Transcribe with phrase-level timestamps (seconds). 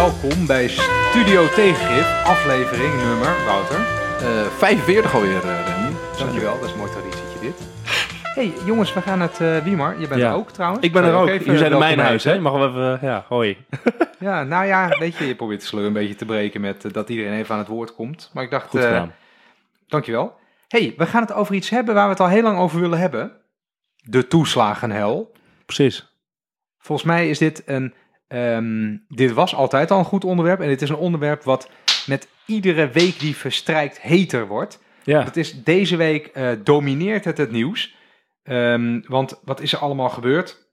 [0.00, 3.76] welkom bij Studio Tegengif, aflevering nummer, Wouter.
[4.20, 5.96] Eh 45 alweer, eh Remy.
[6.18, 7.54] Dankjewel, dat is een mooi traditietje dit.
[8.34, 10.28] hey, jongens, we gaan het, eh Wiemar, je bent Ja.
[10.30, 10.84] er ook trouwens.
[10.84, 11.28] Ik ben er ook.
[11.28, 12.40] Jullie zijn in mijn huis, hè?
[12.40, 13.56] mag wel even, ja, hoi.
[14.18, 16.92] Ja, nou ja, weet je, je probeert de sleur een beetje te breken met eh,
[16.92, 18.30] dat iedereen even aan het woord komt.
[18.32, 19.14] Maar ik dacht, Goed eh, gedaan.
[19.88, 20.36] dankjewel.
[20.68, 22.98] hey, we gaan het over iets hebben waar we het al heel lang over willen
[22.98, 23.32] hebben.
[23.96, 25.32] De toeslagenhel.
[25.66, 26.14] Precies.
[26.78, 27.94] Volgens mij is dit een.
[28.30, 30.60] Ehm, dit was altijd al een goed onderwerp.
[30.60, 31.70] En dit is een onderwerp wat
[32.06, 34.82] met iedere week die verstrijkt heter wordt.
[35.02, 35.24] Ja.
[35.24, 37.96] Het is deze week eh, domineert het het nieuws.
[38.42, 40.68] Ehm, want wat is er allemaal gebeurd?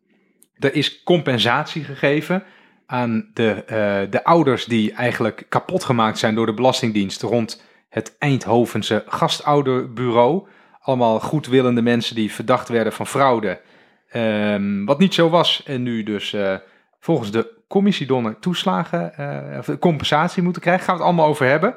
[0.57, 2.43] Er is compensatie gegeven
[2.85, 8.15] aan de, eh, de ouders die eigenlijk kapot gemaakt zijn door de Belastingdienst rond het
[8.19, 10.47] Eindhovense gastouderbureau.
[10.79, 13.61] Allemaal goedwillende mensen die verdacht werden van fraude.
[14.09, 16.55] Ehm, wat niet zo was en nu dus eh,
[16.99, 20.83] volgens de commissie Donner toeslagen eh, of compensatie moeten krijgen.
[20.85, 21.75] Gaan we het allemaal over hebben.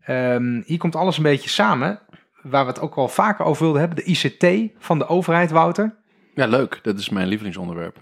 [0.00, 2.00] Ehm, hier komt alles een beetje samen.
[2.42, 4.04] Waar we het ook al vaker over wilden hebben.
[4.04, 5.96] De ICT van de overheid, Wouter.
[6.34, 6.78] Ja, leuk.
[6.82, 7.98] Dat is mijn lievelingsonderwerp.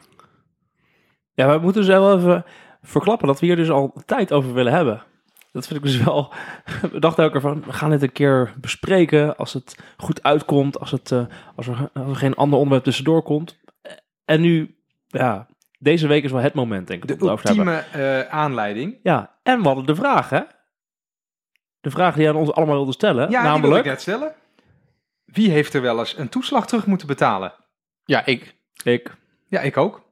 [1.34, 2.44] Ja, we moeten dus wel even
[2.82, 5.02] verklappen dat we hier dus al tijd over willen hebben.
[5.52, 6.32] Dat vind ik dus wel...
[6.92, 10.80] We dachten ook ervan, we gaan dit een keer bespreken als het goed uitkomt.
[10.80, 11.24] Als, het, eh,
[11.56, 13.58] als, er, als er geen ander onderwerp tussendoor komt.
[14.24, 15.48] En nu, ja,
[15.82, 17.74] deze week is wel het moment denk ik De om het over te hebben.
[17.74, 18.98] ultieme eh, aanleiding.
[19.02, 20.40] Ja, en we hadden de vraag, hè?
[21.80, 23.22] De vraag die je aan ons allemaal wilde stellen.
[23.22, 23.84] Ja, die wilde namelijk...
[23.84, 24.34] ik net stellen.
[25.24, 27.52] Wie heeft er wel eens een toeslag terug moeten betalen?
[28.04, 28.54] Ja, ik.
[28.82, 29.14] Ik.
[29.48, 30.08] Ja, ik ook.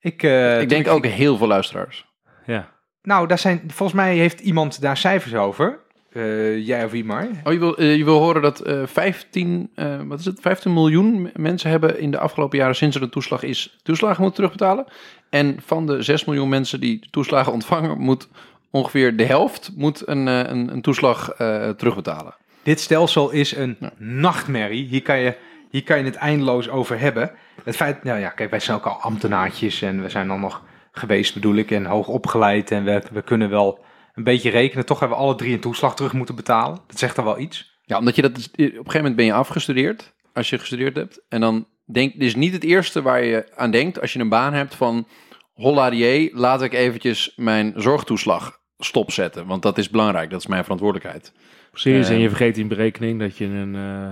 [0.00, 2.06] Ik, eh, ik denk toen ook heel veel luisteraars.
[2.46, 2.72] Ja.
[3.02, 5.80] Nou, daar zijn, volgens mij heeft iemand daar cijfers over.
[6.12, 7.28] Eh, jij of wie maar.
[7.44, 10.72] Oh, je wil, eh, je wil horen dat eh 15, eh, wat is het, 15
[10.72, 14.84] miljoen mensen hebben in de afgelopen jaren sinds er een toeslag is, toeslagen moeten terugbetalen.
[15.30, 18.28] En van de 6 miljoen mensen die de toeslagen ontvangen, moet
[18.70, 22.34] ongeveer de helft moet een, een, een toeslag eh, terugbetalen.
[22.62, 23.92] Dit stelsel is een Ja.
[23.96, 24.86] nachtmerrie.
[24.86, 25.36] Hier kan, je,
[25.70, 27.30] hier kan je het eindeloos over hebben.
[27.64, 30.62] Het feit, nou ja, kijk, wij zijn ook al ambtenaartjes en we zijn dan nog
[30.92, 32.70] geweest, bedoel ik, en hoog opgeleid.
[32.70, 33.84] En we, we kunnen wel
[34.18, 34.86] een beetje rekenen.
[34.86, 36.80] Toch hebben we alle drie een toeslag terug moeten betalen.
[36.86, 37.78] Dat zegt dan wel iets.
[37.82, 41.24] Ja, omdat je dat, op een gegeven moment ben je afgestudeerd, als je gestudeerd hebt.
[41.28, 44.28] En dan denk, dit is niet het eerste waar je aan denkt als je een
[44.28, 45.06] baan hebt van,
[45.52, 49.46] holla die, laat ik eventjes mijn zorgtoeslag stopzetten.
[49.46, 51.32] Want dat is belangrijk, dat is mijn verantwoordelijkheid.
[51.70, 54.10] Precies, Eh, en je vergeet in berekening dat je een uh,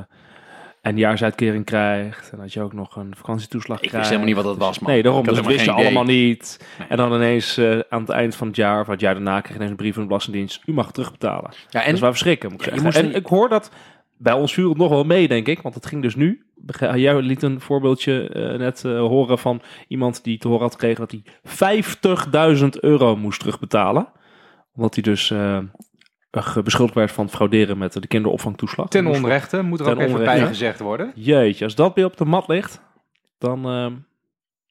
[0.87, 2.31] eindejaarsuitkering krijgt.
[2.31, 4.09] En dat je ook nog een vakantietoeslag Ik krijgt.
[4.09, 4.91] wist helemaal niet wat dat was, man.
[4.91, 5.21] Nee, daarom.
[5.21, 6.67] Ik Dus dat wist je allemaal niet.
[6.79, 6.89] Nee.
[6.89, 9.49] En dan ineens uh, aan het eind van het jaar, of het jaar daarna, krijg
[9.49, 10.63] je ineens een brief van de Belastingdienst.
[10.67, 11.51] U mag terugbetalen.
[11.69, 13.05] Ja, En dat is wel verschrikken, moet ik zeggen.
[13.05, 13.71] En ik hoor dat
[14.17, 15.63] bij ons viel het nog wel mee, denk ik.
[15.63, 16.47] Want het ging dus nu.
[16.95, 21.07] Jij liet een voorbeeldje uh, net uh, horen van iemand die te horen had gekregen
[21.09, 21.15] dat
[21.53, 24.09] hij 50.000 euro moest terugbetalen.
[24.75, 25.33] Omdat hij dus
[26.31, 28.89] beschuldigd werd van frauderen met de kinderopvangtoeslag.
[28.89, 31.13] Ten onrechte, moet er ook even bij gezegd worden.
[31.15, 32.81] Jeetje, als dat weer op de mat ligt,
[33.39, 33.73] dan...
[33.73, 33.93] Uh,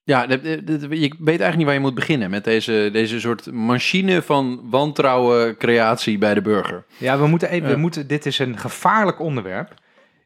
[0.03, 3.19] ja, de, de, de, je weet eigenlijk niet waar je moet beginnen met deze, deze
[3.19, 6.85] soort machine van wantrouwen creatie bij de burger.
[6.97, 9.73] Ja, we moeten even, we moeten, dit is een gevaarlijk onderwerp.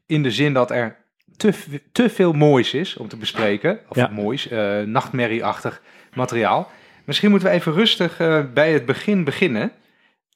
[0.05, 0.97] In de zin dat er
[1.37, 1.53] te,
[1.91, 3.79] te veel moois is om te bespreken.
[3.89, 4.09] Of ja.
[4.13, 5.81] moois, uh, nachtmerrieachtig
[6.13, 6.71] materiaal.
[7.05, 9.71] Misschien moeten we even rustig uh, bij het begin beginnen.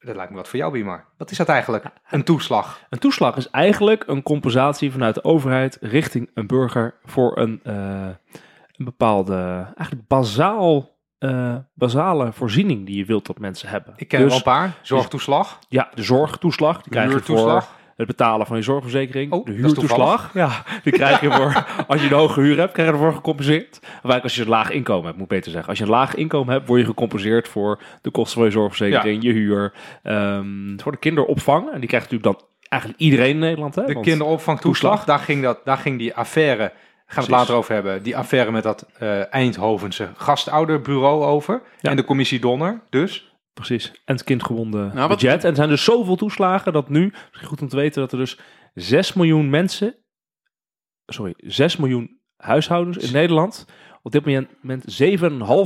[0.04, 1.06] Dat lijkt me wat voor jou, Bimar.
[1.18, 1.86] Wat is dat eigenlijk?
[2.10, 2.86] Een toeslag?
[2.90, 7.74] Een toeslag is eigenlijk een compensatie vanuit de overheid richting een burger voor een, uh,
[8.76, 13.94] een bepaalde, eigenlijk bazaal, uh, basale voorziening die je wilt dat mensen hebben.
[13.98, 14.72] Ik ken dus, wel een paar.
[14.82, 15.60] Zorgtoeslag.
[15.70, 16.82] Ja, de zorgtoeslag.
[16.82, 17.64] Die krijg je voor
[18.08, 19.32] het betalen van je zorgverzekering.
[19.32, 20.30] Oh, de huurtoeslag.
[20.34, 23.80] Ja, die krijg je voor, als je een hoge huur hebt, krijg je ervoor gecompenseerd.
[23.82, 25.70] Eigenlijk als je een laag inkomen hebt, moet ik beter zeggen.
[25.70, 29.24] Als je een laag inkomen hebt, word je gecompenseerd voor de kosten van je zorgverzekering,
[29.24, 29.30] ja.
[29.30, 29.74] je huur.
[30.04, 31.72] Um, voor de kinderopvang.
[31.72, 33.76] En die krijgt natuurlijk dan eigenlijk iedereen in Nederland.
[33.76, 33.86] Hè?
[33.86, 36.74] De kinderopvangtoeslag, daar ging, dat, daar ging die affaire, gaan
[37.06, 41.62] we het later over hebben, die affaire met dat uh, Eindhovense gastouderbureau over.
[41.80, 41.90] Ja.
[41.90, 43.33] En de commissie Donner, dus.
[43.54, 43.92] Precies.
[44.06, 45.44] En het kindgebonden nou, budget.
[45.44, 48.18] En er zijn dus zoveel toeslagen dat nu, misschien goed om te weten, dat er
[48.18, 48.40] dus
[48.74, 49.96] 6 miljoen mensen,
[51.06, 53.66] sorry, 6 miljoen huishoudens in Nederland
[54.02, 55.02] op dit moment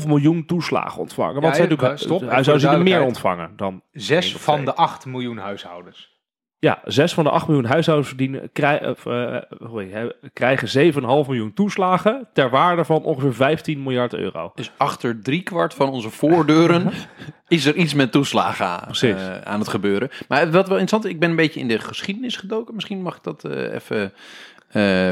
[0.03, 1.41] 7,5 miljoen toeslagen ontvangen.
[1.41, 5.05] Want ja, zijn natuurlijk stop, huishoudens die er meer ontvangen dan 6 van de 8
[5.05, 6.16] miljoen huishoudens.
[6.59, 9.39] Ja, 6 van de 8 miljoen huishoudens verdienen, krij, uh,
[9.73, 14.51] uh, krijgen 7,5 miljoen toeslagen ter waarde van ongeveer 15 miljard euro.
[14.55, 16.91] Dus achter driekwart van onze voordeuren
[17.47, 20.09] is er iets met toeslagen aan, uh, aan het gebeuren.
[20.27, 22.75] Maar wat wel interessant is, ik ben een beetje in de geschiedenis gedoken.
[22.75, 24.13] Misschien mag ik dat uh, even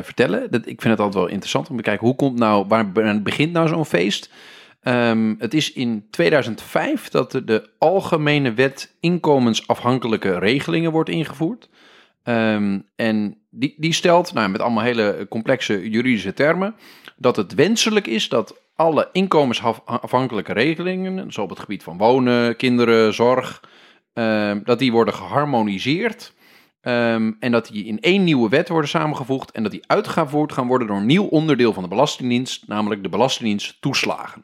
[0.04, 0.52] vertellen.
[0.52, 2.92] Dat, ik vind het altijd wel interessant om te kijken, hoe komt nou, waar
[3.22, 4.30] begint nou zo'n feest?
[4.86, 11.70] Ehm, het is in 2005 dat de, Algemene Wet Inkomensafhankelijke Regelingen wordt ingevoerd.
[12.24, 16.76] Ehm, en die, die stelt, nou, met allemaal hele complexe juridische termen,
[17.16, 23.14] dat het wenselijk is dat alle inkomensafhankelijke regelingen, zo op het gebied van wonen, kinderen,
[23.14, 23.64] zorg,
[24.14, 26.34] ehm, dat die worden geharmoniseerd.
[27.40, 29.52] en dat die in één nieuwe wet worden samengevoegd.
[29.52, 33.10] En dat die uitgevoerd gaan worden door een nieuw onderdeel van de Belastingdienst, namelijk de
[33.10, 34.44] Belastingdienst toeslagen.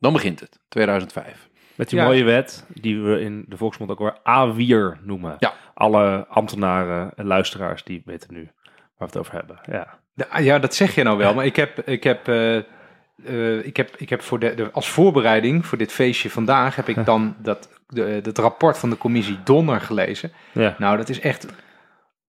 [0.00, 1.48] Dan begint het, 2005.
[1.74, 2.04] Met die Ja.
[2.04, 5.36] mooie wet, die we in de volksmond ook weer A-wier noemen.
[5.38, 5.52] Ja.
[5.74, 8.50] Alle ambtenaren en luisteraars die weten nu waar
[8.96, 9.58] we het over hebben.
[9.70, 9.98] Ja.
[10.40, 11.34] Ja, dat zeg je nou wel.
[11.34, 14.88] Maar ik heb, ik heb, eh, eh, ik heb, ik heb voor de, de, als
[14.88, 16.76] voorbereiding voor dit feestje vandaag...
[16.76, 20.32] heb ik dan dat, de, het rapport van de commissie Donner gelezen.
[20.52, 20.74] ja.
[20.78, 21.46] Nou, dat is echt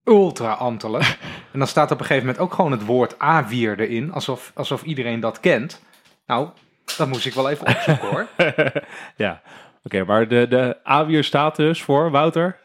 [0.03, 1.17] ultra ambtelijk.
[1.53, 4.11] en dan staat op een gegeven moment ook gewoon het woord A-wier erin.
[4.11, 5.83] Alsof, alsof iedereen dat kent.
[6.25, 6.49] Nou,
[6.97, 8.27] dat moest ik wel even opzoeken hoor.
[9.25, 9.41] ja.
[9.83, 12.57] Oké, maar de, de A-wier staat dus voor, Wouter?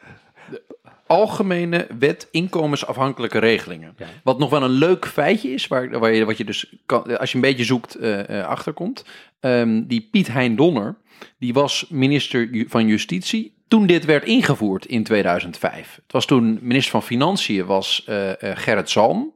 [1.07, 3.95] Algemene Wet Inkomensafhankelijke Regelingen.
[3.97, 4.07] Ja.
[4.23, 7.31] Wat nog wel een leuk feitje is, waar, waar je, wat je dus kan, als
[7.31, 9.05] je een beetje zoekt, eh, eh, achterkomt.
[9.41, 10.97] Ehm, die Piet Hein Donner,
[11.39, 15.95] die was minister van Justitie toen dit werd ingevoerd in 2005.
[16.03, 19.33] Het was toen minister van Financiën was eh, eh, Gerrit Zalm.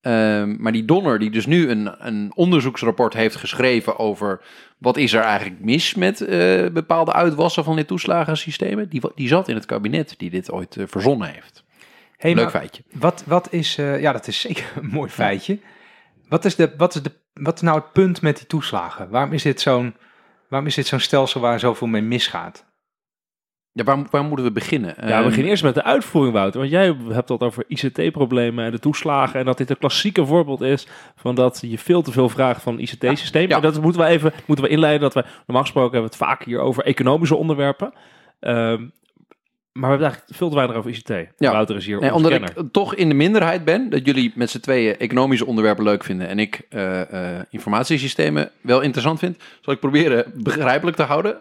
[0.00, 4.40] Ehm, maar die Donner, die dus nu een, een onderzoeksrapport heeft geschreven over
[4.78, 9.48] wat is er eigenlijk mis met eh, bepaalde uitwassen van dit toeslagensystemen, die, die zat
[9.48, 11.64] in het kabinet die dit ooit eh, verzonnen heeft.
[12.16, 12.82] Hey, Leuk feitje.
[12.92, 15.58] Wat, wat is, eh, ja, dat is zeker een mooi feitje.
[16.28, 19.10] Wat is, de, wat, is de, wat is nou het punt met die toeslagen?
[19.10, 19.94] Waarom is dit zo'n
[20.48, 22.64] waarom is dit zo'n stelsel waar zoveel mee misgaat?
[23.72, 24.94] Ja, waar, waar moeten we beginnen?
[24.98, 26.58] Ja, we Ehm, beginnen eerst met de uitvoering, Wouter.
[26.60, 29.40] Want jij hebt het over ICT-problemen en de toeslagen.
[29.40, 30.86] En dat dit een klassieke voorbeeld is
[31.16, 33.48] van dat je veel te veel vraagt van ICT-systeem.
[33.48, 33.56] Ja.
[33.56, 35.00] En dat moeten we even moeten we inleiden.
[35.00, 37.92] Dat we, normaal gesproken hebben we het vaak hier over economische onderwerpen.
[38.40, 38.86] Ehm,
[39.72, 41.32] maar we hebben eigenlijk veel te weinig over ICT.
[41.38, 41.52] Ja.
[41.52, 42.52] Wouter is hier Nee, omdat kenner.
[42.56, 46.28] ik toch in de minderheid ben, dat jullie met z'n tweeën economische onderwerpen leuk vinden
[46.28, 51.40] en ik eh, eh, informatiesystemen wel interessant vind, zal ik proberen begrijpelijk te houden.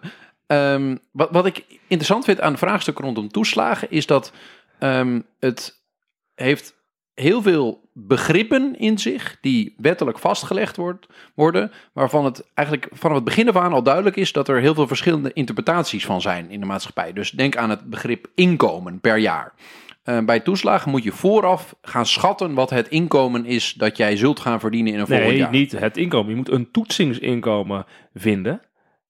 [0.49, 4.31] Ehm, wat, wat ik interessant vind aan de vraagstuk rondom toeslagen is dat
[4.79, 5.81] ehm, het
[6.35, 6.75] heeft
[7.13, 13.25] heel veel begrippen in zich die wettelijk vastgelegd wordt, worden, waarvan het eigenlijk vanaf het
[13.25, 16.59] begin af aan al duidelijk is dat er heel veel verschillende interpretaties van zijn in
[16.59, 17.13] de maatschappij.
[17.13, 19.53] Dus denk aan het begrip inkomen per jaar.
[20.03, 24.39] Eh, bij toeslagen moet je vooraf gaan schatten wat het inkomen is dat jij zult
[24.39, 25.51] gaan verdienen in een volgend Nee, jaar.
[25.51, 26.29] niet het inkomen.
[26.29, 28.61] Je moet een toetsingsinkomen vinden.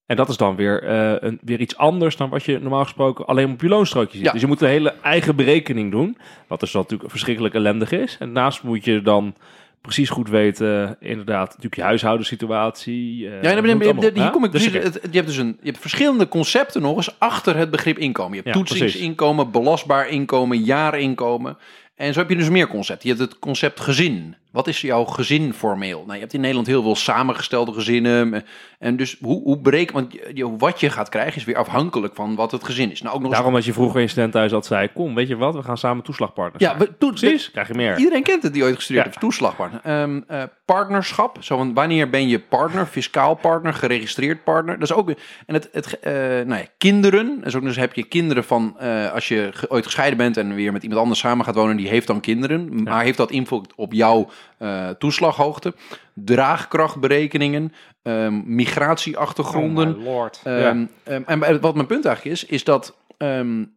[0.09, 3.25] En dat is dan weer, eh, een, weer iets anders dan wat je normaal gesproken
[3.25, 4.25] alleen op je loonstrookje ziet.
[4.25, 4.31] Ja.
[4.31, 6.17] Dus je moet een hele eigen berekening doen.
[6.47, 8.15] Wat dus natuurlijk verschrikkelijk ellendig is.
[8.19, 9.35] En daarnaast moet je dan
[9.81, 13.25] precies goed weten, inderdaad, natuurlijk je huishoudensituatie.
[13.27, 15.57] eh, Ja, nee, nee, nee, allemaal, hier kom ik Dus het- je hebt dus een,
[15.61, 18.37] je hebt verschillende concepten nog eens achter het begrip inkomen.
[18.37, 21.57] Je hebt Ja, toetsingsinkomen, belastbaar inkomen, jaarinkomen.
[21.95, 23.09] En zo heb je dus meer concepten.
[23.09, 24.35] Je hebt het concept gezin.
[24.51, 25.99] Wat is jouw gezin formeel?
[25.99, 28.43] Nou, je hebt in Nederland heel veel samengestelde gezinnen.
[28.79, 30.15] En dus hoe, hoe breek, want
[30.57, 33.01] wat je gaat krijgen is weer afhankelijk van wat het gezin is.
[33.01, 35.35] Nou, ook nog Daarom als je vroeger in student thuis had zei, kom, weet je
[35.35, 37.97] wat, we gaan samen toeslagpartners ja, we, Precies, krijg je meer.
[37.97, 39.11] Iedereen kent het die ooit gestudeerd Ja.
[39.11, 39.23] heeft.
[39.23, 39.81] Toeslagpartner.
[40.27, 41.37] Eh, partnerschap.
[41.39, 42.85] Zo van wanneer ben je partner?
[42.85, 44.79] Fiscaal partner, geregistreerd partner.
[44.79, 45.09] Dat is ook.
[45.45, 47.41] En het, het eh, nou ja, kinderen.
[47.43, 50.71] Dus ook dus heb je kinderen van eh, als je ooit gescheiden bent en weer
[50.71, 52.83] met iemand anders samen gaat wonen, die heeft dan kinderen.
[52.83, 55.73] Maar heeft dat invloed op jouw eh, toeslaghoogte?
[56.13, 59.97] Draagkrachtberekeningen, ehm, migratieachtergronden.
[60.05, 60.25] Oh.
[60.43, 62.97] Ehm, ehm, en wat mijn punt eigenlijk is, is dat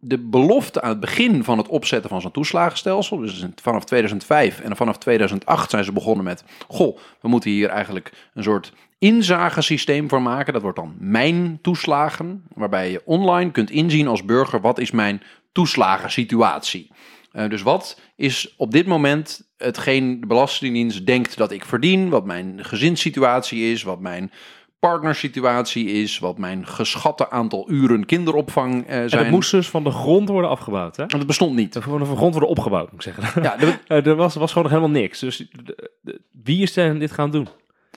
[0.01, 4.77] de belofte aan het begin van het opzetten van zo'n toeslagenstelsel, dus vanaf 2005 en
[4.77, 10.23] vanaf 2008 zijn ze begonnen met, goh, we moeten hier eigenlijk een soort inzagesysteem voor
[10.23, 10.53] maken.
[10.53, 15.23] Dat wordt dan mijn toeslagen, waarbij je online kunt inzien als burger, wat is mijn
[15.53, 16.91] toeslagensituatie?
[17.33, 22.25] Eh, dus wat is op dit moment hetgeen de Belastingdienst denkt dat ik verdien, wat
[22.25, 24.31] mijn gezinssituatie is, wat mijn
[24.79, 29.23] partnersituatie is, wat mijn geschatte aantal uren kinderopvang eh, En zijn.
[29.23, 31.03] het moest dus van de grond worden afgebouwd, hè?
[31.03, 31.77] Want het bestond niet.
[31.81, 33.43] Van de grond worden opgebouwd, moet ik zeggen.
[33.43, 35.19] Ja, Eh, er was, was gewoon nog helemaal niks.
[35.19, 37.49] Dus de- de- wie is er dit gaan doen?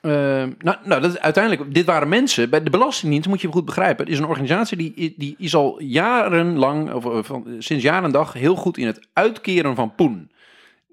[0.06, 0.12] Eh,
[0.58, 4.04] nou, nou, dat is uiteindelijk, dit waren mensen, bij de Belastingdienst moet je goed begrijpen,
[4.04, 8.34] het is een organisatie die, die is al jarenlang, of van, sinds jaar en dag,
[8.34, 10.30] heel goed in het uitkeren van poen.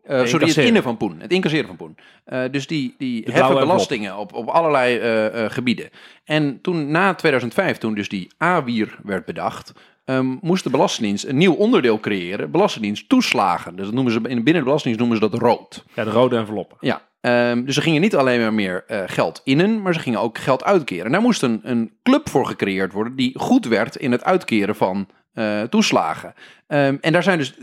[0.02, 1.20] Eh, sorry, het innen van poen.
[1.20, 1.96] Het incasseren van poen.
[2.24, 5.90] Eh, dus die, die heffen belastingen op, op allerlei eh, gebieden.
[6.24, 9.72] En toen na 2005, toen dus die A-wier werd bedacht,
[10.04, 12.50] ehm, moest de Belastingdienst een nieuw onderdeel creëren.
[12.50, 13.76] Belastingdienst toeslagen.
[13.76, 15.84] Dus dat noemen ze, in binnen de Belastingdienst noemen ze dat rood.
[15.94, 16.76] Ja, de rode enveloppen.
[16.80, 20.20] Ja, Ehm, dus ze gingen niet alleen maar meer eh, geld innen, maar ze gingen
[20.20, 21.04] ook geld uitkeren.
[21.04, 24.76] En daar moest een, een club voor gecreëerd worden die goed werd in het uitkeren
[24.76, 26.34] van eh, toeslagen.
[26.72, 27.54] Ehm, en daar zijn dus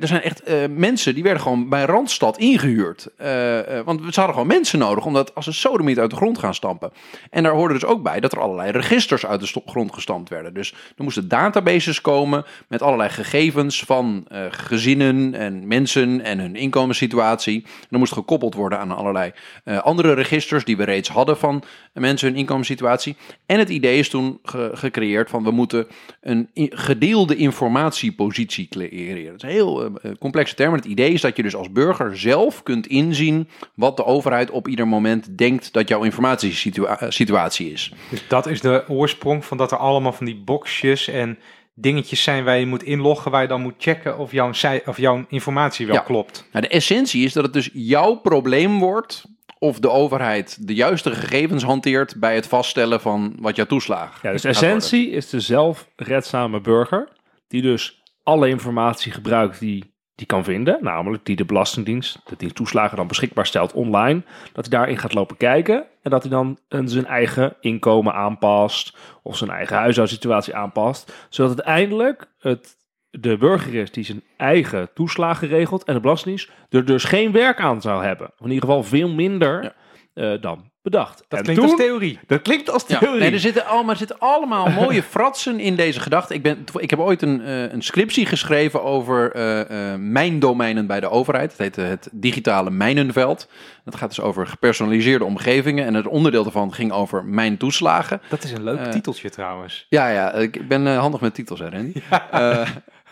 [0.00, 3.08] er zijn echt eh, mensen die werden gewoon bij Randstad ingehuurd.
[3.16, 6.38] Eh, eh, want ze hadden gewoon mensen nodig, omdat als ze sodomiet uit de grond
[6.38, 6.92] gaan stampen.
[7.30, 10.54] En daar hoorde dus ook bij dat er allerlei registers uit de grond gestampt werden.
[10.54, 17.62] Dus er moesten databases komen met allerlei gegevens van gezinnen en mensen en hun inkomenssituatie.
[17.64, 19.32] En dat moest gekoppeld worden aan allerlei
[19.64, 23.16] andere registers die we reeds hadden van mensen hun inkomenssituatie.
[23.46, 25.86] En het idee is toen ge- gecreëerd van we moeten
[26.20, 29.24] een gedeelde informatiepositie creëren.
[29.24, 30.70] Dat is een heel eh, eh, complexe term.
[30.70, 34.50] maar Het idee is dat je dus als burger zelf kunt inzien wat de overheid
[34.50, 37.92] op ieder moment denkt dat jouw informatiesituatie is.
[38.10, 41.38] Dus dat is de oorsprong van dat er allemaal van die boxjes en
[41.74, 44.52] dingetjes zijn waar je moet inloggen, waar je dan moet checken of jouw,
[44.86, 46.00] of jouw informatie wel Ja.
[46.00, 46.48] klopt.
[46.52, 49.24] Nou, de essentie is dat het dus jouw probleem wordt
[49.58, 54.32] of de overheid de juiste gegevens hanteert bij het vaststellen van wat jouw toeslagen Ja,
[54.32, 54.60] dus worden.
[54.62, 57.08] essentie is de zelfredzame burger,
[57.48, 62.54] die dus alle informatie gebruikt die die kan vinden, namelijk die de Belastingdienst, de dienst
[62.54, 66.58] toeslagen dan beschikbaar stelt online, dat hij daarin gaat lopen kijken en dat hij dan
[66.68, 72.76] zijn eigen inkomen aanpast of zijn eigen huishoudsituatie aanpast, zodat uiteindelijk het
[73.10, 77.60] de burger is die zijn eigen toeslagen regelt en de Belastingdienst er dus geen werk
[77.60, 78.26] aan zou hebben.
[78.26, 79.74] Of in ieder geval veel minder Ja.
[80.14, 81.24] eh, dan bedacht.
[81.28, 82.18] Dat En klinkt toen- als theorie.
[82.26, 83.20] Dat klinkt als Ja, theorie.
[83.20, 86.34] nee, er zitten allemaal, er zitten allemaal mooie fratsen in deze gedachte.
[86.34, 89.60] Ik, ben, ik heb ooit een, eh, een scriptie geschreven over eh,
[89.92, 91.50] eh, mijndomeinen bij de overheid.
[91.50, 93.48] Het heet eh, het digitale mijnenveld.
[93.84, 95.86] Dat gaat dus over gepersonaliseerde omgevingen.
[95.86, 98.20] En het onderdeel daarvan ging over mijn toeslagen.
[98.28, 99.86] Dat is een leuk titeltje trouwens.
[99.88, 102.02] Ja, ja, ik ben eh, handig met titels, hè, Randy?
[102.30, 102.68] Eh,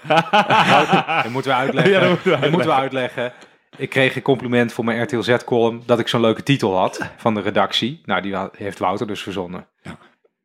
[1.22, 1.92] Dat moeten we uitleggen.
[1.92, 3.32] Ja, dat moeten we Dat moeten we uitleggen.
[3.76, 7.34] Ik kreeg een compliment voor mijn RTL Z-column dat ik zo'n leuke titel had van
[7.34, 8.00] de redactie.
[8.04, 9.68] Nou, die heeft Wouter dus verzonnen.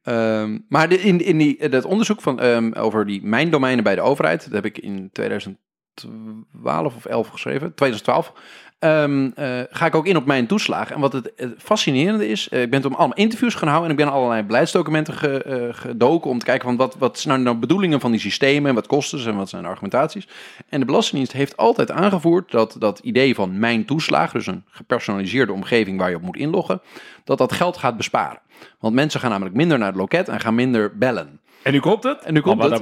[0.02, 4.02] Ehm, maar de, in, in die, dat onderzoek van, ehm, over die mijndomeinen bij de
[4.02, 8.34] overheid, dat heb ik in 2012 of 11 geschreven, 2012.
[8.80, 10.96] Ehm, eh, ga ik ook in op mijn toeslagen.
[10.96, 13.98] En wat het, eh, fascinerende is, eh, ik ben toen allemaal interviews gaan houden en
[13.98, 17.62] ik ben allerlei beleidsdocumenten ge- gedoken om te kijken van wat, wat zijn nou de
[17.62, 20.28] bedoelingen van die systemen en wat kosten ze en wat zijn de argumentaties.
[20.70, 25.54] En de Belastingdienst heeft altijd aangevoerd dat dat idee van mijn toeslag, dus een gepersonaliseerde
[25.54, 26.82] omgeving waar je op moet inloggen,
[27.24, 28.40] dat dat geld gaat besparen.
[28.80, 31.40] Want mensen gaan namelijk minder naar het loket en gaan minder bellen.
[31.64, 32.22] En nu komt het.
[32.24, 32.82] En nu komt het.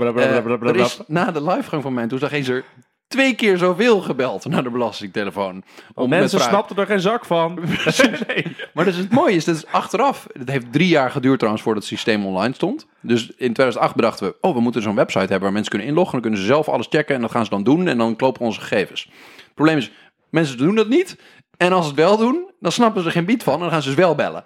[0.69, 2.63] er is na de livegang van mijn toeslag is er
[3.07, 5.63] twee keer zoveel gebeld naar de belastingtelefoon.
[5.95, 6.50] Mensen vragen.
[6.50, 7.59] snapten er geen zak van.
[8.27, 8.55] nee.
[8.74, 10.27] Maar dus het mooie is, dat is achteraf.
[10.33, 12.88] Het heeft drie jaar geduurd trouwens voordat het systeem online stond.
[13.01, 16.12] Dus in 2008 bedachten we, oh, we moeten zo'n website hebben waar mensen kunnen inloggen.
[16.12, 18.45] Dan kunnen ze zelf alles checken en dat gaan ze dan doen en dan kloppen
[18.45, 19.09] onze gegevens.
[19.35, 19.91] Het probleem is,
[20.29, 21.17] mensen doen dat niet.
[21.57, 23.69] En als ze het wel doen, dan snappen ze er geen bied van en dan
[23.69, 24.43] gaan ze dus wel bellen.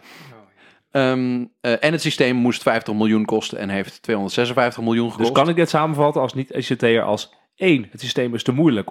[0.91, 5.33] Ehm, eh, en het systeem moest 50 miljoen kosten en heeft 256 miljoen gekost.
[5.33, 8.89] Dus kan ik dit samenvatten als niet-ICT'er als één, het systeem is te moeilijk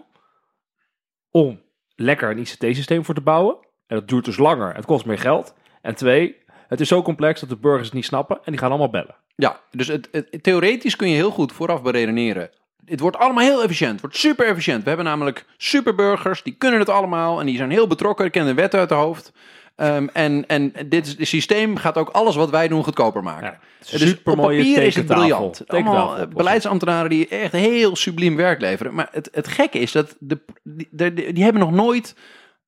[1.31, 1.61] om
[1.95, 3.57] lekker een ICT-systeem voor te bouwen.
[3.87, 5.55] En dat duurt dus langer, het kost meer geld.
[5.83, 6.37] En twee,
[6.69, 9.17] het is zo complex dat de burgers het niet snappen en die gaan allemaal bellen.
[9.37, 12.51] Ja, dus het, theoretisch kun je heel goed vooraf beredeneren.
[12.85, 13.93] Het wordt allemaal heel efficiënt.
[13.93, 14.83] Het wordt super efficiënt.
[14.83, 18.61] We hebben namelijk superburgers, die kunnen het allemaal en die zijn heel betrokken, kennen de
[18.61, 19.33] wet uit de hoofd.
[19.79, 23.47] Ehm, en en dit systeem gaat ook alles wat wij doen goedkoper maken.
[23.47, 23.59] Ja,
[23.91, 25.63] dus super op mooie papier is het briljant.
[25.67, 28.95] Allemaal eh, beleidsambtenaren die echt heel subliem werk leveren.
[28.95, 32.17] Maar het, het gekke is dat de, die, die, die hebben nog nooit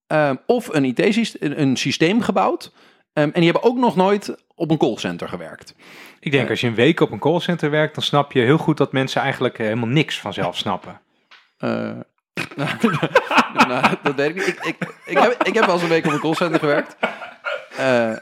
[0.07, 2.73] ehm, of een IT-systeem een systeem gebouwd.
[3.13, 5.75] ehm, en die hebben ook nog nooit op een callcenter gewerkt.
[6.21, 8.77] Ik denk als je een week op een callcenter werkt, dan snap je heel goed
[8.77, 11.01] dat mensen eigenlijk eh, helemaal niks vanzelf snappen.
[11.59, 11.91] Eh,
[13.69, 14.47] nou, dat weet ik niet.
[14.49, 16.97] Ik, ik, ik, heb, ik heb wel eens een week op een callcenter gewerkt.
[17.77, 18.13] Eh,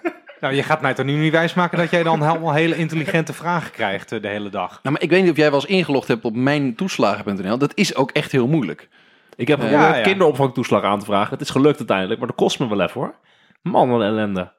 [0.41, 3.71] Nou, je gaat mij toch nu niet wijsmaken dat jij dan helemaal hele intelligente vragen
[3.71, 4.71] krijgt eh, de hele dag.
[4.83, 7.59] nou, maar ik weet niet of jij wel eens ingelogd hebt op mijntoeslagen.nl.
[7.59, 8.89] Dat is ook echt heel moeilijk.
[9.37, 10.03] Ik heb Eh, geprobeerd ja, ja.
[10.05, 11.31] kinderopvangtoeslag aan te vragen.
[11.33, 13.15] Het is gelukt uiteindelijk, maar dat kost me wel even hoor.
[13.63, 14.53] Man, wat een ellende.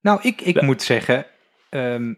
[0.00, 0.64] Nou, ik, ik Ja.
[0.66, 1.26] moet zeggen,
[1.70, 2.14] ehm,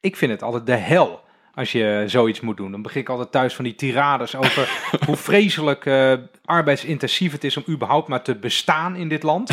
[0.00, 1.24] ik vind het altijd de hel
[1.56, 2.70] als je zoiets moet doen.
[2.70, 4.70] Dan begin ik altijd thuis van die tirades over
[5.06, 6.12] hoe vreselijk eh,
[6.44, 9.48] arbeidsintensief het is om überhaupt maar te bestaan in dit land.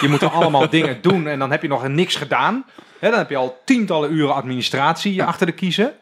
[0.00, 2.64] Je moet er allemaal dingen doen en dan heb je nog niks gedaan.
[2.98, 5.92] Hè, dan heb je al tientallen uren administratie achter de kiezen.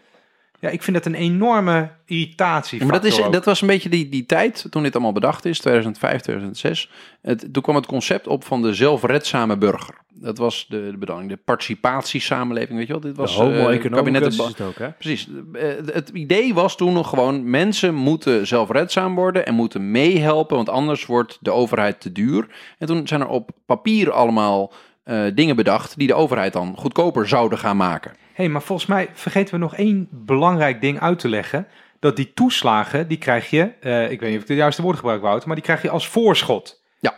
[0.61, 2.85] Ja, ik vind het een enorme irritatie.
[2.85, 5.59] Maar dat, is, dat was een beetje die, die tijd toen dit allemaal bedacht is,
[5.59, 6.91] 2005, 2006.
[7.23, 9.95] Het, toen kwam het concept op van de zelfredzame burger.
[10.09, 13.03] Dat was de, de bedoeling, de participatiesamenleving, weet je wel.
[13.03, 14.91] Dit was de homo-economicus kabinet- is het ook, hè?
[14.93, 15.29] Precies.
[15.53, 20.69] Eh, Het idee was toen nog gewoon: mensen moeten zelfredzaam worden en moeten meehelpen, want
[20.69, 22.47] anders wordt de overheid te duur.
[22.79, 24.73] En toen zijn er op papier allemaal
[25.07, 28.13] eh, dingen bedacht die de overheid dan goedkoper zouden gaan maken.
[28.33, 31.67] hey, maar volgens mij vergeten we nog één belangrijk ding uit te leggen.
[31.99, 34.97] Dat die toeslagen, die krijg je, eh, ik weet niet of ik de juiste woord
[34.97, 36.83] gebruik, Wouter, maar die krijg je als voorschot.
[36.99, 37.15] Ja.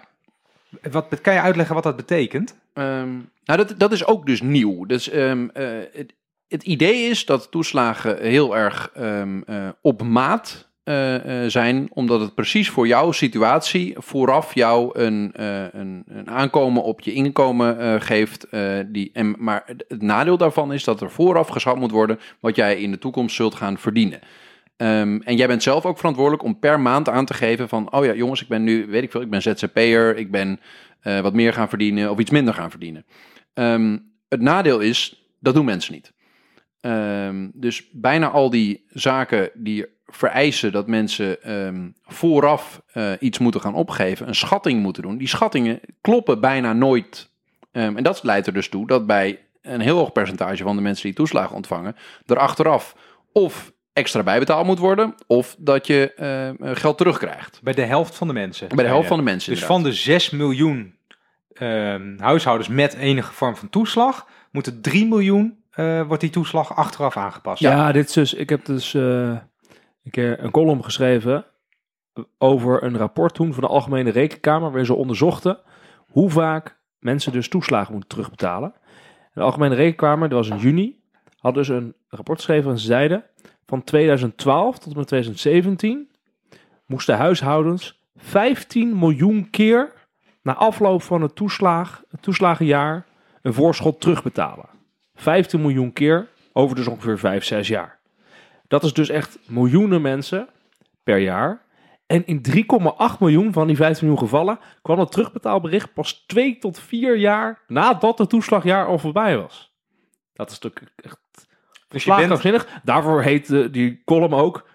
[0.90, 2.56] Wat, kan je uitleggen wat dat betekent?
[2.72, 3.12] Ehm,
[3.44, 4.86] nou, dat, dat is ook dus nieuw.
[4.86, 6.14] Dus, ehm, eh, het,
[6.48, 12.20] het idee is dat toeslagen heel erg ehm, eh, op maat eh, eh, zijn, omdat
[12.20, 18.02] het precies voor jouw situatie vooraf jou een, eh, een, een aankomen op je inkomen
[18.02, 18.46] geeft.
[18.86, 22.80] die, en, maar het- nadeel daarvan is dat er vooraf geschat moet worden wat jij
[22.80, 24.20] in de toekomst zult gaan verdienen.
[24.76, 28.04] Ehm, en jij bent zelf ook verantwoordelijk om per maand aan te geven van, oh
[28.04, 30.60] ja jongens, ik ben nu, weet ik veel, ik ben ZZP'er, ik ben
[31.02, 33.04] wat meer gaan verdienen of iets minder gaan verdienen.
[33.54, 36.12] Ehm, het nadeel is, dat doen mensen niet.
[36.80, 43.60] Ehm, dus bijna al die zaken die vereisen dat mensen ehm, vooraf eh, iets moeten
[43.60, 47.30] gaan opgeven, een schatting moeten doen, die schattingen kloppen bijna nooit.
[47.72, 50.82] Ehm, en dat leidt er dus toe dat bij een heel hoog percentage van de
[50.82, 51.96] mensen die toeslagen ontvangen,
[52.26, 52.96] er achteraf
[53.32, 57.60] of extra bijbetaald moet worden, of dat je eh, geld terugkrijgt.
[57.62, 58.68] Bij de helft van de mensen.
[58.68, 59.52] Bij de helft van de mensen.
[59.52, 59.82] Dus inderdaad.
[59.82, 60.94] van de 6 miljoen
[61.52, 67.16] ehm, huishoudens met enige vorm van toeslag, moeten 3 miljoen, eh, wordt die toeslag achteraf
[67.16, 67.60] aangepast.
[67.60, 69.36] Ja, dit is dus, ik heb dus eh,
[70.08, 71.44] een keer een column geschreven
[72.38, 75.58] over een rapport toen van de Algemene Rekenkamer, waarin ze onderzochten
[76.06, 78.74] hoe vaak mensen dus toeslagen moeten terugbetalen.
[79.34, 81.00] De Algemene Rekenkamer, dat was in juni,
[81.38, 83.24] had dus een rapport geschreven en ze zeiden
[83.66, 86.10] van 2012 tot en met 2017
[86.86, 89.92] moesten huishoudens 15 miljoen keer
[90.42, 93.06] na afloop van het, toeslag, het toeslagenjaar
[93.42, 94.68] een voorschot terugbetalen.
[95.14, 97.97] 15 miljoen keer over dus ongeveer 5, 6 jaar.
[98.68, 100.48] Dat is dus echt miljoenen mensen
[101.02, 101.66] per jaar.
[102.06, 106.78] En in 3,8 miljoen van die 15 miljoen gevallen kwam het terugbetaalbericht pas 2 tot
[106.80, 109.72] 4 jaar nadat het toeslagjaar al voorbij was.
[110.32, 111.18] Dat is natuurlijk echt
[111.88, 112.66] Dus je bent.
[112.82, 114.68] Daarvoor heet eh, die column ook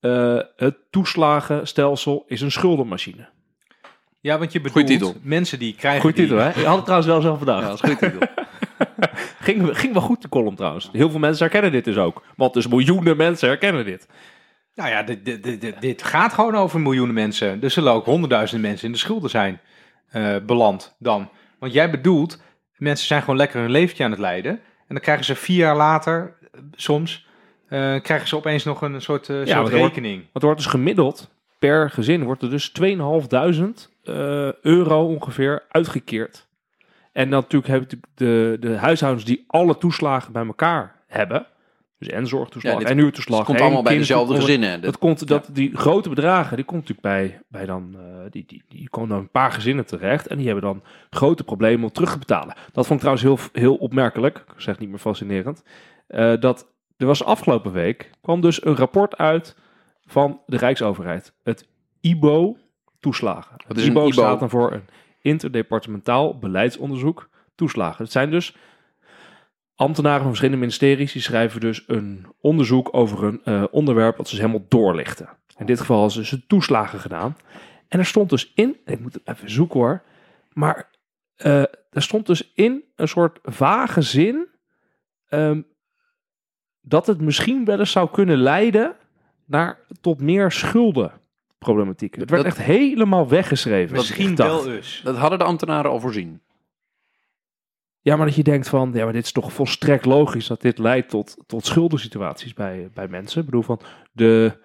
[0.00, 3.28] eh, het toeslagenstelsel is een schuldenmachine.
[4.20, 5.14] ja, want je bedoelt titel.
[5.22, 6.48] mensen die krijgen Goed die- titel, hè?
[6.60, 7.62] Je had het trouwens wel zelf bedacht.
[7.62, 8.44] Ja, dat is een goede titel.
[9.40, 10.88] Ging, ging wel goed, de column trouwens.
[10.92, 12.22] Heel veel mensen herkennen dit dus ook.
[12.36, 14.08] Want dus miljoenen mensen herkennen dit.
[14.74, 17.62] Nou ja, dit, dit, dit, dit- gaat gewoon over miljoenen mensen.
[17.62, 19.60] Er zullen ook honderdduizenden mensen in de schulden zijn
[20.08, 21.28] eh, beland dan.
[21.58, 22.42] Want jij bedoelt,
[22.76, 24.52] mensen zijn gewoon lekker hun leventje aan het leiden.
[24.52, 27.26] En dan krijgen ze vier jaar later, eh, soms,
[27.68, 30.16] eh, krijgen ze opeens nog een soort, eh, Ja, soort want wordt- rekening.
[30.20, 36.45] Want er wordt dus gemiddeld per gezin wordt er dus 2.500 eh euro ongeveer uitgekeerd.
[37.16, 41.46] En dan natuurlijk heb je de, de huishoudens die alle toeslagen bij elkaar hebben.
[41.98, 43.38] Dus en zorgtoeslag Ja, dit- en huurtoeslag.
[43.38, 44.80] Het komt allemaal bij dezelfde gezinnen.
[44.80, 48.62] Dat komt, dat, Die grote bedragen, die komt natuurlijk bij, bij dan, eh, die, die,
[48.68, 50.26] die komen dan een paar gezinnen terecht.
[50.26, 52.54] En die hebben dan grote problemen om terug te betalen.
[52.72, 54.36] Dat vond ik trouwens heel, heel opmerkelijk.
[54.38, 55.62] Ik zeg niet meer fascinerend.
[56.06, 59.56] eh, dat er was afgelopen week, kwam dus een rapport uit
[60.06, 61.32] van de Rijksoverheid.
[61.42, 61.68] Het
[62.00, 62.56] IBO
[63.00, 63.56] toeslagen.
[63.68, 64.10] Wat is een IBO, IBO?
[64.12, 64.84] staat dan voor een
[65.26, 68.04] interdepartementaal beleidsonderzoek toeslagen.
[68.04, 68.56] Het zijn dus
[69.74, 74.34] ambtenaren van verschillende ministeries die schrijven dus een onderzoek over een eh, onderwerp dat ze
[74.34, 75.28] dus helemaal doorlichten.
[75.58, 77.36] In dit geval is dus het toeslagen gedaan.
[77.88, 80.02] En er stond dus in, ik moet het even zoeken hoor,
[80.52, 80.90] maar
[81.36, 81.60] eh,
[81.90, 84.48] er stond dus in een soort vage zin
[85.28, 85.62] ehm,
[86.80, 88.96] dat het misschien wel eens zou kunnen leiden
[89.44, 90.52] naar tot meer
[91.58, 92.14] schuldenproblematiek.
[92.16, 93.96] Het werd Dat- echt helemaal weggeschreven.
[93.96, 95.00] Misschien wel eens.
[95.04, 96.40] Dat hadden de ambtenaren al voorzien.
[98.00, 100.78] Ja, maar dat je denkt van, ja, maar dit is toch volstrekt logisch dat dit
[100.78, 103.38] leidt tot, tot schuldensituaties bij, bij mensen.
[103.40, 103.80] Ik bedoel van,
[104.12, 104.58] de,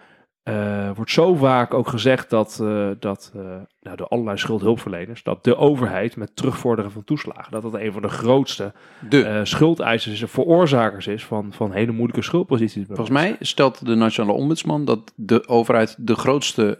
[0.44, 3.42] eh, wordt zo vaak ook gezegd dat, eh, dat eh,
[3.82, 8.02] nou, door allerlei schuldhulpverleners, dat de overheid met terugvorderen van toeslagen, dat dat een van
[8.02, 8.74] de grootste
[9.10, 9.42] De.
[9.44, 12.86] schuldeisers en veroorzakers is van, van hele moeilijke schuldposities.
[12.88, 16.78] Volgens mij stelt de Nationale Ombudsman dat de overheid de grootste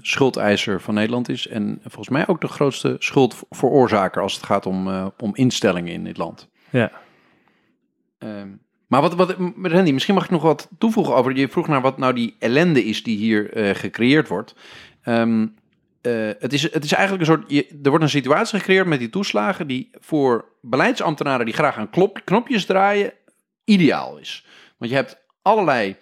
[0.00, 1.48] schuldeiser van Nederland is.
[1.48, 6.16] En volgens mij ook de grootste schuldveroorzaker als het gaat om, om instellingen in dit
[6.16, 6.48] land.
[6.70, 6.92] Ja.
[8.18, 8.48] Ehm,
[8.86, 11.36] maar wat, wat, Randy, misschien mag ik nog wat toevoegen over.
[11.36, 14.54] Je vroeg naar wat nou die ellende is die hier eh, gecreëerd wordt.
[15.02, 15.46] Ehm,
[16.00, 17.52] eh, het, is, het is eigenlijk een soort.
[17.84, 19.66] Er wordt een situatie gecreëerd met die toeslagen.
[19.66, 21.90] die voor beleidsambtenaren die graag aan
[22.24, 23.12] knopjes draaien.
[23.64, 24.46] ideaal is.
[24.78, 25.96] Want je hebt allerlei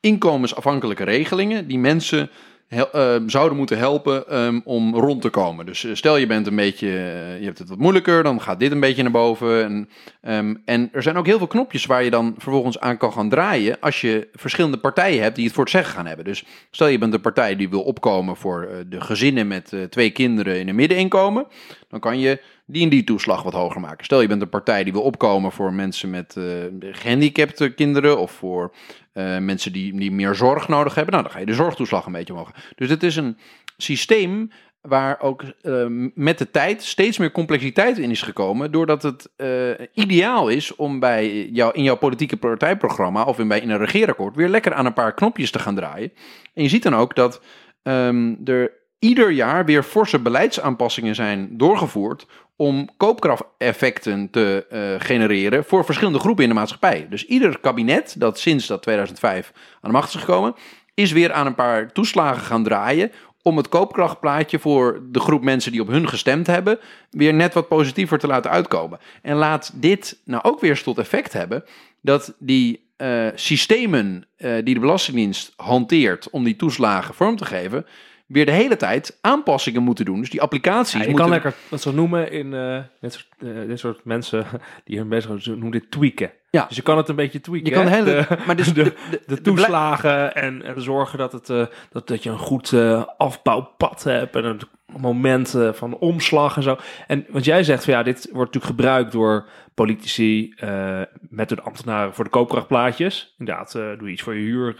[0.00, 2.30] inkomensafhankelijke regelingen die mensen
[2.74, 5.66] hel- eh, zouden moeten helpen ehm, om rond te komen.
[5.66, 8.60] Dus eh, stel je bent een beetje, eh, je hebt het wat moeilijker, dan gaat
[8.60, 9.64] dit een beetje naar boven.
[9.64, 9.88] En,
[10.20, 13.28] ehm, en er zijn ook heel veel knopjes waar je dan vervolgens aan kan gaan
[13.28, 16.24] draaien als je verschillende partijen hebt die het voor het zeggen gaan hebben.
[16.24, 20.10] Dus stel je bent een partij die wil opkomen voor eh, de gezinnen met twee
[20.10, 21.46] kinderen in een middeninkomen,
[21.88, 24.04] dan kan je die en die toeslag wat hoger maken.
[24.04, 26.44] Stel je bent een partij die wil opkomen voor mensen met eh,
[26.90, 28.72] gehandicapte kinderen of voor
[29.12, 31.12] eh, mensen die, die meer zorg nodig hebben.
[31.12, 32.50] Nou, dan ga je de zorgtoeslag een beetje omhoog.
[32.74, 33.38] Dus het is een
[33.76, 38.72] systeem waar ook eh, met de tijd steeds meer complexiteit in is gekomen.
[38.72, 43.60] Doordat het eh, ideaal is om bij jou, in jouw politieke partijprogramma of in, bij,
[43.60, 46.12] in een regeerakkoord weer lekker aan een paar knopjes te gaan draaien.
[46.54, 47.42] En je ziet dan ook dat
[47.82, 55.84] ehm, er ieder jaar weer forse beleidsaanpassingen zijn doorgevoerd om koopkrachteffecten te eh, genereren voor
[55.84, 57.06] verschillende groepen in de maatschappij.
[57.10, 60.54] Dus ieder kabinet dat sinds dat 2005 aan de macht is gekomen,
[60.94, 63.12] is weer aan een paar toeslagen gaan draaien
[63.42, 66.78] om het koopkrachtplaatje voor de groep mensen die op hun gestemd hebben,
[67.10, 68.98] weer net wat positiever te laten uitkomen.
[69.22, 71.64] En laat dit nou ook weer tot effect hebben
[72.00, 77.86] dat die eh, systemen eh, die de Belastingdienst hanteert om die toeslagen vorm te geven,
[78.32, 80.20] weer de hele tijd aanpassingen moeten doen.
[80.20, 81.24] Dus die applicaties Ja, je moeten...
[81.24, 84.46] kan lekker dat zo noemen in eh, dit, soort, eh, dit soort mensen
[84.84, 86.30] die hier bezig zijn, ze noemen dit tweaken.
[86.52, 86.64] Ja.
[86.68, 87.66] Dus je kan het een beetje tweaken.
[87.66, 87.96] Je kan de hè?
[87.96, 88.26] hele...
[88.28, 92.08] De- maar dus de, de, de, de toeslagen en, en zorgen dat, het, eh, dat,
[92.08, 94.60] dat je een goed eh, afbouwpad hebt en een
[95.00, 96.76] moment van omslag en zo.
[97.06, 101.62] En wat jij zegt, van, ja, dit wordt natuurlijk gebruikt door politici eh, met hun
[101.62, 103.34] ambtenaren voor de koopkrachtplaatjes.
[103.38, 104.74] Inderdaad, doe je iets voor je, huur,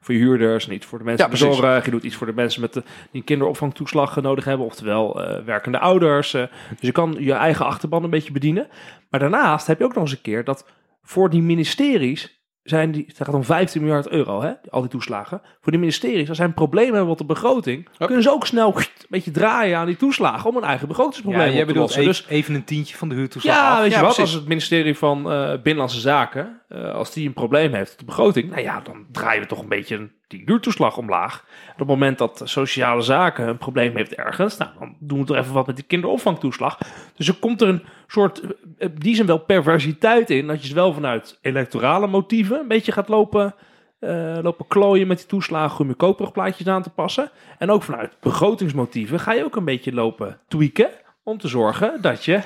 [0.00, 1.84] voor je huurders en iets voor de mensen Ja, met de zorg.
[1.84, 5.78] Je doet iets voor de mensen met de, die een kinderopvangtoeslag nodig hebben, oftewel werkende
[5.78, 6.30] ouders.
[6.30, 6.48] dus
[6.80, 8.68] je kan je eigen achterban een beetje bedienen.
[9.10, 10.64] Maar daarnaast heb je ook nog eens een keer dat
[11.02, 15.40] voor die ministeries zijn die, het gaat om 15 miljard euro, hè, al die toeslagen.
[15.60, 18.76] Voor die ministeries, als zij een probleem hebben op de begroting, kunnen ze ook snel
[18.76, 22.00] een beetje draaien aan die toeslagen om een eigen begrotingsprobleem Ja, op te lossen.
[22.00, 23.80] even, Dus even een tientje van de huurtoeslag ja, af.
[23.80, 24.32] weet je Ja, wat, precies.
[24.32, 28.04] als het ministerie van eh, Binnenlandse Zaken, eh, als die een probleem heeft op de
[28.04, 31.44] begroting, nou ja, dan draaien we toch een beetje die huurtoeslag omlaag.
[31.72, 35.36] Op het moment dat sociale zaken een probleem heeft ergens, nou, dan doen we toch
[35.36, 36.78] even wat met die kinderopvangtoeslag.
[37.16, 38.40] Dus er komt er een soort,
[38.78, 42.68] eh, in die zijn wel perversiteit in, dat je ze wel vanuit electorale motieven een
[42.68, 43.54] beetje gaat lopen,
[43.98, 47.30] eh, lopen klooien met die toeslagen om je koopkrachtplaatjes aan te passen.
[47.58, 50.90] En ook vanuit begrotingsmotieven ga je ook een beetje lopen tweaken
[51.22, 52.40] om te zorgen dat je,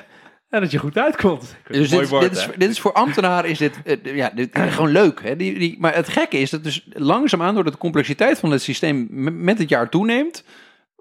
[0.49, 1.55] ja, dat je goed uitkomt.
[1.67, 4.91] Dus dit, woord, dit, is, dit is voor ambtenaren is dit, eh, ja, dit gewoon
[4.91, 5.21] leuk.
[5.23, 5.35] Hè?
[5.35, 9.07] Die, die, maar het gekke is dat dus langzaamaan doordat de complexiteit van het systeem
[9.43, 10.43] met het jaar toeneemt,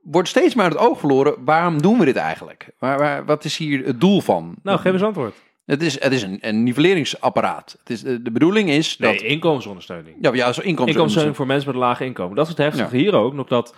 [0.02, 1.44] wordt steeds uit het oog verloren.
[1.44, 2.68] Waarom doen we dit eigenlijk?
[2.78, 4.54] Waar, waar, wat is hier het doel van?
[4.62, 5.35] Nou, geef eens antwoord.
[5.66, 7.76] Het is, het is een, een nivelleringsapparaat.
[7.78, 9.11] Het is, de, bedoeling is dat...
[9.11, 10.16] Nee, inkomensondersteuning.
[10.20, 10.68] Ja, ja, zo inkomsten.
[10.68, 12.37] Inkomensondersteuning voor mensen met een laag inkomen.
[12.37, 13.35] Dat is het heftige hier ook.
[13.35, 13.74] Nog dat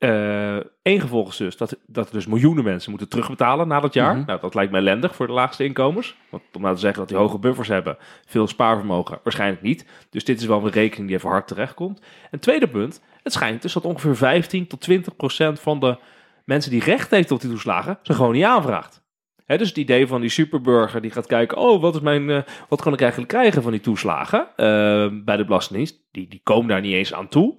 [0.00, 3.94] eh één gevolg is dus dat, dat er dus miljoenen mensen moeten terugbetalen na dat
[3.94, 4.16] jaar.
[4.16, 4.26] Mhm.
[4.26, 6.16] Nou, dat lijkt mij ellendig voor de laagste inkomens.
[6.30, 9.86] Want om nou te zeggen dat die hoge buffers hebben, veel spaarvermogen, waarschijnlijk niet.
[10.10, 12.00] Dus dit is wel een rekening die even hard terechtkomt.
[12.30, 15.98] En tweede punt, het schijnt dus dat ongeveer 15 tot 20 procent van de
[16.44, 19.02] mensen die recht heeft op die toeslagen, ze gewoon niet aanvraagt.
[19.44, 22.42] Hè, dus het idee van die superburger die gaat kijken, oh, wat, is mijn, eh,
[22.68, 26.02] wat kan ik eigenlijk krijgen van die toeslagen eh, bij de Belastingdienst?
[26.10, 27.56] Die, die komen daar niet eens aan toe,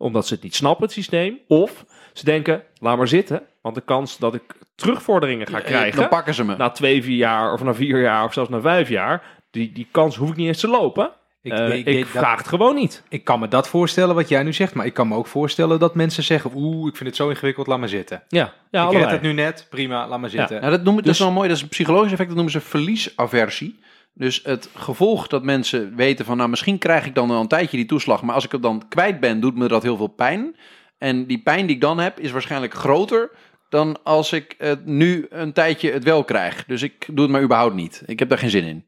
[0.00, 1.38] omdat ze het niet snappen, het systeem.
[1.48, 4.42] Of ze denken, laat maar zitten, want de kans dat ik
[4.74, 6.56] terugvorderingen ga Eh, krijgen Dan pakken ze me.
[6.56, 9.88] na twee, vier jaar of na vier jaar of zelfs na vijf jaar, die, die
[9.90, 11.10] kans hoef ik niet eens te lopen.
[11.42, 13.02] Ik, Ik, ik- ik, ik- dat- vraag het gewoon niet.
[13.08, 15.78] ik kan me dat voorstellen wat jij nu zegt, maar ik kan me ook voorstellen
[15.78, 18.22] dat mensen zeggen, oeh, ik vind het zo ingewikkeld, laat maar zitten.
[18.28, 20.60] Ja, ja ik red het nu net, prima, laat maar zitten.
[20.60, 22.52] Nou, dat, noemen, dat Dus- is wel mooi, dat is een psychologisch effect, dat noemen
[22.52, 23.78] ze verliesaversie.
[24.12, 27.76] Dus het gevolg dat mensen weten van, nou misschien krijg ik dan al een tijdje
[27.76, 30.56] die toeslag, maar als ik het dan kwijt ben, doet me dat heel veel pijn.
[30.98, 33.30] En die pijn die ik dan heb, is waarschijnlijk groter
[33.68, 36.64] dan als ik het nu een tijdje het wel krijg.
[36.64, 38.02] Dus ik doe het maar überhaupt niet.
[38.06, 38.86] Ik heb daar geen zin in.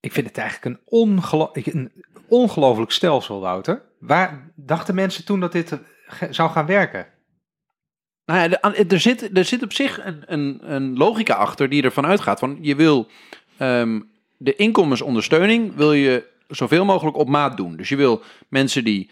[0.00, 1.92] Ik vind het eigenlijk een, ongelo een
[2.28, 3.82] ongelooflijk stelsel, Wouter.
[3.98, 5.78] Waar dachten mensen toen dat dit eh,
[6.30, 7.06] zou gaan werken?
[8.24, 12.06] Nou ja, er zit, er zit op zich een, een, een logica achter die ervan
[12.06, 13.08] uitgaat van je wil
[13.58, 14.00] ehm,
[14.36, 17.76] de inkomensondersteuning wil je zoveel mogelijk op maat doen.
[17.76, 19.10] Dus je wil mensen die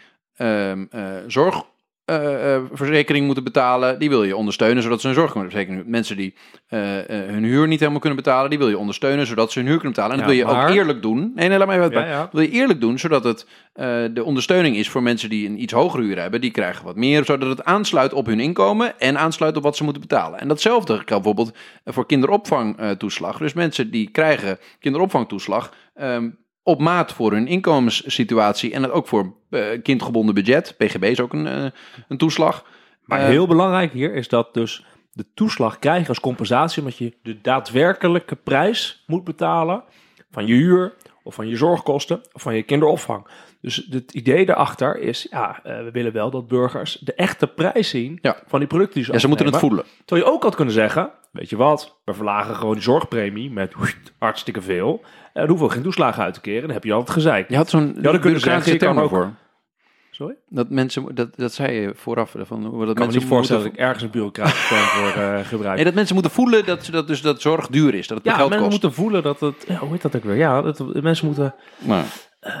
[2.05, 6.33] ehm zorgverzekering moeten betalen, die wil je ondersteunen zodat ze hun zorgverzekering Mensen die
[6.67, 9.67] eh, eh, hun huur niet helemaal kunnen betalen, die wil je ondersteunen zodat ze hun
[9.67, 10.13] huur kunnen betalen.
[10.13, 11.31] En dat wil je maar- ook eerlijk doen.
[11.35, 12.19] Nee, nee, laat mij even Ja.
[12.19, 15.61] Dat wil je eerlijk doen, zodat het eh, de ondersteuning is voor mensen die een
[15.61, 16.41] iets hogere huur hebben.
[16.41, 19.83] Die krijgen wat meer, zodat het aansluit op hun inkomen en aansluit op wat ze
[19.83, 20.39] moeten betalen.
[20.39, 23.37] En datzelfde geldt bijvoorbeeld voor kinderopvangtoeslag.
[23.37, 26.29] Dus mensen die krijgen kinderopvangtoeslag, ehm,
[26.65, 30.75] op maat voor hun inkomenssituatie en het ook voor eh, kindgebonden budget.
[30.77, 31.65] PGB is ook een, eh,
[32.07, 32.65] een toeslag.
[33.05, 36.97] Maar Eh, heel belangrijk hier is dat dus de toeslag krijg je als compensatie omdat
[36.97, 39.83] je de daadwerkelijke prijs moet betalen
[40.31, 43.27] van je huur of van je zorgkosten of van je kinderopvang.
[43.61, 48.19] Dus het idee daarachter is, ja, we willen wel dat burgers de echte prijs zien
[48.21, 48.37] Ja.
[48.47, 49.85] van die producten die ze Ja, ze moeten het voelen.
[50.05, 53.73] Terwijl je ook had kunnen zeggen, weet je wat, we verlagen gewoon die zorgpremie met
[54.19, 55.03] hartstikke veel.
[55.35, 57.49] En dan hoeven we geen toeslagen uit te keren, dan heb je al het gezeik.
[57.49, 59.31] Je had zo'n kunnen zeggen, bureaucratische je kan term ook- voor.
[60.11, 60.35] Sorry?
[60.49, 62.35] Dat mensen, dat, dat zei je vooraf.
[62.37, 64.81] Van, hoe dat Ik kan me mensen niet voorstellen dat ik ergens een bureaucratische term
[64.83, 65.75] voor eh, gebruik.
[65.75, 68.07] nee, dat mensen moeten voelen dat, ze- dat, dus, dat zorg duur is.
[68.07, 68.81] Dat het Ja, geld mensen kost.
[68.81, 69.65] moeten voelen dat het.
[69.67, 70.35] Ja, hoe heet dat ook weer?
[70.35, 71.55] Ja, dat, mensen moeten.
[71.77, 72.05] Maar,
[72.39, 72.53] eh,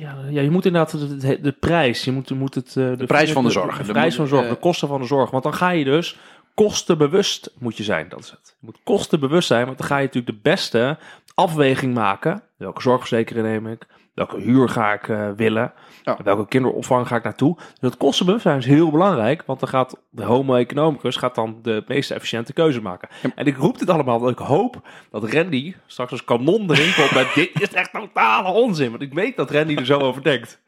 [0.00, 2.04] ja, ja, je moet inderdaad de, de prijs.
[2.04, 2.68] Je moet, je moet het.
[2.68, 3.76] eh, de, prijs van de zorg.
[3.78, 5.30] De, De- prijs van de zorg, eh, de kosten van de zorg.
[5.30, 6.18] Want dan ga je dus
[6.54, 8.08] kostenbewust moet je zijn.
[8.08, 8.56] Dat is het.
[8.60, 10.98] Je moet kostenbewust zijn, want dan ga je natuurlijk de beste
[11.38, 12.42] afweging maken.
[12.56, 13.86] Welke zorgverzekering neem ik?
[14.14, 15.72] Welke huur ga ik eh, willen?
[16.02, 16.18] Ja.
[16.24, 17.54] Welke kinderopvang ga ik naartoe?
[17.56, 21.84] Dus dat kostenbewustzijn is heel belangrijk, want dan gaat de homo economicus gaat dan de
[21.86, 23.08] meest efficiënte keuze maken.
[23.34, 27.14] En ik roep dit allemaal, want ik hoop dat Randy straks als kanon erin komt
[27.14, 28.90] met dit is echt totale onzin.
[28.90, 30.60] Want ik weet dat Randy er zo over denkt.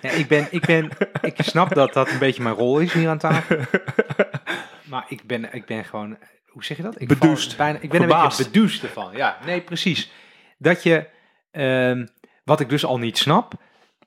[0.00, 0.88] Ja, ik, ben, ik, ben,
[1.20, 3.56] ik snap dat dat een beetje mijn rol is hier aan tafel.
[4.88, 6.16] Maar ik ben, ik ben gewoon,
[6.58, 7.00] hoe zeg je dat?
[7.00, 7.56] Ik val Bedoest.
[7.56, 9.10] Bijna, ik ben een beetje bedoest ervan.
[9.14, 10.10] Ja, nee, precies.
[10.58, 11.06] Dat je,
[11.50, 12.06] ehm,
[12.44, 13.52] wat ik dus al niet snap,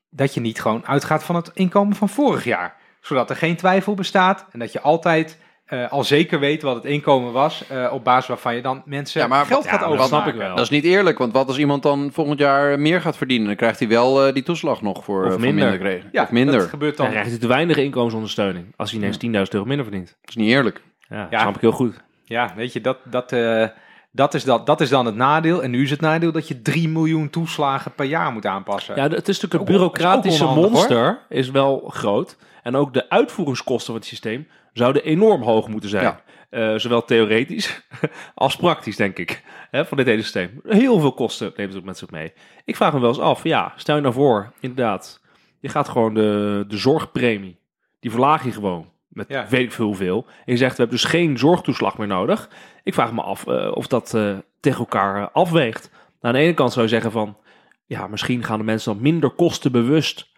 [0.09, 2.75] dat je niet gewoon uitgaat van het inkomen van vorig jaar.
[3.01, 6.85] Zodat er geen twijfel bestaat en dat je altijd eh, al zeker weet wat het
[6.85, 9.97] inkomen was, eh, op basis waarvan je dan mensen Ja, maar geld gaat ja, overmaken.
[9.97, 10.55] dat snap ik wel.
[10.55, 13.47] dat is niet eerlijk, want wat als iemand dan volgend jaar meer gaat verdienen?
[13.47, 15.53] Dan krijgt hij wel eh, die toeslag nog voor, Of minder.
[15.53, 16.09] minder kregen.
[16.11, 16.59] Ja, of minder.
[16.59, 17.13] dat gebeurt Dan dan.
[17.15, 20.07] krijgt hij te weinig inkomensondersteuning als hij ineens 10.000 euro minder verdient.
[20.21, 20.81] Dat is niet eerlijk.
[21.09, 21.39] Ja, Ja.
[21.41, 21.95] snap ik heel goed.
[22.31, 23.67] Ja, weet je, dat, dat, eh,
[24.11, 25.63] dat, is dat, dat is dan het nadeel.
[25.63, 28.95] En nu is het nadeel dat je 3 miljoen toeslagen per jaar moet aanpassen.
[28.95, 32.37] Ja, het is natuurlijk het wel- bureaucratische ook monster is wel groot.
[32.63, 36.03] En ook de uitvoeringskosten van het systeem zouden enorm hoog moeten zijn.
[36.03, 36.21] Ja.
[36.49, 37.81] Eh, zowel theoretisch
[38.35, 39.43] als praktisch, denk ik.
[39.71, 40.61] Hè, van dit hele systeem.
[40.67, 42.33] Heel veel kosten neemt het ook met zich mee.
[42.65, 45.21] Ik vraag me wel eens af, ja, stel je nou voor, inderdaad,
[45.59, 47.59] je gaat gewoon de, de zorgpremie,
[47.99, 49.47] die verlaag je gewoon met Ja.
[49.49, 50.25] weet ik veel hoeveel.
[50.27, 52.49] En je zegt, we hebben dus geen zorgtoeslag meer nodig.
[52.83, 55.89] Ik vraag me af eh, of dat eh, tegen elkaar eh, afweegt.
[55.91, 57.37] Nou, aan de ene kant zou je zeggen van,
[57.85, 60.29] ja, misschien gaan de mensen dan minder kostenbewust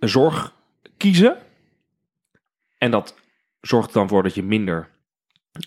[0.00, 0.54] zorg
[0.96, 1.36] kiezen.
[2.78, 3.14] En dat
[3.60, 4.88] zorgt er dan voor dat je minder,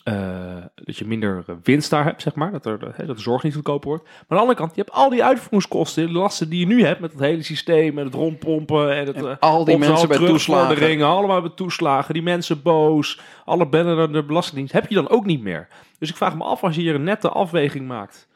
[0.04, 2.52] eh, dat je minder eh, winst daar hebt, zeg maar.
[2.52, 4.04] Dat, er, hè, dat de zorg niet goedkoper wordt.
[4.04, 6.86] Maar aan de andere kant, je hebt al die uitvoeringskosten, de lasten die je nu
[6.86, 9.16] hebt met het hele systeem, met het rondpompen en het...
[9.16, 11.02] En eh, al die mensen bij toeslagen.
[11.02, 15.26] allemaal bij toeslagen, die mensen boos, alle bellen naar de Belastingdienst, heb je dan ook
[15.26, 15.68] niet meer.
[16.00, 18.28] Dus ik vraag me af als je hier een nette afweging maakt.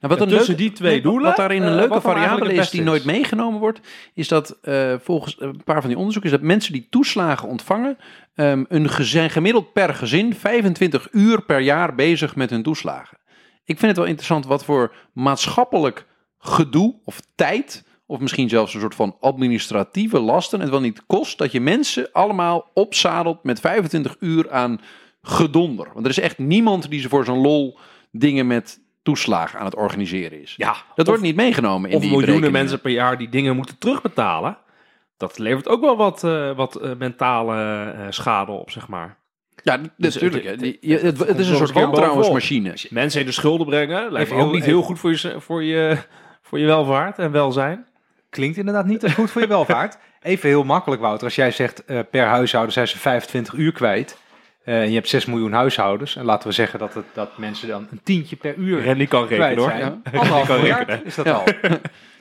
[0.00, 2.70] Nou, wat een tussen leuke, die twee doelen, Wat daarin een eh, leuke variabele is
[2.70, 3.80] die nooit meegenomen wordt,
[4.14, 7.98] is dat eh, volgens een paar van die onderzoeken, is dat mensen die toeslagen ontvangen,
[8.34, 13.18] ehm, een ge- zijn gemiddeld per gezin 25 uur per jaar bezig met hun toeslagen.
[13.64, 16.06] Ik vind het wel interessant wat voor maatschappelijk
[16.38, 21.38] gedoe of tijd, of misschien zelfs een soort van administratieve lasten, het wel niet kost
[21.38, 24.80] dat je mensen allemaal opzadelt met 25 uur aan
[25.22, 25.88] gedonder.
[25.92, 27.78] Want er is echt niemand die ze voor zo'n lol
[28.10, 30.54] dingen met toeslagen aan het organiseren is.
[30.56, 32.52] Ja, Dat wordt niet meegenomen in of die miljoenen berekeningen.
[32.52, 34.58] mensen per jaar die dingen moeten terugbetalen.
[35.16, 37.56] Dat levert ook wel wat, eh, wat eh, mentale
[37.92, 39.16] eh, schade op, zeg maar.
[39.62, 40.44] Ja, Dus natuurlijk.
[40.44, 40.92] het- hè.
[40.92, 42.74] het- het, het is een soort wantrouwensmachine.
[42.90, 45.98] Mensen in de schulden brengen lijkt ook niet heel- heel goed voor je, voor, je,
[46.42, 47.86] voor je welvaart en welzijn.
[48.30, 49.98] Klinkt inderdaad niet goed voor je welvaart.
[50.22, 51.24] Even heel makkelijk, Wouter.
[51.24, 54.18] Als jij zegt eh, per huishouden zijn ze 25 uur kwijt.
[54.68, 56.16] Eh, en je hebt 6 miljoen huishoudens.
[56.16, 59.26] En laten we zeggen dat, het, dat mensen dan een tientje per uur Randy kan
[59.26, 59.72] rekenen hoor.
[59.72, 60.00] Ja.
[60.12, 61.06] Anderhalf kan miljard rekenen.
[61.06, 61.32] is dat Ja.
[61.32, 61.44] al.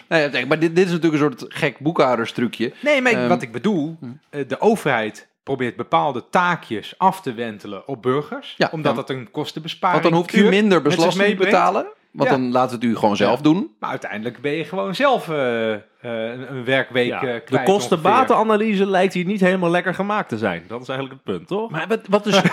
[0.07, 2.73] Kijk, maar dit, dit is natuurlijk een soort gek boekhouderstrucje.
[2.79, 3.97] Nee, maar Ehm, wat ik bedoel,
[4.29, 8.53] eh, de overheid probeert bepaalde taakjes af te wentelen op burgers.
[8.57, 8.97] Ja, omdat ja.
[8.97, 11.85] dat een kostenbesparing Want dan hoeft u minder belasting te betalen.
[12.11, 12.35] Want Ja.
[12.35, 13.43] dan laat het u gewoon zelf Ja.
[13.43, 13.71] doen.
[13.79, 17.47] Maar uiteindelijk ben je gewoon zelf eh, eh, een, werkweek Ja, eh, kwijt.
[17.49, 20.63] de kostenbatenanalyse lijkt hier niet helemaal lekker gemaakt te zijn.
[20.67, 21.69] Dat is eigenlijk het punt, toch?
[21.71, 22.41] Maar wat, wat dus...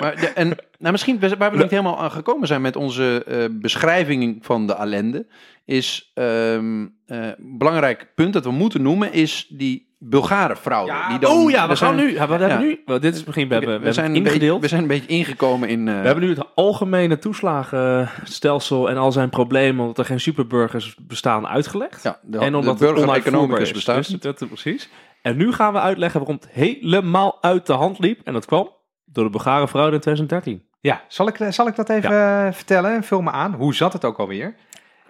[0.00, 3.24] maar de- en nou, misschien waar we nog niet helemaal aan gekomen zijn met onze
[3.26, 5.26] eh, beschrijving van de ellende,
[5.64, 10.92] is ehm, eh, een belangrijk punt dat we moeten noemen, is die Bulgare fraude.
[10.92, 12.12] Ja, die dan, oh ja, we, gaan zijn- nu.
[12.12, 12.58] We hebben ja.
[12.58, 12.82] nu.
[12.86, 13.48] wel, dit is misschien.
[13.48, 14.40] We hebben, we we, zijn ingedeeld.
[14.40, 15.88] beetje, we zijn een beetje ingekomen in...
[15.88, 20.96] eh, We hebben nu het algemene toeslagenstelsel en al zijn problemen, omdat er geen superburgers
[21.00, 22.02] bestaan, uitgelegd.
[22.02, 23.72] ja, de, en omdat de burger economicus is.
[23.72, 24.88] bestaat Dus dat, precies.
[25.22, 28.20] En nu gaan we uitleggen waarom het helemaal uit de hand liep.
[28.24, 28.68] En dat kwam
[29.04, 30.68] door de Bulgare fraude in 2013.
[30.80, 32.10] Ja, zal ik, zal ik dat even
[32.46, 33.54] eh, vertellen en vul me aan?
[33.54, 34.54] Hoe zat het ook alweer?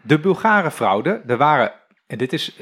[0.02, 1.72] de Bulgarenfraude, er waren,
[2.06, 2.56] en dit is,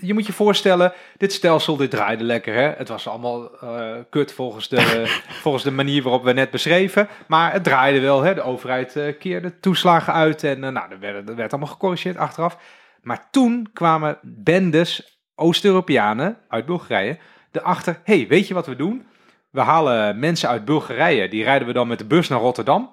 [0.00, 2.68] je moet je voorstellen, dit stelsel, dit draaide lekker, hè.
[2.76, 5.04] Het was allemaal eh, kut volgens de,
[5.42, 8.34] volgens de manier waarop we net beschreven, maar het draaide wel, hè.
[8.34, 12.16] De overheid eh, keerde toeslagen uit en eh, nou, dat werd, dat werd allemaal gecorrigeerd
[12.16, 12.58] achteraf.
[13.02, 17.18] Maar toen kwamen bendes Oost-Europeanen uit Bulgarije
[17.52, 19.06] erachter, hey, weet je wat we doen?
[19.50, 22.92] We halen mensen uit Bulgarije, die rijden we dan met de bus naar Rotterdam.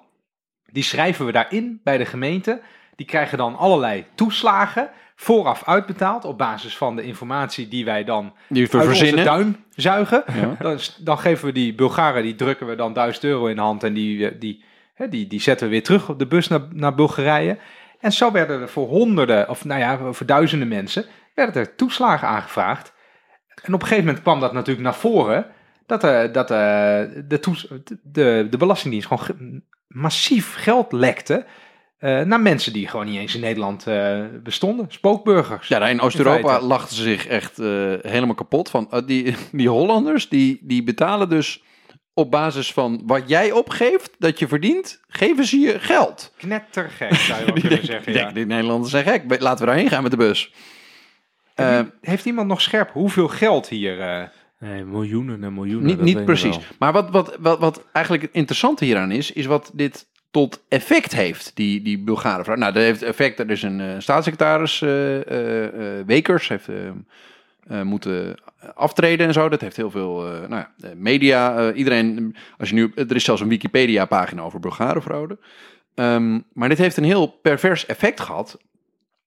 [0.72, 2.60] Die schrijven we daarin bij de gemeente.
[2.96, 4.90] Die krijgen dan allerlei toeslagen
[5.22, 9.24] vooraf uitbetaald op basis van de informatie die wij dan Die we uit onze verzinnen.
[9.24, 10.24] duim zuigen.
[10.34, 10.56] Ja.
[10.68, 13.82] Dan, dan geven we die Bulgaren, die drukken we dan 1000 euro in de hand
[13.84, 16.60] en die, eh, die, hè, die, die zetten we weer terug op de bus naar,
[16.70, 17.58] naar Bulgarije.
[18.00, 21.04] En zo werden er voor honderden, of nou ja, voor duizenden mensen,
[21.34, 22.92] werden er toeslagen aangevraagd.
[23.62, 25.46] En op een gegeven moment kwam dat natuurlijk naar voren,
[25.86, 27.68] dat, eh, dat eh, de, toes-
[28.02, 31.44] de, de Belastingdienst gewoon ge- massief geld lekte
[32.02, 34.86] eh, naar mensen die gewoon niet eens in Nederland eh, bestonden.
[34.88, 35.68] Spookburgers.
[35.68, 37.66] Ja, daar in Oost-Europa lachten ze zich echt eh,
[38.02, 38.86] helemaal kapot van.
[38.90, 41.62] eh, die, die Hollanders, die, die betalen dus
[42.14, 46.32] op basis van wat jij opgeeft, dat je verdient, geven ze je geld.
[46.36, 48.12] Knettergek, zou je wel Die kunnen zeggen.
[48.12, 48.30] Ja.
[48.32, 50.52] die Nederlanders zijn gek, laten we daarheen gaan met de bus.
[51.54, 54.00] Eh, Heeft iemand nog scherp hoeveel geld hier...
[54.00, 55.86] eh, Nee, miljoenen en miljoenen.
[55.86, 56.58] niet dat niet precies.
[56.78, 61.14] Maar wat, wat, wat, wat eigenlijk het interessante hieraan is, is wat dit tot effect
[61.14, 62.56] heeft, die, die Bulgaren vrouw.
[62.56, 63.38] Nou, dat heeft effect.
[63.38, 64.88] Er is een eh, staatssecretaris, eh,
[66.06, 66.68] Wekers, heeft
[67.82, 68.34] moeten
[68.74, 69.48] aftreden en zo.
[69.48, 70.64] Dat heeft heel veel nou
[70.96, 71.72] media.
[71.72, 75.38] iedereen, als je nu, er is zelfs een Wikipedia-pagina over Bulgarenfraude.
[75.94, 78.58] Ehm, maar dit heeft een heel pervers effect gehad.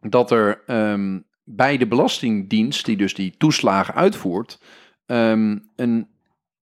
[0.01, 4.59] Dat er ehm, bij de Belastingdienst, die dus die toeslagen uitvoert,
[5.05, 6.07] ehm, een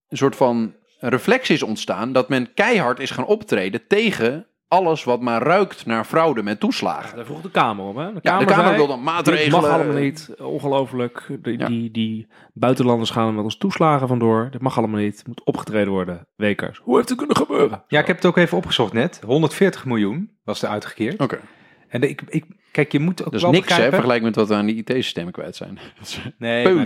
[0.09, 0.73] soort van
[1.09, 6.05] reflex is ontstaan dat men keihard is gaan optreden tegen alles wat maar ruikt naar
[6.05, 7.15] fraude met toeslagen.
[7.15, 8.05] Daar vroeg de Kamer om, hè?
[8.13, 9.61] De Ja, Kamer, de Kamer zei, wil dan maatregelen.
[9.61, 10.29] mag allemaal niet.
[10.39, 11.27] Ongelooflijk.
[11.41, 11.67] Die, Ja.
[11.67, 14.47] die, die buitenlanders gaan er met ons toeslagen vandoor.
[14.51, 15.23] Dit mag allemaal niet.
[15.27, 16.27] Moet opgetreden worden.
[16.35, 16.77] Wekers.
[16.83, 17.83] Hoe heeft het kunnen gebeuren?
[17.87, 19.21] Ja, ik heb het ook even opgezocht net.
[19.25, 21.19] 140 miljoen was er uitgekeerd.
[21.21, 21.39] Oké,
[21.87, 23.97] En de- ik, ik, kijk, je moet ook dat is wel niks hè, begrijpen...
[23.97, 25.79] vergelijk met wat we aan die IT-systemen kwijt zijn.
[25.99, 26.77] Dat is een Nee,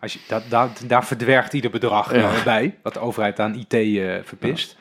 [0.00, 2.42] als je, dat, dat, daar verdwergt ieder bedrag Ja.
[2.44, 4.76] bij, wat de overheid aan IT eh, verpist.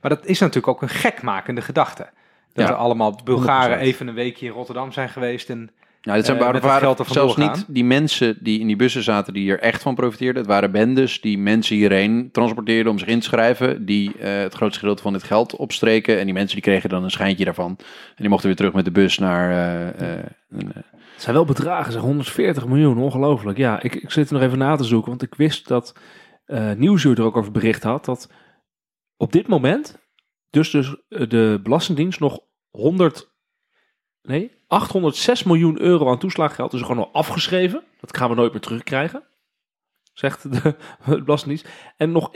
[0.00, 2.08] Maar dat is natuurlijk ook een gekmakende gedachte.
[2.52, 2.72] Dat Ja.
[2.72, 3.80] er allemaal Bulgaren 100%.
[3.80, 5.50] even een weekje in Rotterdam zijn geweest.
[5.50, 5.70] En
[6.02, 9.32] Nou, dit zijn eh, waren, het zelfs niet die mensen die in die bussen zaten
[9.32, 10.42] die hier echt van profiteerden.
[10.42, 13.84] Het waren bendes die mensen hierheen transporteerden om zich in te schrijven.
[13.84, 16.18] Die eh, het grootste gedeelte van dit geld opstreken.
[16.18, 17.76] En die mensen die kregen dan een schijntje daarvan.
[17.78, 19.50] En die mochten weer terug met de bus naar...
[19.98, 23.58] eh, Het zijn wel bedragen, zeg 140 miljoen, ongelooflijk.
[23.58, 25.94] Ja, ik, ik zit er nog even na te zoeken, want ik wist dat
[26.44, 28.30] eh Nieuwsuur er ook over bericht had dat
[29.16, 29.98] op dit moment
[30.50, 33.32] dus, dus de Belastingdienst nog 100,
[34.22, 37.82] nee, 806 miljoen euro aan toeslaggeld is gewoon al afgeschreven.
[38.00, 39.22] Dat gaan we nooit meer terugkrijgen,
[40.12, 40.60] zegt de,
[41.06, 41.68] de Belastingdienst.
[41.96, 42.30] En nog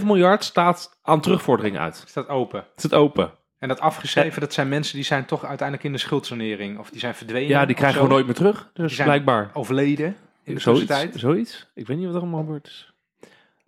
[0.00, 2.02] 1,5 miljard staat aan terugvordering uit.
[2.06, 2.58] is dat open.
[2.72, 3.32] Het zit open.
[3.58, 6.78] En dat afgeschreven, dat zijn mensen die zijn toch uiteindelijk in de schuldsanering.
[6.78, 7.48] Of die zijn verdwenen.
[7.48, 8.70] Ja, die krijgen we nooit meer terug.
[8.74, 9.50] Dus blijkbaar.
[9.52, 11.20] Overleden in de Zoiets, tussentijd.
[11.20, 11.70] zoiets.
[11.74, 12.89] Ik weet niet wat er allemaal gebeurd is.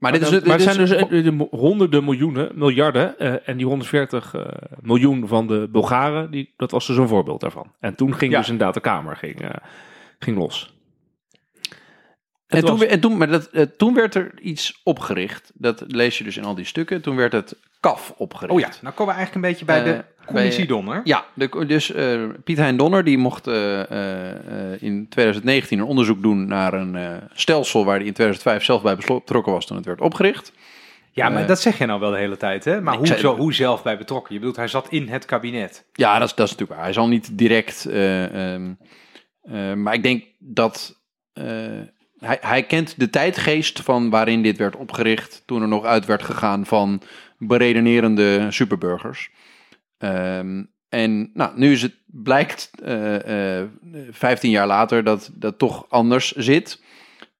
[0.02, 3.18] Maar dit is, Maar, dit maar het zijn dus eh, honderden miljoenen, miljarden.
[3.18, 4.42] eh, en die 140 eh,
[4.80, 7.66] miljoen van de Bulgaren, die, dat was dus een voorbeeld daarvan.
[7.80, 8.38] En toen ging Ja.
[8.38, 9.50] dus inderdaad de Kamer ging, eh,
[10.18, 10.74] ging los.
[12.54, 15.50] En toen, was- we- en toen, maar dat, eh, toen werd er iets opgericht.
[15.54, 17.00] Dat lees je dus in al die stukken.
[17.02, 18.52] Toen werd het KAF opgericht.
[18.54, 21.00] Oh ja, nou komen we eigenlijk een beetje bij Eh, de commissie bij- Donner.
[21.04, 25.84] Ja, de, dus eh, Piet Hein Donner die mocht eh, eh, eh, in 2019 een
[25.84, 29.76] onderzoek doen naar een eh, stelsel waar hij in 2005 zelf bij betrokken was toen
[29.76, 30.52] het werd opgericht.
[31.14, 32.80] Ja, maar Eh, dat zeg je nou wel de hele tijd, hè?
[32.80, 34.32] Maar hoe, zei- zo, hoe zelf bij betrokken?
[34.34, 35.84] Je bedoelt, hij zat in het kabinet.
[35.92, 36.84] Ja, dat is, dat is natuurlijk waar.
[36.88, 37.86] Hij zal niet direct.
[37.86, 38.72] eh, ehm,
[39.42, 41.00] eh, maar ik denk dat.
[42.22, 45.42] Eh, hij, hij kent de tijdgeest van waarin dit werd opgericht.
[45.46, 47.02] toen er nog uit werd gegaan van
[47.38, 49.30] beredenerende superburgers.
[49.98, 53.68] Ehm, en nou, nu is het, blijkt eh, eh,
[54.10, 56.80] 15 jaar later dat dat toch anders zit.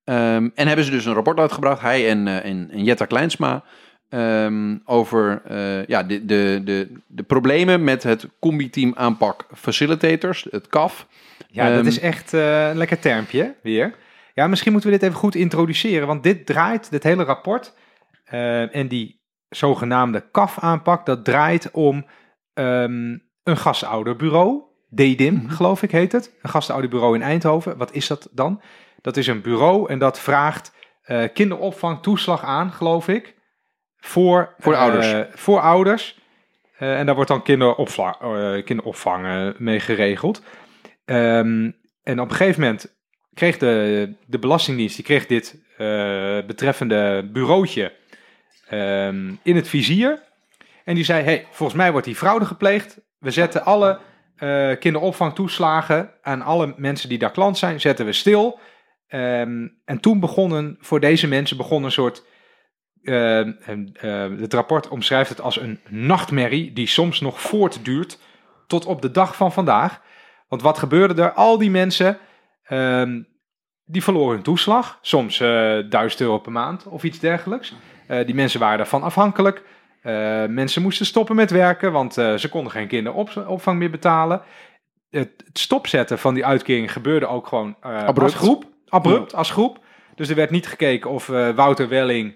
[0.05, 3.64] Ehm, en hebben ze dus een rapport uitgebracht, hij en, eh, en, en Jetta Kleinsma,
[4.09, 10.66] ehm, over eh, ja, de, de, de, de problemen met het combi-team aanpak facilitators, het
[10.66, 11.07] CAF.
[11.49, 13.95] Ja, dat is echt eh, een lekker termpje weer.
[14.35, 17.74] Ja, misschien moeten we dit even goed introduceren, want dit draait, dit hele rapport
[18.24, 22.07] eh, en die zogenaamde KAF-aanpak, dat draait om
[22.55, 24.62] ehm, een gastouderbureau,
[24.95, 25.49] DDIM Mhm.
[25.49, 27.76] geloof ik heet het, een gastouderbureau in Eindhoven.
[27.76, 28.62] Wat is dat dan?
[29.01, 30.72] Dat is een bureau en dat vraagt
[31.03, 33.35] eh kinderopvang toeslag aan, geloof ik,
[33.97, 35.14] voor, Voor eh, ouders.
[35.35, 36.20] voor ouders.
[36.78, 40.43] En daar wordt dan kinderopvang, eh, kinderopvang mee geregeld.
[41.05, 41.70] Ehm,
[42.03, 43.01] en op een gegeven moment
[43.35, 47.93] kreeg de, de Belastingdienst die kreeg dit eh, betreffende bureautje
[48.68, 50.22] ehm, in het vizier.
[50.85, 53.01] En die zei, hey, volgens mij wordt die fraude gepleegd.
[53.18, 53.99] We zetten alle
[54.37, 58.59] eh, kinderopvangtoeslagen aan alle mensen die daar klant zijn, zetten we stil.
[59.09, 62.24] Ehm, en toen begonnen, voor deze mensen begon een soort...
[63.03, 63.41] eh,
[64.39, 68.18] het rapport omschrijft het als een nachtmerrie die soms nog voortduurt
[68.66, 70.01] tot op de dag van vandaag.
[70.49, 71.33] Want wat gebeurde er?
[71.33, 72.18] Al die mensen,
[72.64, 73.22] ehm,
[73.84, 74.98] die verloren hun toeslag.
[75.00, 77.74] Soms eh 1000 euro per maand of iets dergelijks.
[78.06, 79.62] Eh, die mensen waren daarvan afhankelijk.
[80.02, 84.42] Eh, mensen moesten stoppen met werken, want ze konden geen kinderopvang meer betalen.
[85.10, 88.20] Het, het stopzetten van die uitkering gebeurde ook gewoon Abrupt.
[88.20, 88.64] als groep.
[88.88, 89.78] Abrupt, als groep.
[90.14, 92.34] Dus er werd niet gekeken of Wouter Welling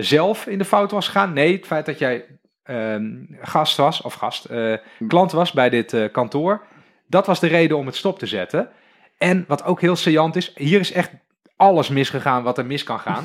[0.00, 1.32] zelf in de fout was gegaan.
[1.32, 2.24] Nee, het feit dat jij
[2.62, 4.74] ehm, gast was, of gast, eh,
[5.08, 6.66] klant was bij dit kantoor,
[7.06, 8.70] dat was de reden om het stop te zetten.
[9.18, 11.10] En wat ook heel saillant is, hier is echt
[11.56, 13.24] alles misgegaan wat er mis kan gaan.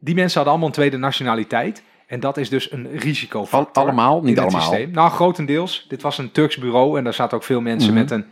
[0.00, 1.82] Die mensen hadden allemaal een tweede nationaliteit.
[2.06, 3.82] En dat is dus een risicofactor.
[3.82, 4.60] allemaal, niet allemaal.
[4.60, 4.90] systeem.
[4.90, 5.86] Nou, grotendeels.
[5.88, 8.00] Dit was een Turks bureau en daar zaten ook veel mensen Mhm.
[8.00, 8.26] met, een,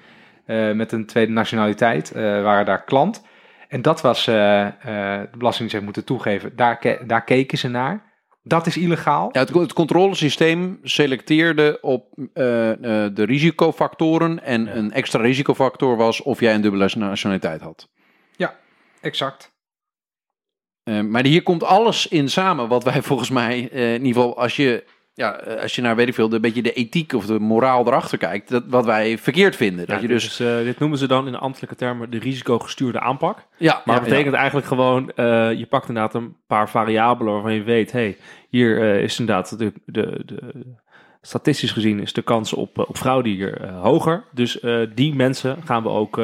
[0.46, 3.22] eh, met een tweede nationaliteit, eh, waren daar klant.
[3.68, 8.02] En dat was, eh, de Belastingdienst heeft moeten toegeven, daar, daar keken ze naar.
[8.46, 9.28] Dat is illegaal.
[9.32, 14.42] Ja, het, het controlesysteem selecteerde op eh, eh, de risicofactoren.
[14.42, 17.88] En een extra risicofactor was of jij een dubbele nationaliteit had.
[19.00, 19.52] Exact.
[20.82, 24.56] Eh, maar hier komt alles in samen wat wij volgens mij, in ieder geval als
[24.56, 24.84] je,
[25.14, 27.86] ja, eh, als je naar weet ik veel, de, beetje de ethiek of de moraal
[27.86, 29.86] erachter kijkt, dat, wat wij verkeerd vinden.
[29.86, 33.46] Dat Ja, je dus, eh, dit noemen ze dan in ambtelijke termen de risicogestuurde aanpak.
[33.56, 37.54] ja, Maar ja, dat betekent eigenlijk gewoon, eh, je pakt inderdaad een paar variabelen waarvan
[37.54, 38.16] je weet, hey,
[38.48, 40.76] hier is inderdaad de, de, de,
[41.20, 44.24] statistisch gezien is de kans op, op fraude hier hoger.
[44.32, 44.60] Dus
[44.94, 46.20] die mensen gaan we ook,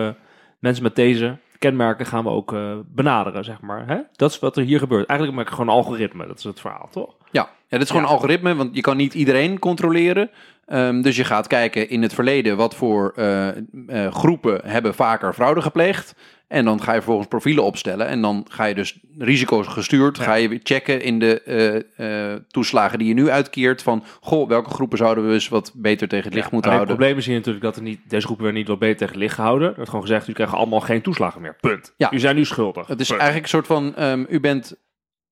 [0.59, 3.87] mensen met deze kenmerken gaan we ook eh, benaderen, zeg maar.
[3.87, 3.97] Hè?
[4.13, 5.07] Dat is wat er hier gebeurt.
[5.07, 7.15] Eigenlijk maak ik gewoon een algoritme, dat is het verhaal, toch?
[7.31, 10.31] Ja, ja dit is gewoon een algoritme, want je kan niet iedereen controleren.
[10.67, 15.33] Ehm, dus je gaat kijken in het verleden wat voor eh, eh, groepen hebben vaker
[15.33, 16.15] fraude gepleegd.
[16.51, 18.07] En dan ga je vervolgens profielen opstellen.
[18.07, 20.19] En dan ga je dus risico's gestuurd.
[20.19, 23.83] Ga je weer checken in de eh, eh, toeslagen die je nu uitkeert.
[23.83, 26.91] Van, goh, welke groepen zouden we eens wat beter tegen het licht moeten houden.
[26.91, 29.13] Het probleem is hier natuurlijk dat er niet, deze groepen werden niet wel beter tegen
[29.13, 29.69] het licht gehouden.
[29.69, 31.57] Er wordt gewoon gezegd, jullie krijgen allemaal geen toeslagen meer.
[31.61, 31.95] Punt.
[31.97, 32.07] Ja.
[32.07, 32.87] Jullie zijn nu schuldig.
[32.87, 33.21] Het is Punt.
[33.21, 34.77] eigenlijk een soort van, ehm, u bent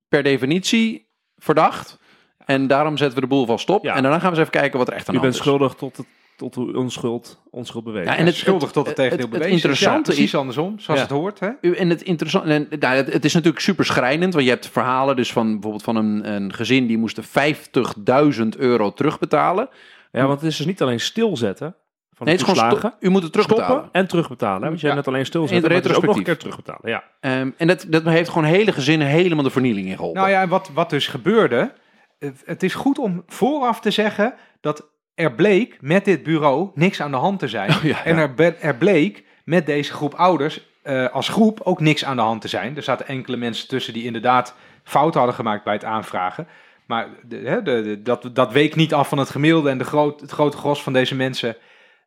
[0.08, 1.98] per definitie verdacht.
[2.44, 3.84] En daarom zetten we de boel vast stop.
[3.84, 3.94] Ja.
[3.94, 5.46] En daarna gaan we eens even kijken wat er echt aan U de hand bent
[5.46, 5.50] is.
[5.50, 6.06] schuldig tot, het,
[6.38, 8.06] tot onschuld, onschuld bewezen.
[8.06, 11.00] Ja, en En het- schuldig tot het tegendeel het- het interessante Ja, is- andersom, zoals
[11.00, 11.06] Ja.
[11.06, 11.40] het hoort.
[11.40, 11.48] Hè?
[11.60, 14.68] U- En het interessante, en, nou, het, het is natuurlijk super schrijnend, want je hebt
[14.68, 19.68] verhalen dus van bijvoorbeeld van een, een gezin die moesten 50.000 euro terugbetalen.
[20.12, 21.74] Ja, want het is dus niet alleen stilzetten
[22.14, 22.98] van Nee, de het is gewoon toeslagen.
[23.00, 23.70] sto- u moet het terugbetalen.
[23.70, 24.62] Stoppen en terugbetalen.
[24.62, 24.68] hè?
[24.68, 26.62] Want hebt net alleen stilzetten, maar het is ook nog een retrospectief.
[26.62, 27.02] keer terugbetalen.
[27.20, 27.40] Ja.
[27.40, 30.20] Ehm, en dat, dat heeft gewoon hele gezinnen helemaal de vernieling in geholpen.
[30.20, 31.72] Nou ja, en wat, wat dus gebeurde.
[32.18, 34.86] Het, het is goed om vooraf te zeggen dat
[35.18, 37.70] er bleek met dit bureau niks aan de hand te zijn.
[37.70, 38.04] Oh, ja, ja.
[38.04, 42.16] En er, be- er bleek met deze groep ouders eh, als groep ook niks aan
[42.16, 42.76] de hand te zijn.
[42.76, 44.54] Er zaten enkele mensen tussen die inderdaad
[44.84, 46.46] fouten hadden gemaakt bij het aanvragen.
[46.86, 50.20] Maar de, de, de- dat, dat week niet af van het gemiddelde en de groot,
[50.20, 51.56] het grote gros van deze mensen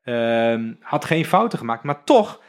[0.04, 1.84] ehm, had geen fouten gemaakt.
[1.84, 2.42] Maar toch,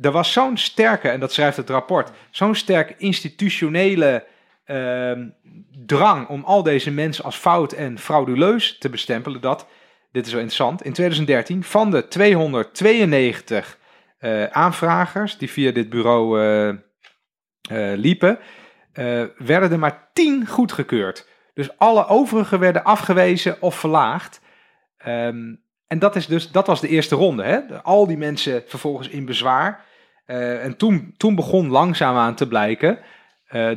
[0.00, 4.24] er was zo'n sterke, en dat schrijft het rapport, zo'n sterke institutionele
[4.64, 5.26] ehm,
[5.86, 9.66] drang om al deze mensen als fout en frauduleus te bestempelen dat,
[10.12, 13.78] dit is wel interessant, in 2013 van de 292
[14.18, 18.38] eh, aanvragers die via dit bureau eh, eh, liepen,
[19.38, 21.28] werden er maar 10 goedgekeurd.
[21.54, 24.40] Dus alle overige werden afgewezen of verlaagd.
[24.98, 25.54] Ehm,
[25.86, 27.42] en dat, is dus, dat was de eerste ronde.
[27.42, 27.82] Hè?
[27.82, 29.84] Al die mensen vervolgens in bezwaar.
[30.26, 32.98] En toen, toen begon langzaamaan te blijken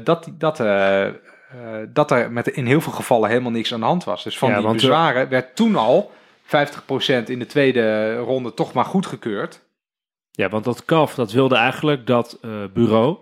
[0.04, 0.58] dat, dat,
[1.94, 4.24] dat er met, in heel veel gevallen helemaal niks aan de hand was.
[4.24, 6.12] Dus van Ja, die bezwaren werd toen al
[6.50, 9.68] 50% in de tweede ronde toch maar goedgekeurd.
[10.32, 13.18] ja, want dat KAF, dat wilde eigenlijk dat eh, bureau,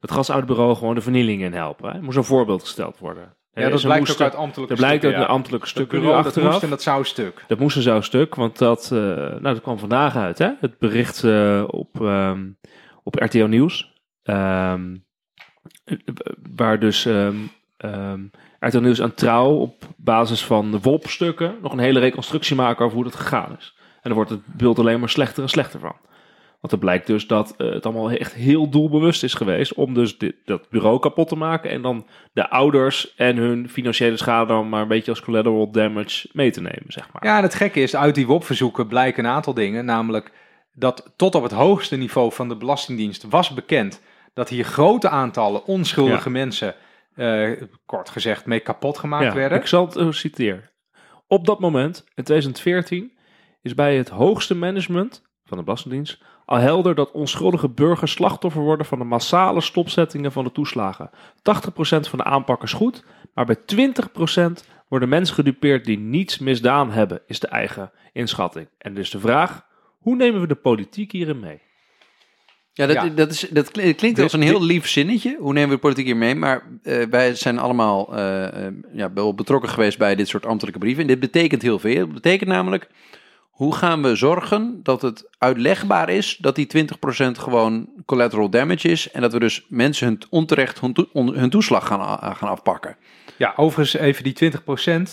[0.00, 1.92] dat gasouderbureau, gewoon de vernieling in helpen.
[1.92, 2.00] Hè?
[2.00, 3.36] Moest een voorbeeld gesteld worden.
[3.52, 5.32] Ja, dat blijkt ook uit ambtelijke Dat blijkt uit stukken, de ja.
[5.32, 6.50] ambtelijke stukken bureau dat achteraf.
[6.50, 7.44] moest en dat zou stuk.
[7.46, 10.50] Dat moest een zo stuk, want dat, eh, nou, dat kwam vandaag uit, hè?
[10.60, 12.48] Het bericht eh, op, ehm,
[13.02, 13.92] op RTO Nieuws.
[14.22, 14.96] Ehm,
[15.84, 15.96] eh,
[16.56, 18.26] waar dus ehm
[18.60, 22.96] RTO Nieuws aan trouw op basis van de WOP-stukken nog een hele reconstructie maken over
[22.96, 23.76] hoe dat gegaan is.
[23.78, 25.96] En dan wordt het beeld alleen maar slechter en slechter van.
[26.60, 30.18] Want het blijkt dus dat eh, het allemaal echt heel doelbewust is geweest om dus
[30.18, 34.68] dit, dat bureau kapot te maken en dan de ouders en hun financiële schade dan
[34.68, 37.24] maar een beetje als collateral damage mee te nemen, zeg maar.
[37.24, 39.84] Ja, en het gekke is, uit die WOP-verzoeken blijken een aantal dingen.
[39.84, 40.32] Namelijk
[40.74, 44.02] dat tot op het hoogste niveau van de Belastingdienst was bekend
[44.34, 46.74] dat hier grote aantallen onschuldige mensen,
[47.86, 49.58] kort gezegd, mee kapot gemaakt Ja, werden.
[49.58, 50.70] Ik zal het uh, citeren.
[51.26, 53.18] Op dat moment, in 2014,
[53.62, 58.86] is bij het hoogste management van de Belastingdienst al helder dat onschuldige burgers slachtoffer worden
[58.86, 61.10] van de massale stopzettingen van de toeslagen.
[61.10, 61.12] 80%
[61.80, 63.04] van de aanpak is goed,
[63.34, 68.68] maar bij 20% worden mensen gedupeerd die niets misdaan hebben, is de eigen inschatting.
[68.78, 69.66] En dus de vraag,
[69.98, 71.62] hoe nemen we de politiek hierin mee?
[72.78, 73.08] Ja, dat, Ja.
[73.08, 75.36] dat, is, dat klinkt, als een heel lief zinnetje.
[75.40, 76.34] Hoe nemen we de politiek hier mee?
[76.34, 80.78] Maar eh, wij zijn allemaal eh, eh, ja, wel betrokken geweest bij dit soort ambtelijke
[80.78, 81.02] brieven.
[81.02, 82.00] En dit betekent heel veel.
[82.00, 82.88] Het betekent namelijk,
[83.50, 89.10] hoe gaan we zorgen dat het uitlegbaar is dat die 20% gewoon collateral damage is.
[89.10, 90.80] En dat we dus mensen hun onterecht
[91.12, 92.96] hun, toeslag gaan, gaan afpakken.
[93.38, 94.52] Ja, overigens even die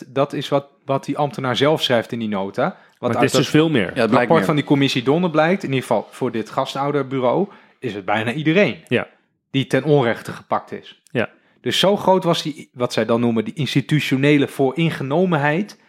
[0.05, 2.63] 20%, dat is wat, wat die ambtenaar zelf schrijft in die nota.
[2.63, 3.91] Wat Maar het uit is dat dus veel meer.
[3.95, 4.45] Ja, het rapport meer.
[4.45, 7.47] van die commissie Donner blijkt, in ieder geval voor dit gastouderbureau,
[7.79, 9.07] is het bijna iedereen Ja.
[9.51, 11.01] die ten onrechte gepakt is.
[11.11, 11.29] Ja.
[11.61, 15.79] Dus zo groot was die, wat zij dan noemen, die institutionele vooringenomenheid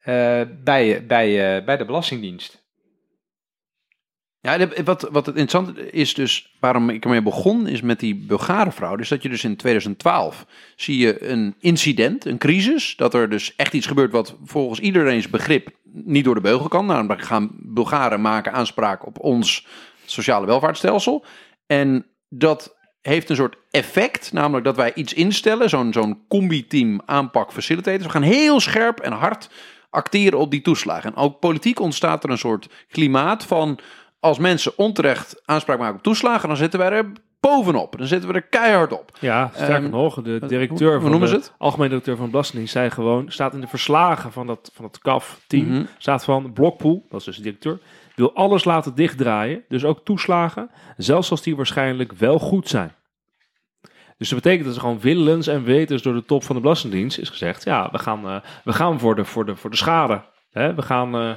[0.00, 2.61] eh, bij, bij, eh, bij de Belastingdienst.
[4.42, 8.96] Ja, wat, wat het interessant is dus, waarom ik ermee begon, is met die Bulgarenvrouw.
[8.96, 12.96] Dus dat je dus in 2012 zie je een incident, een crisis.
[12.96, 16.86] Dat er dus echt iets gebeurt wat volgens iedereen's begrip niet door de beugel kan.
[16.86, 19.66] Namelijk gaan Bulgaren maken aanspraak op ons
[20.04, 21.24] sociale welvaartsstelsel.
[21.66, 27.52] En dat heeft een soort effect, namelijk dat wij iets instellen, zo'n zo'n combi-team aanpak
[27.52, 28.04] facilitators.
[28.04, 29.50] We gaan heel scherp en hard
[29.90, 31.14] acteren op die toeslagen.
[31.14, 33.78] En ook politiek ontstaat er een soort klimaat van
[34.22, 37.98] als mensen onterecht aanspraak maken op toeslagen, dan zitten wij er bovenop.
[37.98, 39.10] Dan zitten we er keihard op.
[39.20, 41.54] Ja, sterker Ehm, nog, de directeur hoe van noemen de het?
[41.58, 44.98] algemene directeur van de Belastingdienst zei gewoon, staat in de verslagen van dat, van het
[44.98, 45.84] CAF-team, Mhm.
[45.98, 47.78] staat van Blokpoel, dat is dus de directeur,
[48.14, 52.92] wil alles laten dichtdraaien, dus ook toeslagen, zelfs als die waarschijnlijk wel goed zijn.
[54.18, 57.18] Dus dat betekent dat ze gewoon willens en wetens door de top van de Belastingdienst
[57.18, 60.22] is gezegd, ja, we gaan, eh, we gaan voor, de, voor, de, voor de schade.
[60.50, 60.74] Hè?
[60.74, 61.30] We, gaan, eh,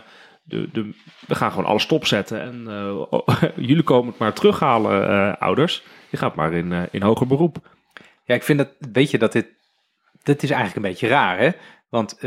[0.45, 0.93] de, de,
[1.27, 5.83] we gaan gewoon alles stopzetten en eh, jullie komen het maar terughalen, eh, ouders.
[6.09, 7.57] Je gaat maar in, eh, in hoger beroep.
[8.23, 9.47] Ja, ik vind dat, weet je, dat dit,
[10.23, 11.49] dit is eigenlijk een beetje raar, hè?
[11.89, 12.17] Want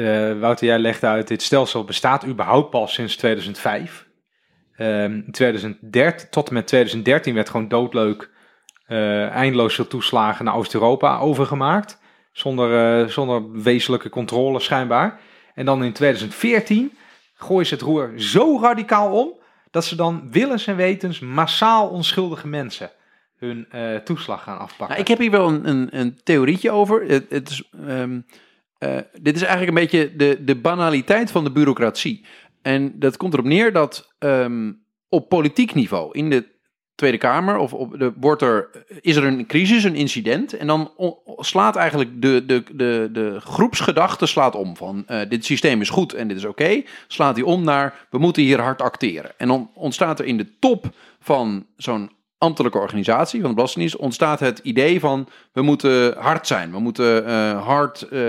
[0.40, 4.06] Wouter, jij legde uit, dit stelsel bestaat überhaupt pas sinds 2005.
[4.76, 8.30] Ehm, in 2013, tot en met 2013 werd gewoon doodleuk
[8.86, 12.00] eh, eindeloos veel toeslagen naar Oost-Europa overgemaakt.
[12.32, 15.20] Zonder, zonder wezenlijke controle schijnbaar.
[15.54, 16.92] En dan in 2014
[17.38, 19.32] gooien ze het roer zo radicaal om,
[19.70, 22.90] dat ze dan willens en wetens massaal onschuldige mensen
[23.36, 24.88] hun eh, toeslag gaan afpakken.
[24.88, 27.04] Nou, ik heb hier wel een, een, een theorietje over.
[27.06, 28.20] Het, het is, ehm,
[28.78, 32.24] eh, dit is eigenlijk een beetje de, de banaliteit van de bureaucratie.
[32.62, 34.72] En dat komt erop neer dat ehm,
[35.08, 36.56] op politiek niveau in de
[36.98, 38.68] Tweede Kamer of op de, wordt er,
[39.00, 40.52] is er een crisis, een incident.
[40.52, 40.90] En dan
[41.36, 44.76] slaat eigenlijk de, de, de, de groepsgedachte slaat om.
[44.76, 46.82] Van eh, dit systeem is goed en dit is oké.
[47.06, 49.30] slaat die om naar we moeten hier hard acteren.
[49.36, 50.86] En dan ontstaat er in de top
[51.20, 56.70] van zo'n ambtelijke organisatie van de Belastingdienst ontstaat het idee van we moeten hard zijn,
[56.70, 58.22] we moeten eh, hard eh,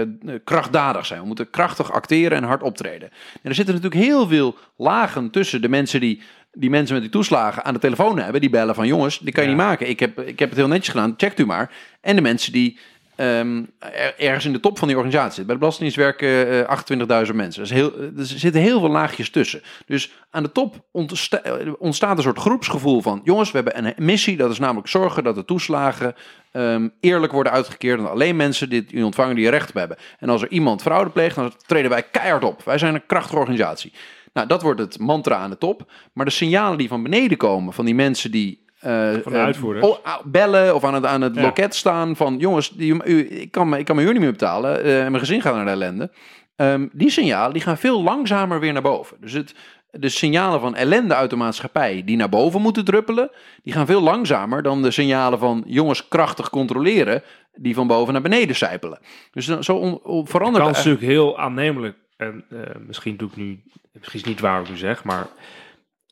[0.44, 3.10] krachtdadig zijn, we moeten krachtig acteren en hard optreden.
[3.42, 6.22] En er zitten natuurlijk heel veel lagen tussen de mensen die
[6.52, 9.44] die mensen met die toeslagen aan de telefoon hebben, die bellen van jongens, dit kan
[9.44, 9.56] je Ja.
[9.56, 9.90] niet maken.
[9.90, 11.72] Ik heb, ik heb het heel netjes gedaan, checkt u maar.
[12.02, 12.80] En de mensen die
[13.16, 15.46] ehm, er- ergens in de top van die organisatie zitten.
[15.46, 17.62] Bij de Belastingdienst werken eh 28.000 mensen.
[17.62, 19.62] Dus heel, er zitten heel veel laagjes tussen.
[19.86, 23.22] Dus aan de top ontsta- eh, ontstaat een soort groepsgevoel van...
[23.24, 26.16] jongens, we hebben een missie, dat is namelijk zorgen dat de toeslagen...
[26.52, 29.98] ehm, eerlijk worden uitgekeerd en alleen mensen die die ontvangen die er recht op hebben.
[30.20, 32.64] En als er iemand fraude pleegt, dan treden wij keihard op.
[32.64, 33.94] Wij zijn een krachtige organisatie.
[34.34, 35.92] Nou, dat wordt het mantra aan de top.
[36.14, 38.66] Maar de signalen die van beneden komen, van die mensen die...
[38.80, 38.92] eh,
[39.24, 39.88] Van de eh, uitvoerders.
[40.24, 41.42] bellen of aan het, aan het Ja.
[41.42, 42.38] loket staan van...
[42.38, 45.08] jongens, die, u, ik, kan, me- ik kan mijn huur niet meer betalen eh, en
[45.12, 46.12] mijn gezin gaat naar de ellende.
[46.56, 49.18] Ehm, die signalen die gaan veel langzamer weer naar boven.
[49.22, 49.56] Dus het,
[49.92, 53.32] de signalen van ellende uit de maatschappij die naar boven moeten druppelen...
[53.64, 57.24] die gaan veel langzamer dan de signalen van jongens krachtig controleren...
[57.54, 59.00] die van boven naar beneden sijpelen.
[59.32, 60.64] Dus dan- zo on, on- De verandert...
[60.64, 61.98] kans is natuurlijk heel aannemelijk.
[62.20, 65.28] En eh, misschien doe ik nu, misschien is niet waar ik nu zeg, maar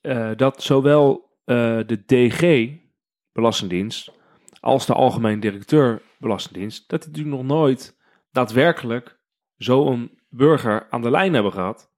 [0.01, 2.71] eh, dat zowel eh, de DG
[3.31, 4.11] Belastingdienst
[4.59, 7.97] als de algemeen directeur Belastingdienst, dat die natuurlijk nog nooit
[8.31, 9.19] daadwerkelijk
[9.57, 11.91] zo'n burger aan de lijn hebben gehad,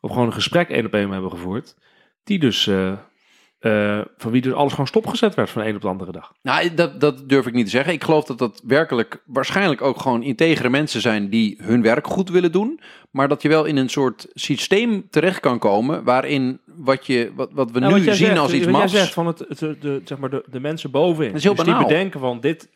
[0.00, 1.76] of gewoon een gesprek één op één hebben gevoerd,
[2.24, 2.70] die dus
[3.64, 6.32] eh, van wie dus alles gewoon stopgezet werd van de een op de andere dag.
[6.42, 7.92] Nou, dat, dat durf ik niet te zeggen.
[7.92, 12.30] Ik geloof dat dat werkelijk waarschijnlijk ook gewoon integere mensen zijn die hun werk goed
[12.30, 12.80] willen doen.
[13.10, 17.48] Maar dat je wel in een soort systeem terecht kan komen waarin wat, je, wat,
[17.52, 18.92] wat we Nou, nu wat zien zegt, als iets mafs...
[18.92, 21.28] jij zegt van het, het, de, zeg maar de, de mensen bovenin.
[21.28, 22.68] Dat is heel dus die bedenken van dit,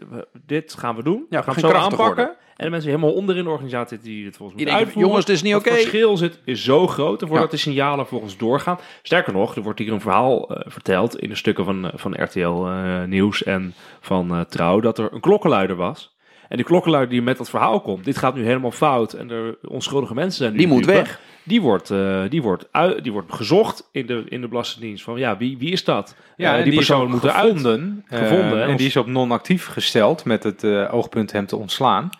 [0.46, 1.26] dit gaan we doen.
[1.30, 1.96] Ja, we gaan het zo aanpakken.
[2.06, 2.36] worden.
[2.56, 5.08] En de mensen helemaal onderin de organisatie die het volgens mij uitvoeren.
[5.08, 5.74] jongens, dit is niet Het oké.
[5.74, 7.50] verschil zit, is zo groot voordat Ja.
[7.50, 8.78] de signalen volgens doorgaan.
[9.02, 12.22] Sterker nog, er wordt hier een verhaal eh, verteld in de stukken van, eh, van
[12.22, 16.16] RTL eh, Nieuws en van eh, Trouw dat er een klokkenluider was.
[16.48, 19.58] En die klokkenluider die met dat verhaal komt, dit gaat nu helemaal fout en er
[19.68, 21.20] onschuldige mensen zijn nu Die moet weg.
[21.48, 25.04] Die wordt, eh, die, wordt uit, die wordt gezocht in de, in de Belastingdienst.
[25.04, 26.14] Van ja, wie, wie is dat?
[26.36, 27.46] Ja, Eh, die, ook moet eruit.
[27.46, 28.04] gevonden.
[28.08, 32.10] eh, Gevonden, en die is op non-actief gesteld met het oogpunt hem te ontslaan.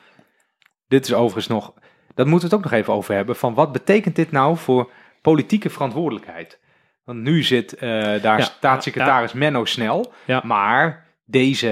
[0.88, 1.72] Dit is overigens nog,
[2.14, 4.90] dat moeten we het ook nog even over hebben, van wat betekent dit nou voor
[5.22, 6.58] politieke verantwoordelijkheid?
[7.04, 10.12] Want nu zit daar Ja, staatssecretaris Menno Snel,
[10.42, 11.70] maar deze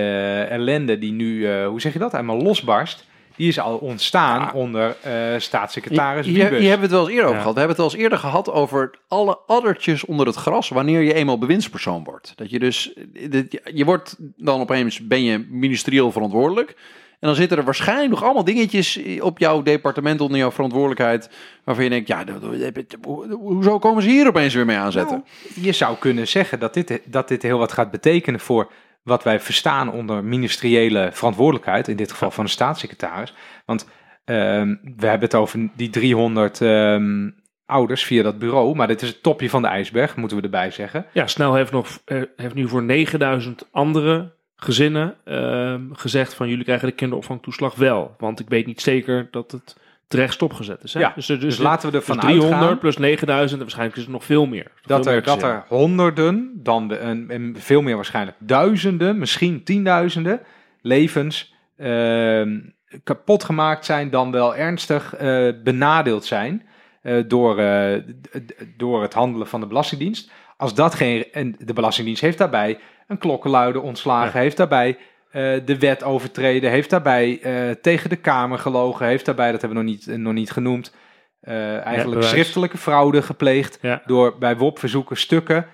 [0.50, 3.04] ellende die nu, hoe zeg je dat, helemaal losbarst,
[3.36, 4.50] die is al ontstaan Ja.
[4.54, 6.58] onder eh, staatssecretaris hier, Wiebes.
[6.58, 7.40] hier hebben we het wel eens eerder over Ja.
[7.40, 7.54] gehad.
[7.54, 11.14] We hebben het wel eens eerder gehad over alle addertjes onder het gras wanneer je
[11.14, 12.32] eenmaal bewindspersoon wordt.
[12.36, 12.92] Dat je dus,
[13.28, 16.76] dit- je wordt dan opeens, ben je ministerieel verantwoordelijk.
[17.20, 21.30] En dan zitten er waarschijnlijk nog allemaal dingetjes op jouw departement onder jouw verantwoordelijkheid.
[21.64, 22.24] Waarvan je denkt, ja,
[23.38, 25.24] hoezo komen ze hier opeens weer mee aanzetten?
[25.54, 28.70] Nou, je zou kunnen zeggen dat dit, dat dit heel wat gaat betekenen voor
[29.06, 33.34] wat wij verstaan onder ministeriële verantwoordelijkheid, in dit geval van de staatssecretaris.
[33.64, 33.88] Want
[34.24, 37.30] ehm, we hebben het over die 300 ehm,
[37.66, 40.70] ouders via dat bureau, maar dit is het topje van de ijsberg, moeten we erbij
[40.70, 41.06] zeggen.
[41.12, 46.64] Ja, Snel heeft, nog, eh, heeft nu voor 9000 andere gezinnen ehm, gezegd van jullie
[46.64, 48.14] krijgen de kinderopvangtoeslag wel.
[48.18, 49.76] Want ik weet niet zeker dat het
[50.08, 50.94] terecht stopgezet is.
[50.94, 51.00] Hè?
[51.00, 53.96] Ja, dus, er- Dus dus, laten we dus ervan 300 uitgaan plus 9000 en waarschijnlijk
[53.96, 54.72] is het nog veel meer.
[54.82, 59.18] dat Veel er, meer dat er honderden, dan de, en, en veel meer waarschijnlijk duizenden,
[59.18, 60.40] misschien tienduizenden
[60.80, 62.58] levens ehm,
[63.04, 66.66] kapot gemaakt zijn, dan wel ernstig eh, benadeeld zijn
[67.02, 68.02] eh, door, eh,
[68.76, 70.30] door het handelen van de Belastingdienst.
[70.56, 71.32] Als dat geen.
[71.32, 74.98] En de Belastingdienst heeft daarbij een klokkenluider ontslagen, heeft daarbij
[75.64, 79.84] de wet overtreden, heeft daarbij eh, tegen de Kamer gelogen, heeft daarbij, dat hebben we
[79.84, 80.94] nog niet, eh, nog niet genoemd,
[81.40, 84.02] eh, eigenlijk schriftelijke fraude gepleegd Ja.
[84.06, 85.66] door bij WOP-verzoeken stukken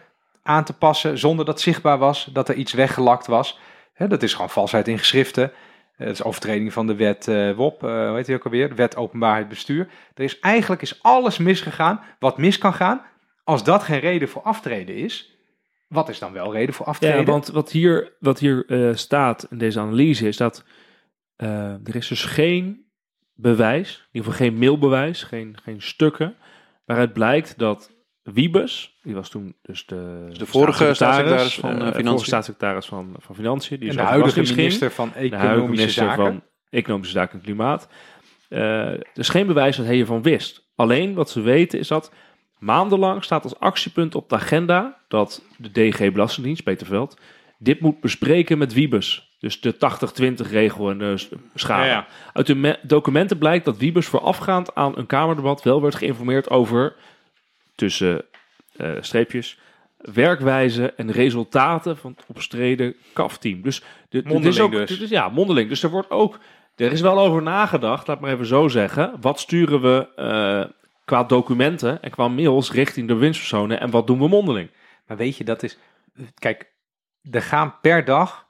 [0.43, 3.59] aan te passen zonder dat zichtbaar was dat er iets weggelakt was.
[3.93, 5.53] Hè, dat is gewoon valsheid in geschriften.
[5.97, 8.69] Eh, dat is overtreding van de wet eh, WOP, eh hoe heet die ook alweer?
[8.69, 9.89] De wet openbaarheid bestuur.
[10.15, 13.03] Er is eigenlijk is alles misgegaan wat mis kan gaan.
[13.45, 15.32] Als dat geen reden voor aftreden is,
[15.93, 17.19] wat is dan wel reden voor aftreden?
[17.19, 20.65] Ja, want wat hier, wat hier eh, staat in deze analyse is dat
[21.37, 22.87] eh, er is dus geen
[23.35, 26.35] bewijs, in ieder geval geen mailbewijs, geen, geen stukken,
[26.85, 27.91] waaruit blijkt dat
[28.23, 32.27] Wiebes, die was toen dus de, de vorige staatssecretaris van, eh, vorige Financiën.
[32.27, 34.57] staatssecretaris van, van Financiën, die en is de huidige ging.
[34.57, 36.25] minister van de huidige Economische minister Zaken.
[36.25, 37.89] van Economische Zaken en Klimaat.
[38.49, 40.71] Eh, er is geen bewijs dat hij hiervan wist.
[40.75, 42.13] Alleen wat ze weten is dat
[42.63, 47.21] maandenlang staat als actiepunt op de agenda dat de DG Belastingdienst, Peter Veld,
[47.59, 49.31] dit moet bespreken met Wiebes.
[49.41, 51.87] Dus de 80-20 regel en de s- schade.
[51.87, 52.07] Ja, ja.
[52.33, 56.95] Uit de me- documenten blijkt dat Wiebes voorafgaand aan een Kamerdebat wel werd geïnformeerd over,
[57.75, 58.25] tussen
[58.77, 59.59] eh, streepjes,
[59.99, 63.63] werkwijze en resultaten van het opstreden KAF-team.
[63.63, 64.89] Dus, dit, dit is Mondeling ook, dus.
[64.91, 65.69] dit is- ja, mondeling.
[65.69, 66.39] Dus er wordt ook,
[66.77, 69.13] er is wel over nagedacht, laat maar even zo zeggen.
[69.21, 70.71] Wat sturen we eh,
[71.13, 74.71] qua documenten en qua mails richting de winstpersonen en wat doen we mondeling?
[75.07, 75.79] Maar weet je, dat is.
[76.39, 76.73] Kijk,
[77.31, 78.49] er gaan per dag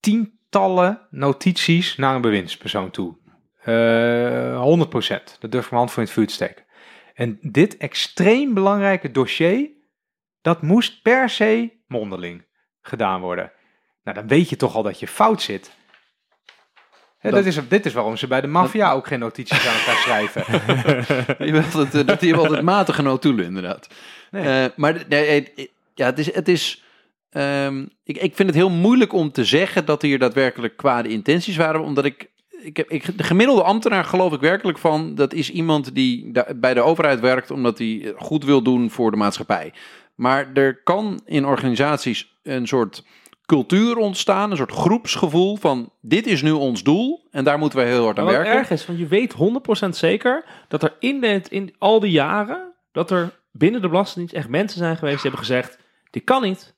[0.00, 3.16] tientallen notities naar een bewindspersoon toe.
[3.62, 6.64] Eh 100% Dat durf ik mijn hand voor in het vuur te steken.
[7.14, 9.70] En dit extreem belangrijke dossier,
[10.40, 12.46] dat moest per se mondeling
[12.80, 13.52] gedaan worden.
[14.04, 15.76] Nou, dan weet je toch al dat je fout zit.
[17.22, 19.74] Hè, Dat- dat is, dit is waarom ze bij de maffia ook geen notities aan
[19.74, 20.44] elkaar schrijven.
[21.46, 23.86] Je wilt het, eh, dat die altijd matige notulen, inderdaad.
[24.30, 24.64] Nee.
[24.64, 26.34] Eh, maar nee, eh, ja, het is.
[26.34, 26.82] Het is
[27.30, 31.56] ehm, ik, ik vind het heel moeilijk om te zeggen dat hier daadwerkelijk kwade intenties
[31.56, 32.30] waren, omdat ik.
[32.62, 36.74] Ik heb, ik, de gemiddelde ambtenaar geloof ik werkelijk van dat is iemand die bij
[36.74, 39.72] de overheid werkt omdat hij goed wil doen voor de maatschappij.
[40.14, 43.04] Maar er kan in organisaties een soort
[43.52, 47.84] cultuur ontstaan, een soort groepsgevoel van dit is nu ons doel en daar moeten we
[47.84, 48.60] heel hard aan Maar wat werken.
[48.60, 49.34] erg is, want je weet
[49.86, 54.34] 100% zeker dat er in, dit, in al die jaren, dat er binnen de Belastingdienst
[54.34, 55.78] echt mensen zijn geweest die hebben gezegd,
[56.10, 56.74] dit kan niet.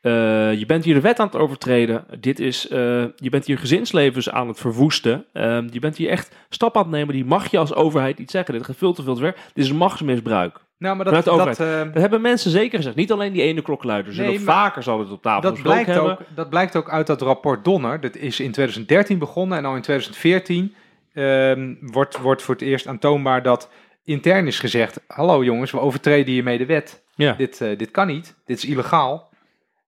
[0.00, 2.04] Eh, je bent hier de wet aan het overtreden.
[2.20, 2.78] Dit is, eh,
[3.16, 5.24] je bent hier gezinslevens aan het verwoesten.
[5.32, 7.14] Eh, je bent hier echt stappen aan het nemen.
[7.14, 8.54] Die mag je als overheid niet zeggen.
[8.54, 9.36] Dit gaat veel te veel te ver.
[9.52, 10.60] Dit is machtsmisbruik.
[10.82, 12.96] Nou, maar dat, eh, Dat hebben mensen zeker gezegd.
[12.96, 14.12] Niet alleen die ene klokkenluider.
[14.14, 16.26] Ze Nee, vaker zal het op tafel Dat besproken blijkt, hebben.
[16.26, 18.00] ook, dat blijkt ook uit dat rapport Donner.
[18.00, 20.74] Dat is in 2013 begonnen en al in 2014
[21.12, 23.70] ehm, wordt, wordt voor het eerst aantoonbaar dat
[24.04, 27.02] intern is gezegd: Hallo jongens, we overtreden hiermee de wet.
[27.14, 27.32] Ja.
[27.32, 29.30] Dit, eh, dit kan niet, dit is illegaal.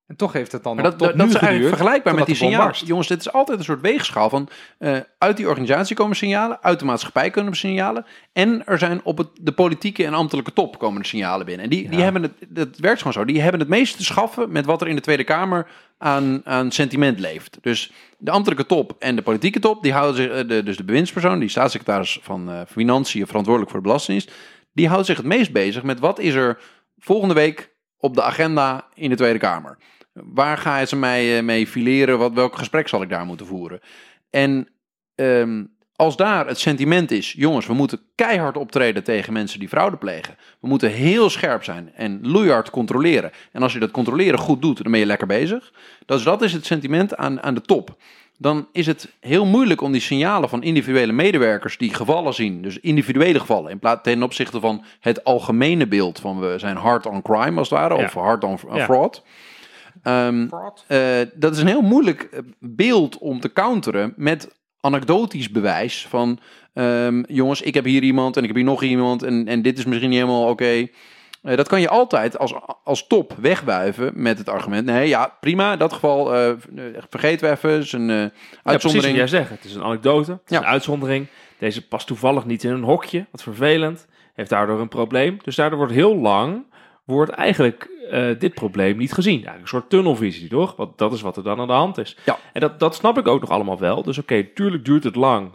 [0.07, 2.27] En toch heeft het dan Maar dat, tot dat, dat nu is eigenlijk vergelijkbaar met
[2.27, 2.75] die de signalen.
[2.85, 4.49] Jongens, dit is altijd een soort weegschaal van...
[4.79, 8.07] eh, uit die organisatie komen signalen, uit de maatschappij komen signalen...
[8.33, 11.65] en er zijn op het, de politieke en ambtelijke top komen er signalen binnen.
[11.65, 14.53] En die, die hebben het, dat werkt gewoon zo, die hebben het meeste te schaffen...
[14.53, 15.67] met wat er in de Tweede Kamer
[15.99, 17.59] aan, aan sentiment leeft.
[17.61, 19.83] Dus de ambtelijke top en de politieke top...
[19.83, 23.27] die houden zich, eh, de, dus de bewindspersoon, die staatssecretaris van eh, Financiën...
[23.27, 24.37] verantwoordelijk voor de Belastingdienst...
[24.73, 26.59] die houdt zich het meest bezig met wat is er
[26.99, 29.79] volgende week op de agenda in de Tweede Kamer.
[30.15, 32.19] Waar gaan ze mij eh, mee fileren?
[32.19, 33.81] Wat, welk gesprek zal ik daar moeten voeren?
[34.31, 34.69] En
[35.15, 35.65] ehm,
[35.97, 40.37] als daar het sentiment is, jongens, we moeten keihard optreden tegen mensen die fraude plegen.
[40.61, 43.31] We moeten heel scherp zijn en loeihard controleren.
[43.53, 45.73] En als je dat controleren goed doet, dan ben je lekker bezig.
[46.07, 47.97] Dus dat is het sentiment aan, aan de top.
[48.39, 52.79] Dan is het heel moeilijk om die signalen van individuele medewerkers die gevallen zien, dus
[52.81, 57.23] individuele gevallen, in plaats ten opzichte van het algemene beeld van we zijn hard on
[57.23, 58.05] crime als het ware, Ja.
[58.05, 58.87] of hard on Ja.
[60.03, 60.49] Ehm,
[60.87, 60.99] eh,
[61.35, 66.39] dat is een heel moeilijk eh, beeld om te counteren met anekdotisch bewijs van
[66.73, 69.79] ehm, jongens, ik heb hier iemand en ik heb hier nog iemand en, en dit
[69.79, 70.87] is misschien niet helemaal oké.
[71.45, 74.87] Eh, dat kan je altijd als, als top wegwuiven met het argument.
[74.87, 75.73] Nee, ja, prima.
[75.73, 76.53] In dat geval eh,
[77.09, 77.71] vergeten we even.
[77.71, 79.19] Het is een eh, Ja, precies uitzondering.
[79.19, 79.51] wat jij zegt.
[79.51, 80.59] Het is een anekdote, het is Ja.
[80.59, 81.27] een uitzondering.
[81.59, 84.07] Deze past toevallig niet in een hokje, wat vervelend.
[84.35, 85.39] Heeft daardoor een probleem.
[85.43, 86.65] Dus daardoor wordt heel lang,
[87.05, 89.35] wordt eigenlijk eh, dit probleem niet gezien.
[89.35, 90.77] Eigenlijk een soort tunnelvisie, toch?
[90.77, 92.17] Want dat is wat er dan aan de hand is.
[92.25, 92.39] Ja.
[92.53, 94.03] En dat, dat snap ik ook nog allemaal wel.
[94.03, 95.53] Dus oké, tuurlijk duurt het lang.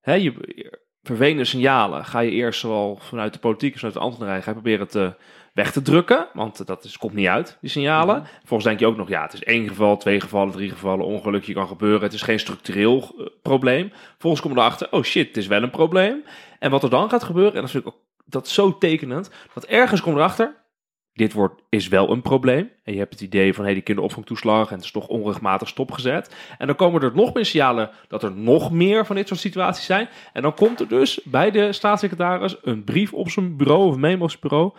[0.00, 0.34] Hè, je,
[1.02, 4.56] vervelende signalen ga je eerst zowel vanuit de politiek als vanuit de ambtenarij ga je
[4.56, 5.14] proberen te
[5.52, 8.24] weg te drukken, want dat is, komt niet uit, die signalen.
[8.44, 11.52] Volgens denk je ook nog, ja, het is één geval, twee gevallen, drie gevallen, ongelukje
[11.52, 12.02] kan gebeuren.
[12.02, 13.92] Het is geen structureel eh, probleem.
[14.18, 16.24] Volgens komen we erachter, oh shit, het is wel een probleem.
[16.58, 19.30] En wat er dan gaat gebeuren, en dat vind ik ook dat is zo tekenend,
[19.54, 20.54] dat ergens komt erachter,
[21.16, 22.70] dit wordt, is wel een probleem.
[22.84, 26.36] En je hebt het idee van, hé, die kinderopvangtoeslag en het is toch onrechtmatig stopgezet.
[26.58, 29.86] En dan komen er nog meer signalen dat er nog meer van dit soort situaties
[29.86, 30.08] zijn.
[30.32, 34.00] En dan komt er dus bij de staatssecretaris een brief op zijn bureau, of een
[34.00, 34.72] memo op zijn bureau,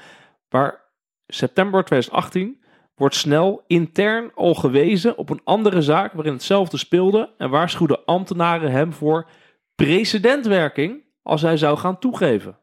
[0.50, 0.84] waar
[1.28, 2.64] september 2018
[2.96, 8.72] wordt snel intern al gewezen op een andere zaak waarin hetzelfde speelde en waarschuwden ambtenaren
[8.72, 9.30] hem voor
[9.76, 12.58] precedentwerking als hij zou gaan toegeven.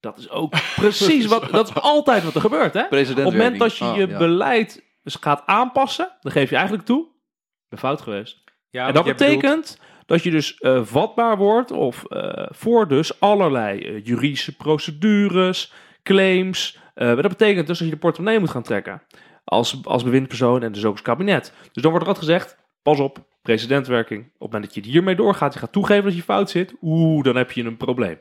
[0.00, 2.82] Dat is ook precies wat, dat is altijd wat er gebeurt, hè?
[2.82, 4.18] Op het moment dat je Ah, je ja.
[4.18, 8.42] beleid dus gaat aanpassen, dan geef je eigenlijk toe, ik ben fout geweest.
[8.70, 13.20] Ja, en dat bedoelt- betekent dat je dus eh, vatbaar wordt of eh, voor dus
[13.20, 15.72] allerlei eh, juridische procedures,
[16.02, 16.78] claims.
[16.94, 19.02] Eh, maar dat betekent dus dat je de portemonnee moet gaan trekken
[19.44, 21.52] als, als bewindpersoon en dus ook als kabinet.
[21.72, 24.20] Dus dan wordt er altijd gezegd, pas op, precedentwerking.
[24.24, 27.24] Op het moment dat je hiermee doorgaat, je gaat toegeven dat je fout zit, oeh,
[27.24, 28.18] dan heb je een probleem.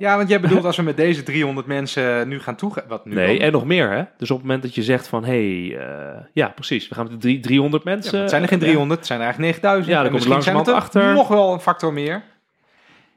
[0.00, 2.88] Ja, want jij bedoelt als we met deze 300 mensen nu gaan toegeven...
[2.88, 3.46] Wat nu Nee, dan?
[3.46, 4.02] en nog meer, hè?
[4.16, 7.04] Dus op het moment dat je zegt van, hé, hey, eh, ja, precies, we gaan
[7.04, 8.12] met de drie, 300 Ja, mensen...
[8.12, 9.96] maar het zijn er geen eh, 300, het zijn er eigenlijk 9000.
[9.96, 11.14] Ja, dan En kom je misschien zijn het er achter.
[11.14, 12.22] nog wel een factor meer.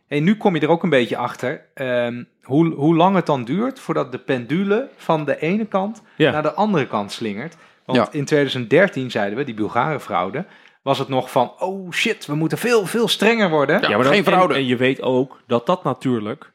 [0.08, 3.44] Hey, nu kom je er ook een beetje achter ehm, hoe, hoe lang het dan
[3.44, 6.32] duurt voordat de pendule van de ene kant Ja.
[6.32, 7.56] naar de andere kant slingert.
[7.86, 8.08] Want Ja.
[8.12, 10.46] in 2013 zeiden we, die Bulgare fraude,
[10.82, 13.82] was het nog van, oh shit, we moeten veel, veel strenger worden.
[13.82, 13.90] Ja.
[13.90, 14.54] Ja, maar geen fraude.
[14.54, 16.52] En, en je weet ook dat dat natuurlijk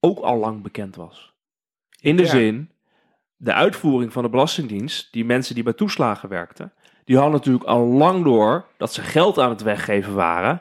[0.00, 1.34] ook al lang bekend was.
[2.00, 2.28] In de Ja.
[2.28, 2.70] zin,
[3.36, 6.72] de uitvoering van de Belastingdienst, die mensen die bij toeslagen werkten,
[7.04, 10.60] die hadden natuurlijk al lang door dat ze geld aan het weggeven waren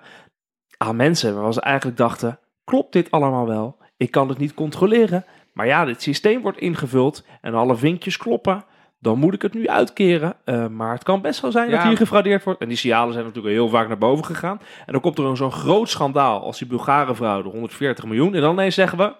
[0.77, 3.77] aan mensen waarvan ze eigenlijk dachten, klopt dit allemaal wel?
[3.97, 5.25] Ik kan het niet controleren.
[5.53, 8.63] Maar ja, dit systeem wordt ingevuld en alle vinkjes kloppen.
[8.99, 10.35] Dan moet ik het nu uitkeren.
[10.45, 12.61] Eh, maar het kan best wel zijn dat hier gefraudeerd wordt.
[12.61, 14.59] En die signalen zijn natuurlijk heel vaak naar boven gegaan.
[14.85, 18.35] En dan komt er een zo'n groot schandaal als die Bulgare fraude, 140 miljoen.
[18.35, 19.13] En dan ineens zeggen we,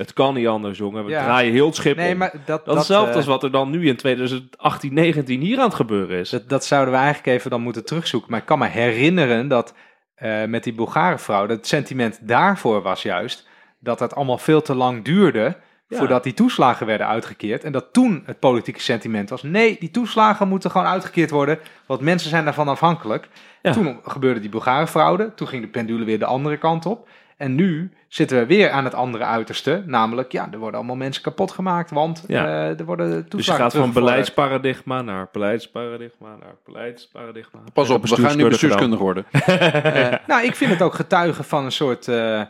[0.00, 1.22] het kan niet anders jongen, we Ja.
[1.24, 2.18] draaien heel het schip Nee, om.
[2.18, 5.58] maar dat, Dat dat, hetzelfde eh, als wat er dan nu in 2018, 19 hier
[5.58, 6.30] aan het gebeuren is.
[6.30, 8.30] Dat, dat zouden we eigenlijk even dan moeten terugzoeken.
[8.30, 9.74] Maar ik kan me herinneren dat
[10.14, 13.48] eh, met die Bulgare fraude, het sentiment daarvoor was juist
[13.78, 15.56] dat het allemaal veel te lang duurde
[15.88, 15.96] Ja.
[15.98, 17.64] voordat die toeslagen werden uitgekeerd.
[17.64, 22.00] En dat toen het politieke sentiment was, nee, die toeslagen moeten gewoon uitgekeerd worden, want
[22.00, 23.28] mensen zijn daarvan afhankelijk.
[23.62, 23.72] Ja.
[23.72, 27.08] Toen gebeurde die Bulgare fraude, toen ging de pendule weer de andere kant op.
[27.40, 31.22] En nu zitten we weer aan het andere uiterste, namelijk, ja, er worden allemaal mensen
[31.22, 32.46] kapot gemaakt, want Ja.
[32.46, 37.60] eh, er worden toeslagen Dus je gaat van beleidsparadigma naar beleidsparadigma naar beleidsparadigma.
[37.72, 39.24] Pas op, we gaan nu bestuurskundig worden.
[39.30, 42.46] Eh, nou, ik vind het ook getuigen van een soort eh, eh,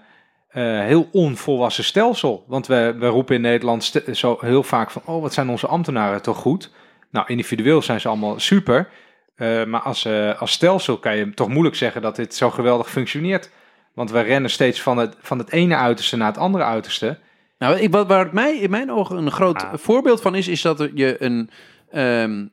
[0.86, 2.45] heel onvolwassen stelsel.
[2.47, 6.22] Want we, we roepen in Nederland zo heel vaak van, oh, wat zijn onze ambtenaren
[6.22, 6.70] toch goed?
[7.11, 8.88] Nou, individueel zijn ze allemaal super.
[9.36, 12.91] Eh, maar als, eh, als stelsel kan je toch moeilijk zeggen dat dit zo geweldig
[12.91, 13.51] functioneert.
[13.95, 17.18] Want we rennen steeds van het, van het ene uiterste naar het andere uiterste.
[17.59, 19.72] Nou, ik, wat, waar het mij in mijn ogen een groot Ah.
[19.74, 21.51] voorbeeld van is, is dat je een
[21.91, 22.45] ehm,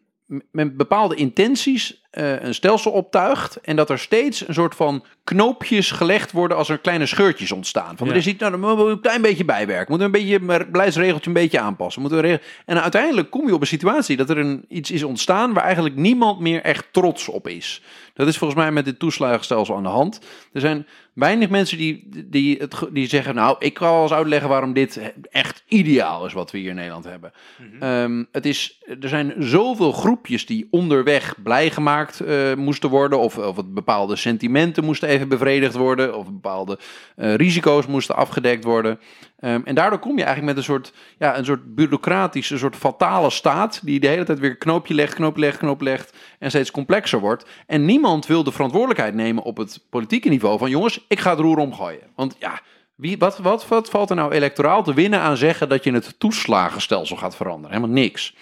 [0.51, 5.91] met bepaalde intenties eh, een stelsel optuigt en dat er steeds een soort van knoopjes
[5.91, 7.97] gelegd worden als er kleine scheurtjes ontstaan.
[7.97, 8.13] Van Ja.
[8.13, 10.65] er is iets, nou, dan moeten we een klein beetje bijwerken, moeten we een beetje
[10.65, 12.01] beleidsregeltje een beetje aanpassen.
[12.01, 15.53] Moeten we en uiteindelijk kom je op een situatie dat er een, iets is ontstaan
[15.53, 17.81] waar eigenlijk niemand meer echt trots op is.
[18.13, 20.19] Dat is volgens mij met dit toeslagenstelsel aan de hand.
[20.53, 20.87] Er zijn
[21.17, 25.13] weinig mensen die, die, het, die zeggen, nou, ik kan wel eens uitleggen waarom dit
[25.31, 27.31] echt ideaal is wat we hier in Nederland hebben.
[27.79, 33.37] Ehm, het is, er zijn zoveel groepjes die onderweg blij gemaakt eh, moesten worden, of,
[33.37, 36.79] of bepaalde sentimenten moesten even bevredigd worden, of bepaalde
[37.15, 38.99] eh, risico's moesten afgedekt worden.
[39.37, 43.29] Ehm, en daardoor kom je eigenlijk met een soort, ja, een soort bureaucratische, soort fatale
[43.29, 47.19] staat, die de hele tijd weer knoopje legt, knoopje legt, knoopje legt, en steeds complexer
[47.19, 47.45] wordt.
[47.67, 51.39] En niemand wil de verantwoordelijkheid nemen op het politieke niveau van, jongens, ik ga het
[51.39, 52.07] roer omgooien.
[52.15, 52.59] Want ja,
[52.95, 56.19] wie, wat, wat, wat valt er nou electoraal te winnen aan zeggen dat je het
[56.19, 57.75] toeslagenstelsel gaat veranderen?
[57.75, 58.35] Helemaal niks.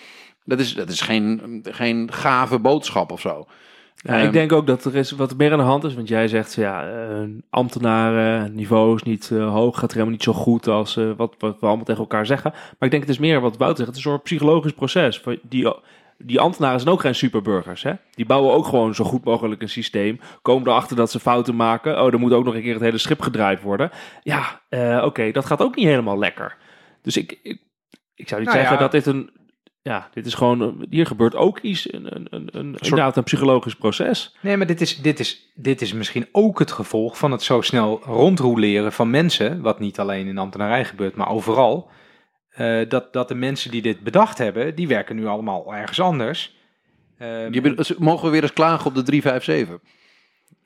[0.43, 3.47] Dat is, dat is geen, geen gave boodschap of zo.
[3.95, 5.93] Ja, Ehm, ik denk ook dat er is wat meer aan de hand is.
[5.93, 10.23] Want jij zegt, ja, eh, ambtenaren, niveau is niet eh, hoog, gaat er helemaal niet
[10.23, 12.51] zo goed als eh, wat, wat we allemaal tegen elkaar zeggen.
[12.51, 15.23] Maar ik denk het is meer wat Wouter zegt, het is een soort psychologisch proces.
[15.41, 15.73] Die,
[16.17, 17.83] die ambtenaren zijn ook geen superburgers.
[17.83, 17.93] Hè?
[18.15, 20.19] Die bouwen ook gewoon zo goed mogelijk een systeem.
[20.41, 22.03] Komen erachter dat ze fouten maken.
[22.03, 23.91] Oh, dan moet ook nog een keer het hele schip gedraaid worden.
[24.23, 24.61] Ja,
[25.03, 26.57] oké, dat gaat ook niet helemaal lekker.
[27.01, 27.61] Dus ik, ik,
[28.15, 28.81] ik zou niet Nou zeggen ja.
[28.81, 29.29] dat dit een...
[29.87, 30.85] Ja, dit is gewoon...
[30.89, 34.35] Hier gebeurt ook iets, een, een, een, een, inderdaad een psychologisch proces.
[34.41, 37.61] Nee, maar dit is, dit, is, dit is misschien ook het gevolg van het zo
[37.61, 39.61] snel rondroeleren van mensen.
[39.61, 41.89] Wat niet alleen in ambtenarij gebeurt, maar overal.
[42.49, 46.55] Eh, dat, dat de mensen die dit bedacht hebben, die werken nu allemaal ergens anders.
[47.17, 49.79] Ehm, Je bedoelt- mogen we weer eens klagen op de 357?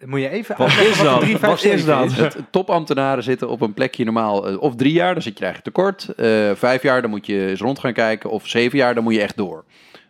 [0.06, 1.20] Moet je even Wat is dat?
[1.20, 1.86] 357 Wat is
[2.16, 2.34] dat?
[2.34, 5.76] Het, topambtenaren zitten op een plekje normaal eh, of drie jaar, dan zit je eigenlijk
[5.76, 6.10] tekort.
[6.16, 8.30] Eh vijf jaar, dan moet je eens rond gaan kijken.
[8.30, 9.64] Of zeven jaar, dan moet je echt door.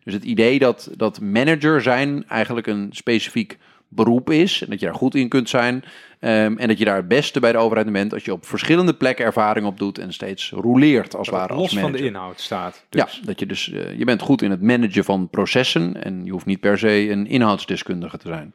[0.03, 4.61] Dus het idee dat, dat manager zijn eigenlijk een specifiek beroep is.
[4.61, 5.83] En dat je daar goed in kunt zijn.
[6.19, 8.13] ehm, en dat je daar het beste bij de overheid bent.
[8.13, 9.97] Als je op verschillende plekken ervaring op doet.
[9.97, 12.85] En steeds roleert als ware als los van de inhoud staat.
[12.89, 13.01] Dus.
[13.01, 16.31] Ja, dat je dus, eh, je bent goed in het managen van processen en je
[16.31, 18.53] hoeft niet per se een inhoudsdeskundige te zijn.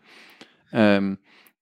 [0.70, 1.14] Ehm,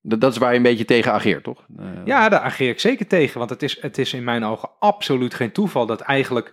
[0.03, 1.65] dat, dat is waar je een beetje tegen ageert, toch?
[1.79, 3.39] Eh, Ja, daar ageer ik zeker tegen.
[3.39, 6.53] Want het is, het is in mijn ogen absoluut geen toeval dat eigenlijk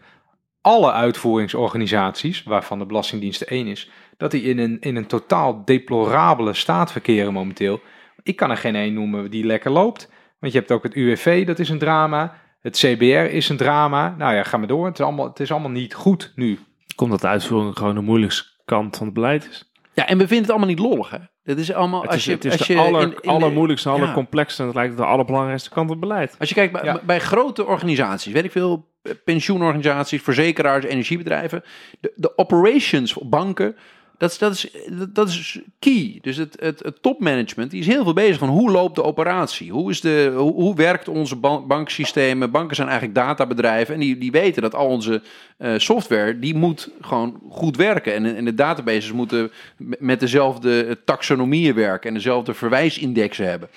[0.61, 6.53] alle uitvoeringsorganisaties, waarvan de Belastingdienst één is, dat die in een, in een totaal deplorabele
[6.53, 7.81] staat verkeren momenteel.
[8.23, 10.11] Ik kan er geen één noemen die lekker loopt.
[10.39, 12.37] Want je hebt ook het UWV, dat is een drama.
[12.61, 14.15] Het CBR is een drama.
[14.17, 14.85] Nou ja, ga maar door.
[14.85, 16.59] Het is allemaal, het is allemaal niet goed nu.
[16.95, 19.71] Komt dat de uitvoering gewoon de moeilijkste kant van het beleid is.
[19.93, 21.17] Ja, en we vinden het allemaal niet lollig, hè?
[21.49, 23.27] Dat is allemaal, Het als je, het is als de je aller, in- in de-
[23.29, 23.95] allermoeilijkste, ja.
[23.95, 26.35] allercomplexste en het lijkt de allerbelangrijkste kant van het beleid.
[26.39, 26.99] Als je kijkt bij, Ja.
[27.03, 28.87] bij grote organisaties, weet ik veel,
[29.23, 31.63] pensioenorganisaties, verzekeraars, energiebedrijven,
[31.99, 33.75] de, de operations voor banken,
[34.19, 34.67] dat is, dat is,
[35.09, 36.19] dat- is key.
[36.21, 39.71] Dus het, het, het topmanagement die is heel veel bezig van hoe loopt de operatie?
[39.71, 42.51] Hoe, is de, hoe, hoe werkt onze ban- banksystemen?
[42.51, 45.21] Banken zijn eigenlijk databedrijven en die, die weten dat al onze
[45.57, 48.13] eh, software, die moet gewoon goed werken.
[48.13, 49.51] En, en de databases moeten
[49.99, 53.69] met dezelfde taxonomieën werken en dezelfde verwijsindexen hebben.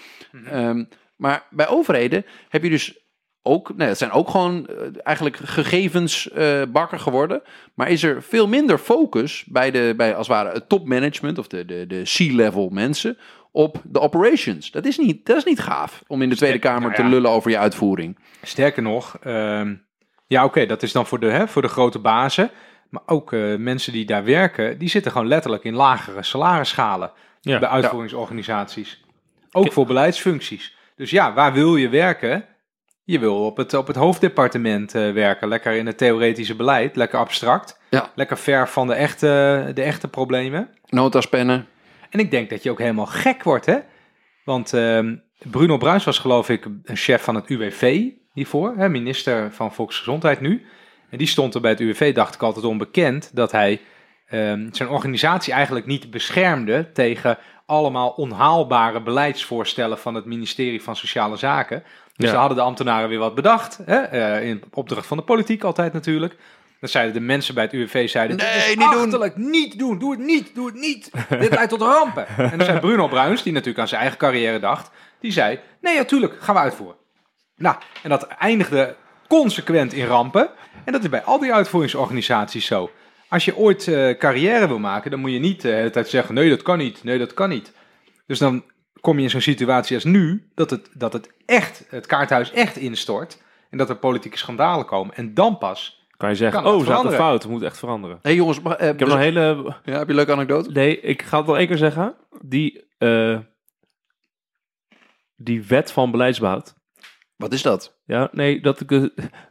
[0.46, 0.84] Ehm,
[1.16, 2.98] maar bij overheden heb je dus
[3.42, 7.42] ook, nee, het zijn ook gewoon eh, eigenlijk gegevensbakken geworden.
[7.74, 11.46] Maar is er veel minder focus bij, de, bij als het ware het topmanagement of
[11.46, 13.18] de, de, de C-level mensen
[13.50, 14.70] op de operations.
[14.70, 17.30] Dat is niet, dat is niet gaaf om in de Tweede Kamer nou te lullen
[17.30, 18.18] over je uitvoering.
[18.42, 19.74] Sterker nog, ehm,
[20.26, 22.50] ja oké, dat is dan voor de, hè, voor de grote bazen.
[22.88, 27.58] Maar ook eh, mensen die daar werken, die zitten gewoon letterlijk in lagere salarisschalen Ja.
[27.58, 29.04] bij uitvoeringsorganisaties.
[29.52, 30.76] Ook voor beleidsfuncties.
[30.96, 32.44] Dus ja, waar wil je werken?
[33.04, 35.48] Je wil op het, op het hoofddepartement eh, werken.
[35.48, 37.80] Lekker in het theoretische beleid, lekker abstract.
[37.90, 38.10] Ja.
[38.14, 40.68] Lekker ver van de echte, de echte problemen.
[40.88, 41.66] Nota's pennen.
[42.10, 43.78] En ik denk dat je ook helemaal gek wordt, hè?
[44.44, 45.16] Want ehm,
[45.50, 50.40] Bruno Bruins was geloof ik een chef van het UWV hiervoor, hè, minister van Volksgezondheid
[50.40, 50.66] nu.
[51.10, 53.80] En die stond er bij het UWV, dacht ik altijd onbekend, dat hij
[54.26, 61.36] ehm, zijn organisatie eigenlijk niet beschermde tegen allemaal onhaalbare beleidsvoorstellen van het ministerie van Sociale
[61.36, 61.82] Zaken.
[62.16, 62.36] Dus Ja.
[62.36, 66.36] hadden de ambtenaren weer wat bedacht, hè, eh, in opdracht van de politiek altijd natuurlijk.
[66.80, 69.50] Dan zeiden de mensen bij het UWV, zeiden, Nee, dit is niet doen.
[69.50, 71.10] niet doen, doe het niet, doe het niet.
[71.28, 72.26] Dit leidt tot rampen.
[72.52, 74.90] En dan zei Bruno Bruins, die natuurlijk aan zijn eigen carrière dacht,
[75.20, 76.96] die zei, nee, natuurlijk, gaan we uitvoeren.
[77.56, 78.96] Nou, en dat eindigde
[79.28, 80.50] consequent in rampen.
[80.84, 82.90] En dat is bij al die uitvoeringsorganisaties zo.
[83.28, 86.08] Als je ooit eh, carrière wil maken, dan moet je niet eh, de hele tijd
[86.08, 87.72] zeggen, nee, dat kan niet, nee, dat kan niet.
[88.26, 88.64] Dus dan
[89.02, 92.76] kom je in zo'n situatie als nu, dat het, dat het echt, het kaarthuis echt
[92.76, 93.42] instort.
[93.70, 95.14] En dat er politieke schandalen komen.
[95.14, 96.06] En dan pas.
[96.16, 97.30] Kan je zeggen, Kan het oh, ze hadden veranderen?
[97.30, 98.18] fout, we moeten echt veranderen.
[98.22, 99.74] hey jongens, maar, eh, Ik heb nog een hele...
[99.84, 100.70] ja, heb je een leuke anekdote?
[100.70, 102.14] Nee, ik ga het wel één keer zeggen.
[102.40, 103.38] Die, eh,
[105.36, 106.74] die wet van beleidsbehoud.
[107.36, 107.98] Wat is dat?
[108.04, 109.02] Ja, nee, dat ik eh,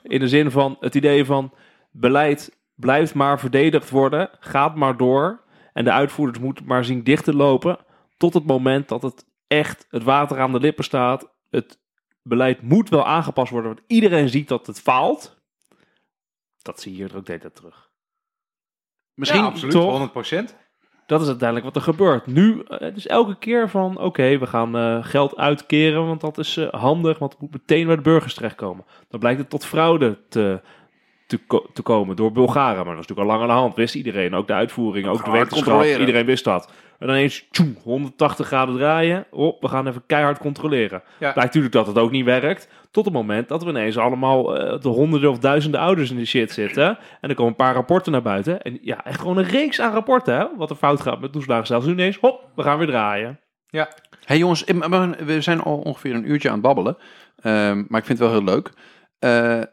[0.03, 1.53] in de zin van het idee van
[1.91, 5.41] beleid blijft maar verdedigd worden, gaat maar door
[5.73, 7.77] en de uitvoerders moeten maar zien dicht te lopen
[8.17, 11.33] tot het moment dat het echt het water aan de lippen staat.
[11.49, 11.79] Het
[12.23, 15.39] beleid moet wel aangepast worden, want iedereen ziet dat het faalt.
[16.61, 17.89] Dat zie je hier ook de hele tijd terug.
[19.13, 19.89] Misschien ja, absoluut, toch?
[19.91, 20.55] 100 procent.
[21.05, 22.25] Dat is uiteindelijk wat er gebeurt.
[22.27, 26.37] Nu, eh, het is elke keer van, oké, we gaan eh, geld uitkeren, want dat
[26.37, 28.85] is eh, handig, want het moet meteen bij de burgers terechtkomen.
[29.09, 30.61] Dan blijkt het tot fraude te,
[31.27, 33.75] te, ko- te komen door Bulgaren, maar dat is natuurlijk al lang aan de hand,
[33.75, 34.33] wist iedereen.
[34.33, 36.71] Ook de uitvoering, ook de wetenschap, iedereen wist dat.
[37.01, 41.01] En dan ineens, tjoem, 180 graden draaien, op, we gaan even keihard controleren.
[41.05, 41.17] Ja.
[41.17, 44.81] Blijkt natuurlijk dat het ook niet werkt, tot het moment dat we ineens allemaal eh,
[44.81, 46.97] de honderden of duizenden ouders in de shit zitten.
[47.21, 48.61] En er komen een paar rapporten naar buiten.
[48.61, 51.89] En ja, echt gewoon een reeks aan rapporten, hè, wat er fout gaat met toeslagenstelsel.
[51.89, 53.39] Nu ineens, hop, we gaan weer draaien.
[54.25, 54.63] hey jongens,
[55.25, 56.97] we zijn al ongeveer een uurtje aan het babbelen.
[57.41, 58.71] Ehm, maar ik vind het wel heel leuk.
[59.21, 59.65] Eh, eh,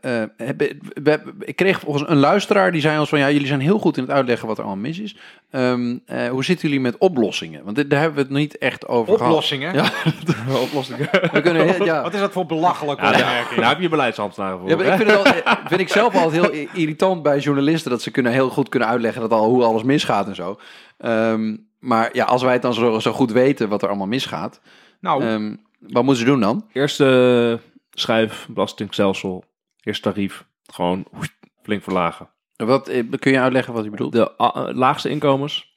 [1.02, 3.96] we- ik kreeg volgens een luisteraar die zei ons van ja, jullie zijn heel goed
[3.96, 5.16] in het uitleggen wat er allemaal mis is.
[5.50, 7.64] Ehm, eh, hoe zitten jullie met oplossingen?
[7.64, 9.74] Want dit, daar hebben we het niet echt over Oplossingen.
[9.74, 9.90] Ja.
[10.66, 11.08] Oplossingen.
[11.10, 11.30] gehad.
[11.30, 12.02] We kunnen, ja.
[12.02, 13.60] Wat is dat voor belachelijke Ja, daar, opmerking?
[13.60, 14.68] daar heb je beleidsambtenaren voor.
[14.68, 18.02] Ja, maar ik vind, het al, vind ik zelf altijd heel irritant bij journalisten dat
[18.02, 20.58] ze kunnen heel goed kunnen uitleggen dat al hoe alles misgaat en zo.
[20.98, 24.60] Ehm, maar ja, als wij het dan zo, zo goed weten wat er allemaal misgaat,
[25.00, 26.64] nou, ehm, wat moeten ze doen dan?
[26.72, 27.60] Eerste
[28.00, 29.44] schijf, belastingstelsel,
[29.80, 30.46] eerst tarief.
[30.72, 31.32] Gewoon woest,
[31.62, 32.28] flink verlagen.
[32.56, 34.12] Wat, eh, kun je uitleggen wat je bedoelt?
[34.12, 35.76] De eh, laagste inkomens.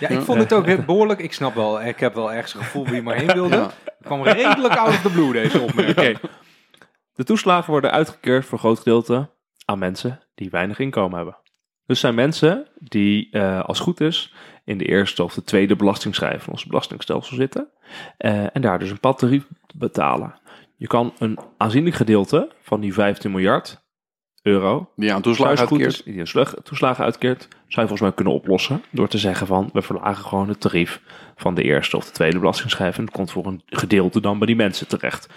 [0.00, 1.20] ja, ik vond het ook heel behoorlijk.
[1.20, 3.56] Ik snap wel, ik heb wel ergens een gevoel wie maar heen wilde.
[3.56, 3.70] Ja.
[3.84, 6.18] Het kwam redelijk out of the blue, deze opmerking.
[6.18, 6.28] Oké.
[7.14, 9.30] De toeslagen worden uitgekeerd voor een groot gedeelte
[9.64, 11.36] aan mensen die weinig inkomen hebben.
[11.86, 14.34] Dus zijn mensen die, eh, als het goed is,
[14.64, 17.68] in de eerste of de tweede belastingschijf van ons belastingstelsel zitten.
[18.16, 19.44] eh, en daar dus een padtarief
[19.74, 20.34] betalen.
[20.82, 23.82] Je kan een aanzienlijk gedeelte van die 15 miljard
[24.42, 26.04] euro Die aan toeslagen uitkeert.
[26.04, 29.82] die slag- toeslagen uitkeert, zou je volgens mij kunnen oplossen door te zeggen van we
[29.82, 31.00] verlagen gewoon het tarief
[31.36, 34.46] van de eerste of de tweede belastingschijf en het komt voor een gedeelte dan bij
[34.46, 35.28] die mensen terecht.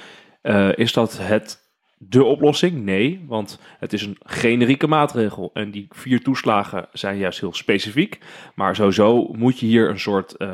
[0.42, 1.60] Eh, is dat het
[1.98, 2.84] de oplossing?
[2.84, 8.20] Nee, want het is een generieke maatregel en die vier toeslagen zijn juist heel specifiek.
[8.56, 10.48] Maar sowieso moet je hier een soort, eh,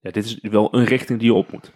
[0.00, 1.72] ja, dit is wel een richting die je op moet.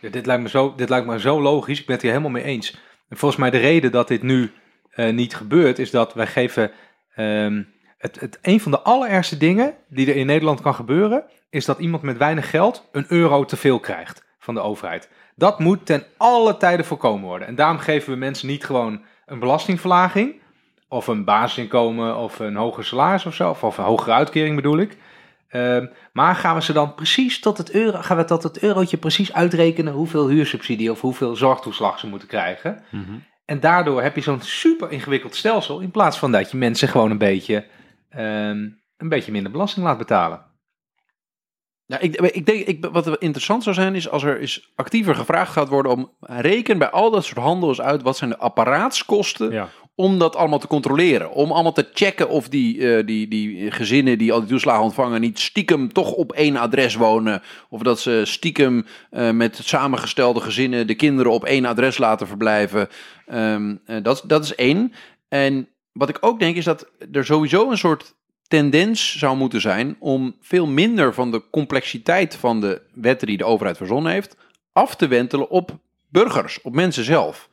[0.00, 1.80] Ja, dit, lijkt me zo, dit lijkt me zo logisch.
[1.80, 2.70] Ik ben het hier helemaal mee eens.
[3.08, 4.52] En volgens mij de reden dat dit nu
[4.90, 6.70] eh, niet gebeurt, is dat wij geven...
[7.14, 7.62] ehm,
[7.98, 11.78] het, het, een van de allerergste dingen die er in Nederland kan gebeuren, is dat
[11.78, 15.08] iemand met weinig geld een euro te veel krijgt van de overheid.
[15.34, 17.48] Dat moet ten alle tijden voorkomen worden.
[17.48, 20.40] En daarom geven we mensen niet gewoon een belastingverlaging,
[20.88, 24.78] of een basisinkomen, of een hoger salaris of zo, of, of een hogere uitkering bedoel
[24.78, 24.96] ik.
[25.50, 28.96] Ehm, maar gaan we ze dan precies tot het euro, gaan we tot het eurotje
[28.96, 32.84] precies uitrekenen hoeveel huursubsidie of hoeveel zorgtoeslag ze moeten krijgen?
[33.44, 37.10] En daardoor heb je zo'n super ingewikkeld stelsel, in plaats van dat je mensen gewoon
[37.10, 37.66] een beetje,
[38.08, 40.48] ehm, een beetje minder belasting laat betalen.
[41.86, 45.14] Ja, ik, ik denk, ik, wat er interessant zou zijn, is als er is actiever
[45.14, 49.50] gevraagd gaat worden om reken bij al dat soort handels uit wat zijn de apparaatskosten
[49.50, 49.68] Ja.
[50.00, 51.30] Om dat allemaal te controleren.
[51.30, 55.20] Om allemaal te checken of die, eh, die, die gezinnen die al die toeslagen ontvangen
[55.20, 57.42] niet stiekem toch op één adres wonen.
[57.68, 62.88] Of dat ze stiekem eh, met samengestelde gezinnen de kinderen op één adres laten verblijven.
[63.26, 64.92] Ehm, eh, dat, dat is één.
[65.28, 68.14] En wat ik ook denk is dat er sowieso een soort
[68.48, 73.44] tendens zou moeten zijn om veel minder van de complexiteit van de wetten die de
[73.44, 74.36] overheid verzonnen heeft
[74.72, 75.78] af te wentelen op
[76.08, 77.49] burgers, op mensen zelf.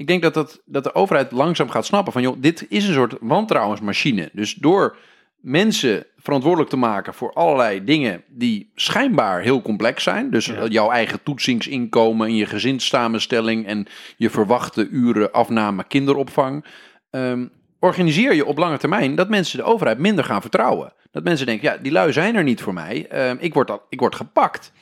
[0.00, 2.94] Ik denk dat, dat, dat de overheid langzaam gaat snappen van, joh, dit is een
[2.94, 4.30] soort wantrouwensmachine.
[4.32, 4.96] Dus door
[5.40, 10.30] mensen verantwoordelijk te maken voor allerlei dingen die schijnbaar heel complex zijn.
[10.30, 10.66] Dus Ja.
[10.66, 13.86] jouw eigen toetsingsinkomen en je gezinssamenstelling en
[14.16, 16.64] je verwachte uren afname kinderopvang.
[17.10, 17.46] Ehm,
[17.80, 20.92] organiseer je op lange termijn dat mensen de overheid minder gaan vertrouwen.
[21.10, 23.06] Dat mensen denken, ja, die lui zijn er niet voor mij.
[23.08, 24.72] Ehm, ik, word al, ik word gepakt.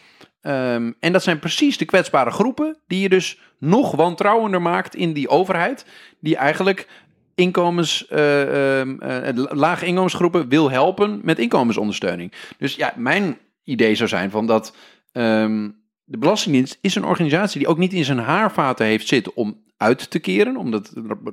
[0.40, 5.12] Ehm, en dat zijn precies de kwetsbare groepen die je dus nog wantrouwender maakt in
[5.12, 5.86] die overheid.
[6.20, 6.88] Die eigenlijk
[7.34, 12.32] inkomens, eh, ehm, eh, lage inkomensgroepen wil helpen met inkomensondersteuning.
[12.58, 14.76] Dus ja, mijn idee zou zijn van dat
[15.12, 15.70] ehm,
[16.04, 20.10] de Belastingdienst is een organisatie die ook niet in zijn haarvaten heeft zitten om uit
[20.10, 20.92] te keren, om dat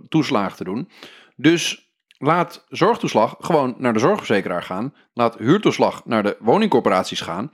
[0.10, 0.90] toeslagen te doen.
[1.36, 4.94] Dus laat zorgtoeslag gewoon naar de zorgverzekeraar gaan.
[5.14, 7.52] Laat huurtoeslag naar de woningcorporaties gaan.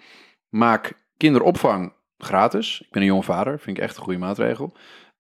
[0.50, 2.82] Maak kinderopvang gratis.
[2.82, 4.74] Ik ben een jonge vader, vind ik echt een goede maatregel.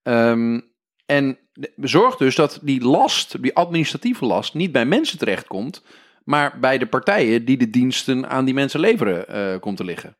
[0.03, 0.59] Ehm,
[1.05, 5.83] en de- zorg dus dat die last, die administratieve last, niet bij mensen terechtkomt,
[6.23, 10.15] maar bij de partijen die de diensten aan die mensen leveren eh, komt te liggen.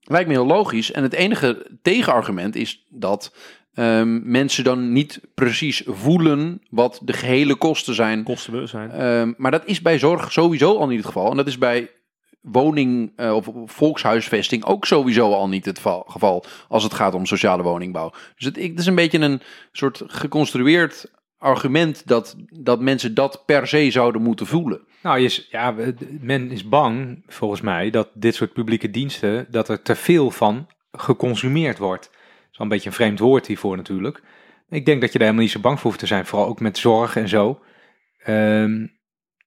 [0.00, 0.92] Lijkt me heel logisch.
[0.92, 3.34] En het enige tegenargument is dat
[3.74, 8.90] ehm, mensen dan niet precies voelen wat de gehele kosten zijn Kostenbewustzijn.
[8.90, 11.30] Ehm, maar dat is bij zorg sowieso al niet het geval.
[11.30, 11.90] En dat is bij
[12.52, 17.26] woning- eh, of volkshuisvesting ook sowieso al niet het val- geval als het gaat om
[17.26, 18.10] sociale woningbouw.
[18.10, 19.40] Dus het, het is een beetje een
[19.72, 24.80] soort geconstrueerd argument dat, dat mensen dat per se zouden moeten voelen.
[25.02, 25.74] Nou, is, ja,
[26.20, 30.66] men is bang, volgens mij, dat dit soort publieke diensten, dat er te veel van
[30.92, 32.04] geconsumeerd wordt.
[32.04, 32.12] Dat
[32.52, 34.22] is wel een beetje een vreemd woord hiervoor natuurlijk.
[34.68, 36.60] Ik denk dat je daar helemaal niet zo bang voor hoeft te zijn, vooral ook
[36.60, 37.60] met zorg en zo.
[38.18, 38.86] Ehm,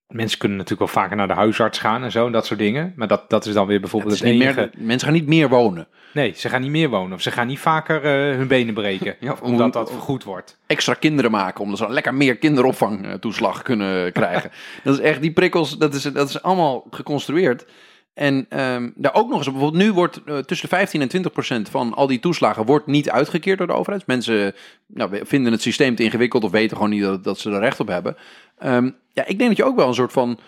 [0.10, 2.94] mensen kunnen natuurlijk wel vaker naar de huisarts gaan en zo, en dat soort dingen.
[2.96, 4.54] Maar dat, dat is dan weer bijvoorbeeld Het enige...
[4.54, 5.88] meer, mensen gaan niet meer wonen.
[6.14, 9.16] Nee, ze gaan niet meer wonen of ze gaan niet vaker eh, hun benen breken,
[9.20, 10.58] Ja, omdat dat vergoed wordt.
[10.68, 14.52] Extra kinderen maken, omdat ze lekker meer kinderopvangtoeslag kunnen krijgen.
[14.84, 17.66] dat is echt, die prikkels, dat is, dat is allemaal geconstrueerd.
[18.14, 21.32] En ehm, daar ook nog eens, bijvoorbeeld nu wordt eh, tussen de 15 en 20
[21.32, 24.06] procent van al die toeslagen wordt niet uitgekeerd door de overheid.
[24.06, 24.56] Dus mensen
[24.86, 27.88] nou, vinden het systeem te ingewikkeld of weten gewoon niet dat, ze er recht op
[27.88, 28.18] hebben.
[28.58, 30.40] Ehm, ja, ik denk dat je ook wel een soort van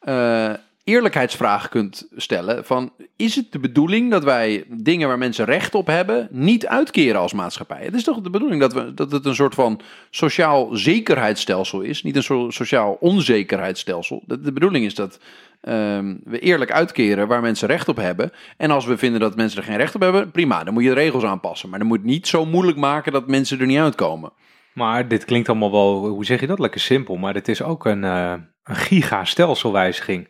[0.00, 0.52] eh,
[0.84, 2.64] eerlijkheidsvraag kunt stellen.
[2.64, 7.20] Van, is het de bedoeling dat wij dingen waar mensen recht op hebben niet uitkeren
[7.20, 7.84] als maatschappij?
[7.84, 9.80] Het is toch de bedoeling dat, we, dat het een soort van
[10.10, 14.22] sociaal zekerheidsstelsel is, niet een soort sociaal onzekerheidsstelsel.
[14.26, 15.18] De bedoeling is dat
[15.60, 18.30] ehm, we eerlijk uitkeren waar mensen recht op hebben.
[18.56, 20.88] En als we vinden dat mensen er geen recht op hebben, prima, dan moet je
[20.88, 21.68] de regels aanpassen.
[21.68, 24.32] Maar dan moet niet zo moeilijk maken dat mensen er niet uitkomen.
[24.74, 27.16] Maar dit klinkt allemaal wel, hoe zeg je dat, lekker simpel.
[27.16, 28.34] Maar dit is ook een, eh
[28.70, 30.28] een giga-stelselwijziging.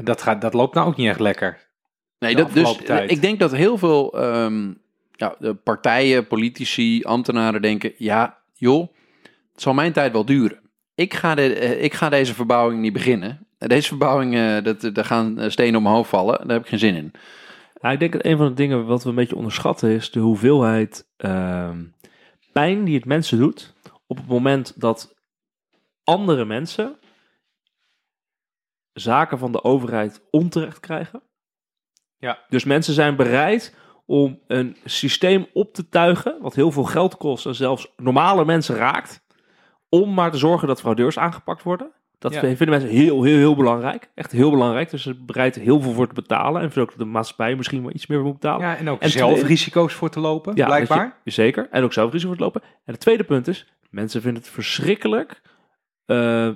[0.00, 1.58] Dat, gaat, dat loopt nou ook niet echt lekker.
[2.18, 3.10] Nee, dat, dus tijd.
[3.10, 4.72] ik denk dat heel veel ehm,
[5.12, 8.88] ja, de partijen, politici, ambtenaren denken: ja, joh,
[9.52, 10.60] het zal mijn tijd wel duren.
[10.94, 13.45] Ik ga, de, eh, ik ga deze verbouwing niet beginnen.
[13.58, 16.38] Deze verbouwing, eh, dat, daar gaan eh, stenen op mijn hoofd vallen.
[16.38, 17.12] Daar heb ik geen zin in.
[17.80, 20.20] Ja, ik denk dat een van de dingen wat we een beetje onderschatten is de
[20.20, 21.84] hoeveelheid ehm,
[22.52, 23.74] pijn die het mensen doet
[24.06, 25.14] op het moment dat
[26.04, 26.96] andere mensen
[28.92, 31.22] zaken van de overheid onterecht krijgen.
[32.18, 32.44] Ja.
[32.48, 33.74] Dus mensen zijn bereid
[34.06, 38.76] om een systeem op te tuigen wat heel veel geld kost en zelfs normale mensen
[38.76, 39.24] raakt,
[39.88, 41.92] om maar te zorgen dat fraudeurs aangepakt worden.
[42.18, 42.40] Dat Ja.
[42.40, 44.10] vinden mensen heel, heel, heel belangrijk.
[44.14, 44.90] Echt heel belangrijk.
[44.90, 46.60] Dus ze bereid heel veel voor te betalen.
[46.62, 48.66] En vinden ook dat de maatschappij misschien wel iets meer moet betalen.
[48.66, 51.20] Ja, en ook En zelf tweede- risico's voor te lopen, Ja, blijkbaar.
[51.24, 51.68] je- zeker.
[51.70, 52.62] En ook zelf risico voor te lopen.
[52.62, 55.42] En het tweede punt is, mensen vinden het verschrikkelijk.
[56.06, 56.48] eh,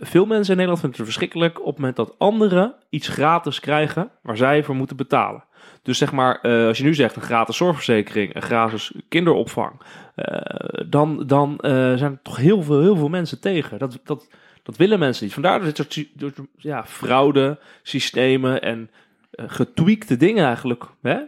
[0.00, 4.10] veel mensen in Nederland vinden het verschrikkelijk op het moment dat anderen iets gratis krijgen
[4.22, 5.44] waar zij voor moeten betalen.
[5.82, 9.80] Dus zeg maar, eh, als je nu zegt een gratis zorgverzekering, een gratis kinderopvang,
[10.14, 13.78] eh, dan, dan zijn er toch heel veel, heel veel mensen tegen.
[13.78, 14.28] Dat, dat,
[14.64, 15.32] dat willen mensen niet.
[15.32, 18.90] Vandaar dat dit soort door- ja, fraude, systemen en
[19.30, 21.18] eh, getweakte dingen eigenlijk, hè?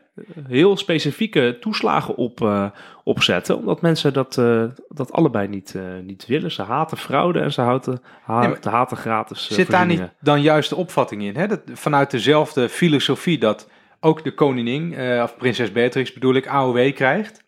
[0.49, 2.67] heel specifieke toeslagen op, eh,
[3.05, 6.51] opzetten, omdat mensen dat, eh, dat allebei niet, eh, niet willen.
[6.51, 9.87] Ze haten fraude en ze haten, ha Nee, maar te haten gratis eh, Zit daar
[9.87, 11.37] niet dan juist de opvatting in?
[11.37, 11.47] Hè?
[11.47, 13.69] Dat, vanuit dezelfde filosofie dat
[14.01, 17.45] ook de koningin, eh, of prinses Beatrix bedoel ik, AOW krijgt.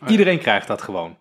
[0.00, 0.06] ja.
[0.08, 1.16] Iedereen krijgt dat gewoon.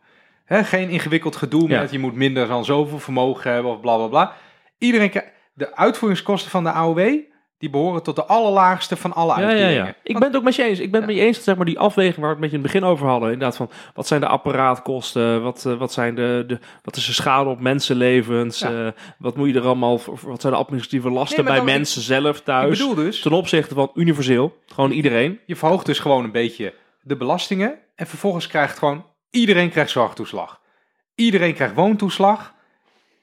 [0.50, 1.80] Geen ingewikkeld gedoe Ja.
[1.82, 4.34] met je moet minder dan zoveel vermogen hebben of bla bla bla.
[4.78, 5.12] Iedereen.
[5.54, 7.16] De uitvoeringskosten van de AOW,
[7.58, 9.86] die behoren tot de allerlaagste van alle Ja, ja, uitkeringen.
[9.86, 9.93] ja.
[10.04, 10.80] Ik ben het ook met je eens.
[10.80, 12.50] Ik ben het met je eens dat zeg maar, die afweging waar we het met
[12.52, 13.32] je in het begin over hadden.
[13.32, 15.43] Inderdaad, van wat zijn de apparaatkosten?
[15.43, 18.60] Wat, eh, wat, zijn de, de, wat is de schade op mensenlevens?
[18.60, 18.86] Ja.
[18.86, 20.19] eh, wat moet je er allemaal voor?
[20.26, 22.78] Wat zijn de administratieve lasten Nee, bij mensen zelf Ik thuis?
[22.80, 24.57] bedoel dus, Ten opzichte van universeel.
[24.65, 25.40] Gewoon iedereen.
[25.45, 30.62] je verhoogt dus gewoon een beetje de belastingen en vervolgens krijgt gewoon iedereen krijgt zorgtoeslag.
[31.16, 32.54] Iedereen krijgt woontoeslag.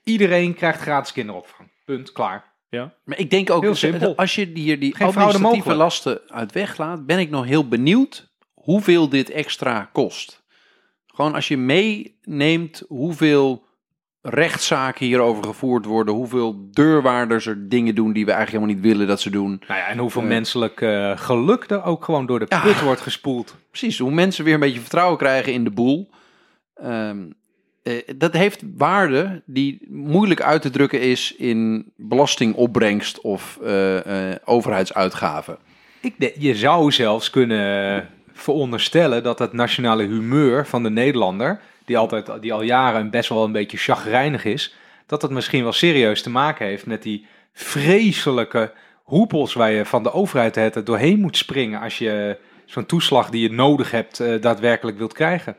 [0.04, 1.70] Iedereen krijgt gratis kinderopvang.
[1.84, 2.52] Punt, klaar.
[3.04, 4.16] Maar ik denk ook, Heel simpel.
[4.16, 9.08] als je hier die Geen administratieve lasten uit weglaat, ben ik nog heel benieuwd hoeveel
[9.08, 10.42] dit extra kost.
[11.06, 13.66] Gewoon als je meeneemt hoeveel
[14.26, 19.06] rechtszaken hierover gevoerd worden, hoeveel deurwaarders er dingen doen die we eigenlijk helemaal niet willen
[19.08, 19.62] dat ze doen.
[19.68, 20.28] Nou ja, en hoeveel Eh.
[20.28, 22.60] menselijk eh, geluk er ook gewoon door de Ja.
[22.60, 23.56] put wordt gespoeld.
[23.70, 26.10] Precies, hoe mensen weer een beetje vertrouwen krijgen in de boel.
[26.74, 27.18] Ehm,
[27.82, 33.58] eh, dat heeft waarde die moeilijk uit te drukken is in belastingopbrengst of
[34.44, 35.56] overheidsuitgaven.
[36.00, 41.98] Ik de- je zou zelfs kunnen veronderstellen dat het nationale humeur van de Nederlander, die,
[41.98, 44.74] altijd, die al jaren best wel een beetje chagrijnig is,
[45.06, 50.02] dat dat misschien wel serieus te maken heeft met die vreselijke hoepels waar je van
[50.02, 54.40] de overheid het doorheen moet springen als je zo'n toeslag die je nodig hebt eh,
[54.40, 55.56] daadwerkelijk wilt krijgen.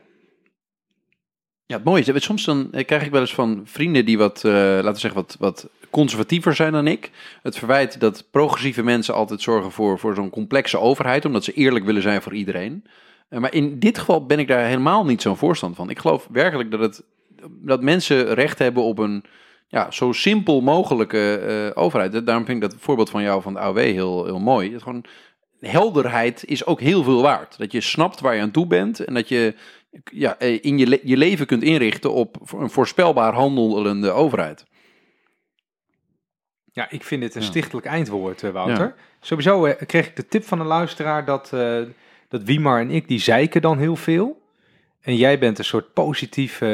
[1.66, 4.44] Ja, het mooie is, soms dan eh, krijg ik wel eens van vrienden die wat,
[4.44, 7.10] eh, laten zeggen, wat, wat conservatiever zijn dan ik.
[7.42, 11.84] Het verwijt dat progressieve mensen altijd zorgen voor, voor zo'n complexe overheid, omdat ze eerlijk
[11.84, 12.84] willen zijn voor iedereen.
[13.28, 15.90] Eh, maar in dit geval ben ik daar helemaal niet zo'n voorstand van.
[15.90, 17.02] Ik geloof werkelijk dat, het,
[17.48, 19.24] dat mensen recht hebben op een
[19.68, 22.26] ja, zo simpel mogelijke eh, overheid.
[22.26, 24.72] Daarom vind ik dat voorbeeld van jou van de AOW heel, heel mooi.
[24.72, 25.04] Het gewoon,
[25.60, 27.58] helderheid is ook heel veel waard.
[27.58, 29.54] Dat je snapt waar je aan toe bent en dat je
[30.12, 34.64] ja, eh, in je, le- je leven kunt inrichten op een voorspelbaar handelende overheid.
[36.72, 38.94] Ja, ik vind dit een stichtelijk eindwoord, Wouter.
[39.20, 41.52] Sowieso eh, kreeg ik de tip van een luisteraar dat,
[42.38, 44.44] dat Wiemar en ik, die zeiken dan heel veel.
[45.00, 46.66] En jij bent een soort positieve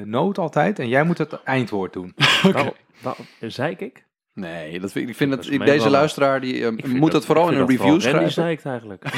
[0.00, 0.78] eh, noot altijd.
[0.78, 2.14] En jij moet het eindwoord doen.
[2.42, 4.04] Waarom, waarom, zei ik?
[4.34, 7.24] Nee, dat vind, ik vind Dat deze wel- luisteraar die, eh, Ik vind moet dat,
[7.26, 8.32] vooral ik in een review schrijven.
[8.32, 9.04] zeikt eigenlijk.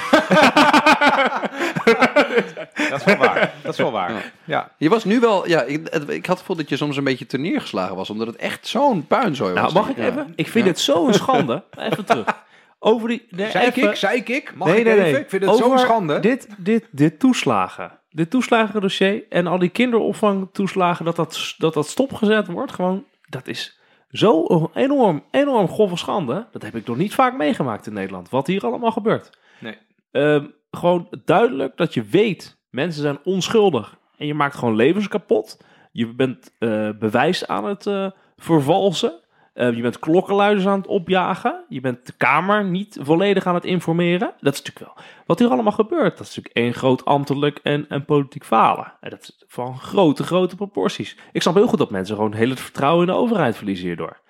[2.90, 3.52] Dat is wel waar.
[3.62, 4.10] Dat is wel waar.
[4.12, 4.20] Ja.
[4.44, 4.70] Ja.
[4.78, 7.04] Je was nu wel, ja, ik, het- ik had het gevoel dat je soms een
[7.04, 9.62] beetje terneergeslagen was, omdat het echt zo'n puinzooi was.
[9.62, 10.06] Nou, mag ik Ja.
[10.10, 10.32] even?
[10.36, 10.70] Ik vind Ja.
[10.70, 11.62] het zo'n schande.
[11.90, 12.44] Even terug.
[12.84, 13.26] Over die...
[13.30, 14.54] Nee, even- ik, zeik ik.
[14.54, 15.12] Mag Nee, ik nee, even?
[15.12, 15.20] nee.
[15.20, 16.20] Ik vind het zo'n Over schande.
[16.20, 17.98] Dit, dit, dit toeslagen.
[18.10, 23.78] Dit toeslagendossier en al die kinderopvangtoeslagen, dat dat, dat dat stopgezet wordt, gewoon, dat is
[24.10, 26.46] zo enorm, enorm grove schande.
[26.52, 29.30] Dat heb ik nog niet vaak meegemaakt in Nederland, wat hier allemaal gebeurt.
[29.60, 29.76] Nee.
[30.10, 35.60] Ehm, gewoon duidelijk dat je weet, mensen zijn onschuldig en je maakt gewoon levens kapot.
[35.92, 39.20] Je bent eh, bewijs aan het eh, vervalsen.
[39.52, 41.64] Eh, je bent klokkenluiders aan het opjagen.
[41.68, 44.34] Je bent de Kamer niet volledig aan het informeren.
[44.40, 46.18] Dat is natuurlijk wel wat hier allemaal gebeurt.
[46.18, 48.92] Dat is natuurlijk één groot ambtelijk en, en politiek falen.
[49.00, 51.16] En dat is van grote, grote proporties.
[51.32, 54.20] Ik snap heel goed dat mensen gewoon heel het vertrouwen in de overheid verliezen hierdoor.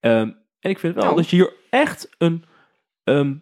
[0.00, 0.30] Ehm,
[0.60, 1.16] en ik vind wel Nou.
[1.16, 2.44] dat je hier echt een...
[3.04, 3.34] ehm,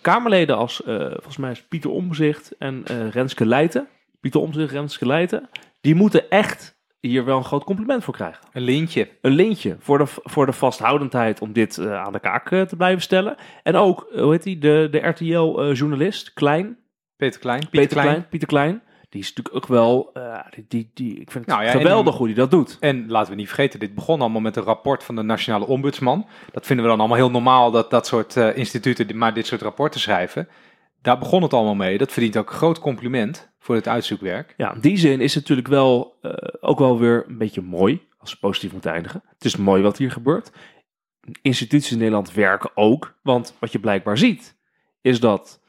[0.00, 3.88] Kamerleden als, eh, volgens mij is Pieter Omzicht en eh, Renske Leijten.
[4.20, 5.48] Pieter Omzicht, Renske Leijten.
[5.80, 9.08] Die moeten echt hier wel een groot compliment voor krijgen Een lintje.
[9.20, 12.76] een lintje voor de, voor de vasthoudendheid om dit eh, aan de kaak eh, te
[12.76, 13.36] blijven stellen.
[13.62, 16.78] En ook, eh, hoe heet die, de, de RTL-journalist, Klein,
[17.16, 17.68] Peter Klein.
[17.70, 18.06] Peter Klein.
[18.08, 18.28] Klein.
[18.28, 18.82] Pieter Klein.
[19.08, 20.12] Die is natuurlijk ook wel,
[20.50, 22.76] die, die, die, ik vind het Nou ja, geweldig die- hoe hij dat doet.
[22.80, 26.26] En laten we niet vergeten, dit begon allemaal met een rapport van de Nationale Ombudsman.
[26.52, 30.00] Dat vinden we dan allemaal heel normaal dat dat soort instituten maar dit soort rapporten
[30.00, 30.48] schrijven.
[31.02, 31.98] Daar begon het allemaal mee.
[31.98, 34.54] Dat verdient ook een groot compliment voor het uitzoekwerk.
[34.56, 38.06] Ja, in die zin is het natuurlijk wel eh, ook wel weer een beetje mooi,
[38.18, 39.22] als we positief moeten eindigen.
[39.28, 40.50] Het is mooi wat hier gebeurt.
[41.42, 44.56] Instituties in Nederland werken ook, want wat je blijkbaar ziet,
[45.00, 45.60] is dat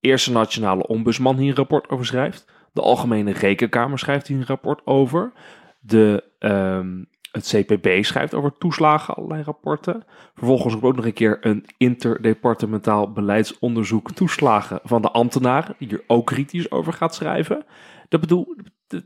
[0.00, 2.44] eerst de Nationale Ombudsman hier een rapport over schrijft.
[2.72, 5.32] De Algemene Rekenkamer schrijft hier een rapport over.
[5.80, 10.04] De, ehm, het CPB schrijft over toeslagen, allerlei rapporten.
[10.34, 16.26] Vervolgens ook nog een keer een interdepartementaal beleidsonderzoek toeslagen van de ambtenaren, die hier ook
[16.26, 17.64] kritisch over gaat schrijven.
[18.08, 18.56] Dat bedoel,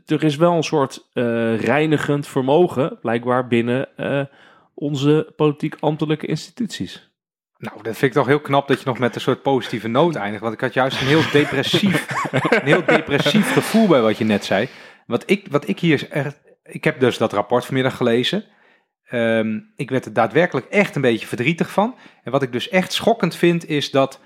[0.05, 4.25] er is wel een soort eh, reinigend vermogen, blijkbaar binnen eh,
[4.73, 7.11] onze politiek-ambtelijke instituties.
[7.57, 10.15] Nou, dat vind ik toch heel knap dat je nog met een soort positieve noot
[10.15, 10.41] eindigt.
[10.41, 14.45] Want ik had juist een heel depressief, een heel depressief gevoel bij wat je net
[14.45, 14.67] zei.
[15.05, 16.41] Wat ik, wat ik hier echt...
[16.63, 18.45] Ik heb dus dat rapport vanmiddag gelezen.
[19.03, 21.95] Ehm, ik werd er daadwerkelijk echt een beetje verdrietig van.
[22.23, 24.19] En wat ik dus echt schokkend vind, is dat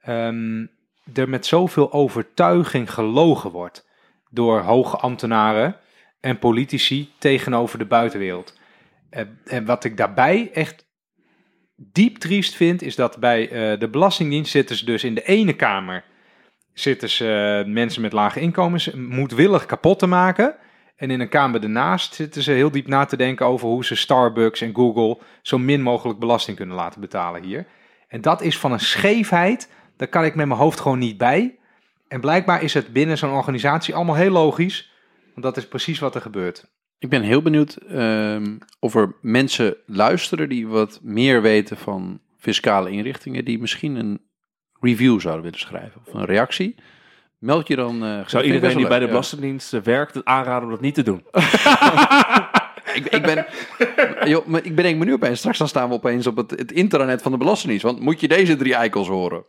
[0.00, 0.66] ehm,
[1.14, 3.90] er met zoveel overtuiging gelogen wordt.
[4.30, 5.76] Door hoge ambtenaren
[6.20, 8.58] en politici tegenover de buitenwereld.
[9.10, 10.86] En, en wat ik daarbij echt
[11.76, 15.52] diep triest vind, is dat bij eh, de Belastingdienst zitten ze dus in de ene
[15.52, 16.04] kamer.
[16.72, 20.56] Zitten ze eh, mensen met lage inkomens moedwillig kapot te maken.
[21.02, 23.94] En in een kamer ernaast zitten ze heel diep na te denken over hoe ze
[23.94, 27.66] Starbucks en Google zo min mogelijk belasting kunnen laten betalen hier.
[28.08, 31.58] En dat is van een scheefheid, daar kan ik met mijn hoofd gewoon niet bij.
[32.08, 34.92] En blijkbaar is het binnen zo'n organisatie allemaal heel logisch,
[35.24, 36.70] want dat is precies wat er gebeurt.
[36.98, 42.90] Ik ben heel benieuwd ehm, of er mensen luisteren die wat meer weten van fiscale
[42.90, 44.20] inrichtingen, die misschien een
[44.80, 46.74] review zouden willen schrijven of een reactie.
[47.42, 48.04] Meld je dan.
[48.04, 51.02] eh, zou iedereen die bij de Belastingdienst eh, werkt het aanraden om dat niet te
[51.02, 51.24] doen.
[52.94, 53.46] ik, ik ben,
[54.24, 56.72] joh, maar ik bedenk me nu opeens, straks dan staan we opeens op het, het
[56.72, 57.84] intranet van de Belastingdienst.
[57.84, 59.44] Want moet je deze drie eikels horen?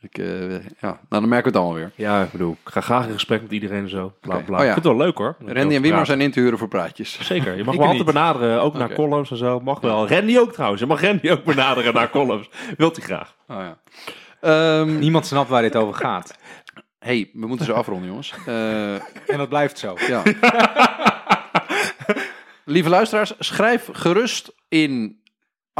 [0.00, 1.90] Ik, eh, ja, nou dan merken we het allemaal weer.
[1.94, 4.12] Ja, ik bedoel, ik ga graag in gesprek met iedereen en zo.
[4.20, 4.58] Bla, bla.
[4.58, 4.68] Oh ja.
[4.68, 5.36] Ik vind het wel leuk hoor.
[5.46, 7.18] Randy en Wimmer zijn in te huren voor praatjes.
[7.22, 7.88] Zeker, je mag me niet.
[7.88, 9.60] altijd benaderen, ook naar columns en zo.
[9.60, 10.08] Mag wel.
[10.08, 10.80] Randy ook trouwens.
[10.80, 12.48] Je mag Randy ook benaderen naar columns.
[12.76, 13.34] Wilt hij graag.
[13.48, 13.78] Oh, ja.
[14.40, 16.38] Ehm, Niemand snapt waar dit over gaat.
[17.04, 18.34] hey, we moeten zo afronden, jongens.
[18.46, 19.96] Eh, En dat blijft zo.
[20.08, 20.22] Ja.
[22.64, 25.22] Lieve luisteraars, schrijf gerust in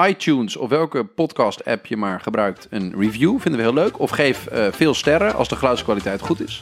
[0.06, 3.40] iTunes of welke podcast app je maar gebruikt een review.
[3.40, 3.98] Vinden we heel leuk.
[4.00, 6.60] Of geef eh, veel sterren als de geluidskwaliteit goed is.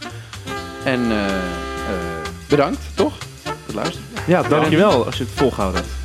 [0.84, 1.34] En eh, eh,
[2.48, 3.14] bedankt, toch?
[3.42, 4.06] Voor het luisteren.
[4.26, 6.01] Ja, dankjewel als je het volgehouden hebt.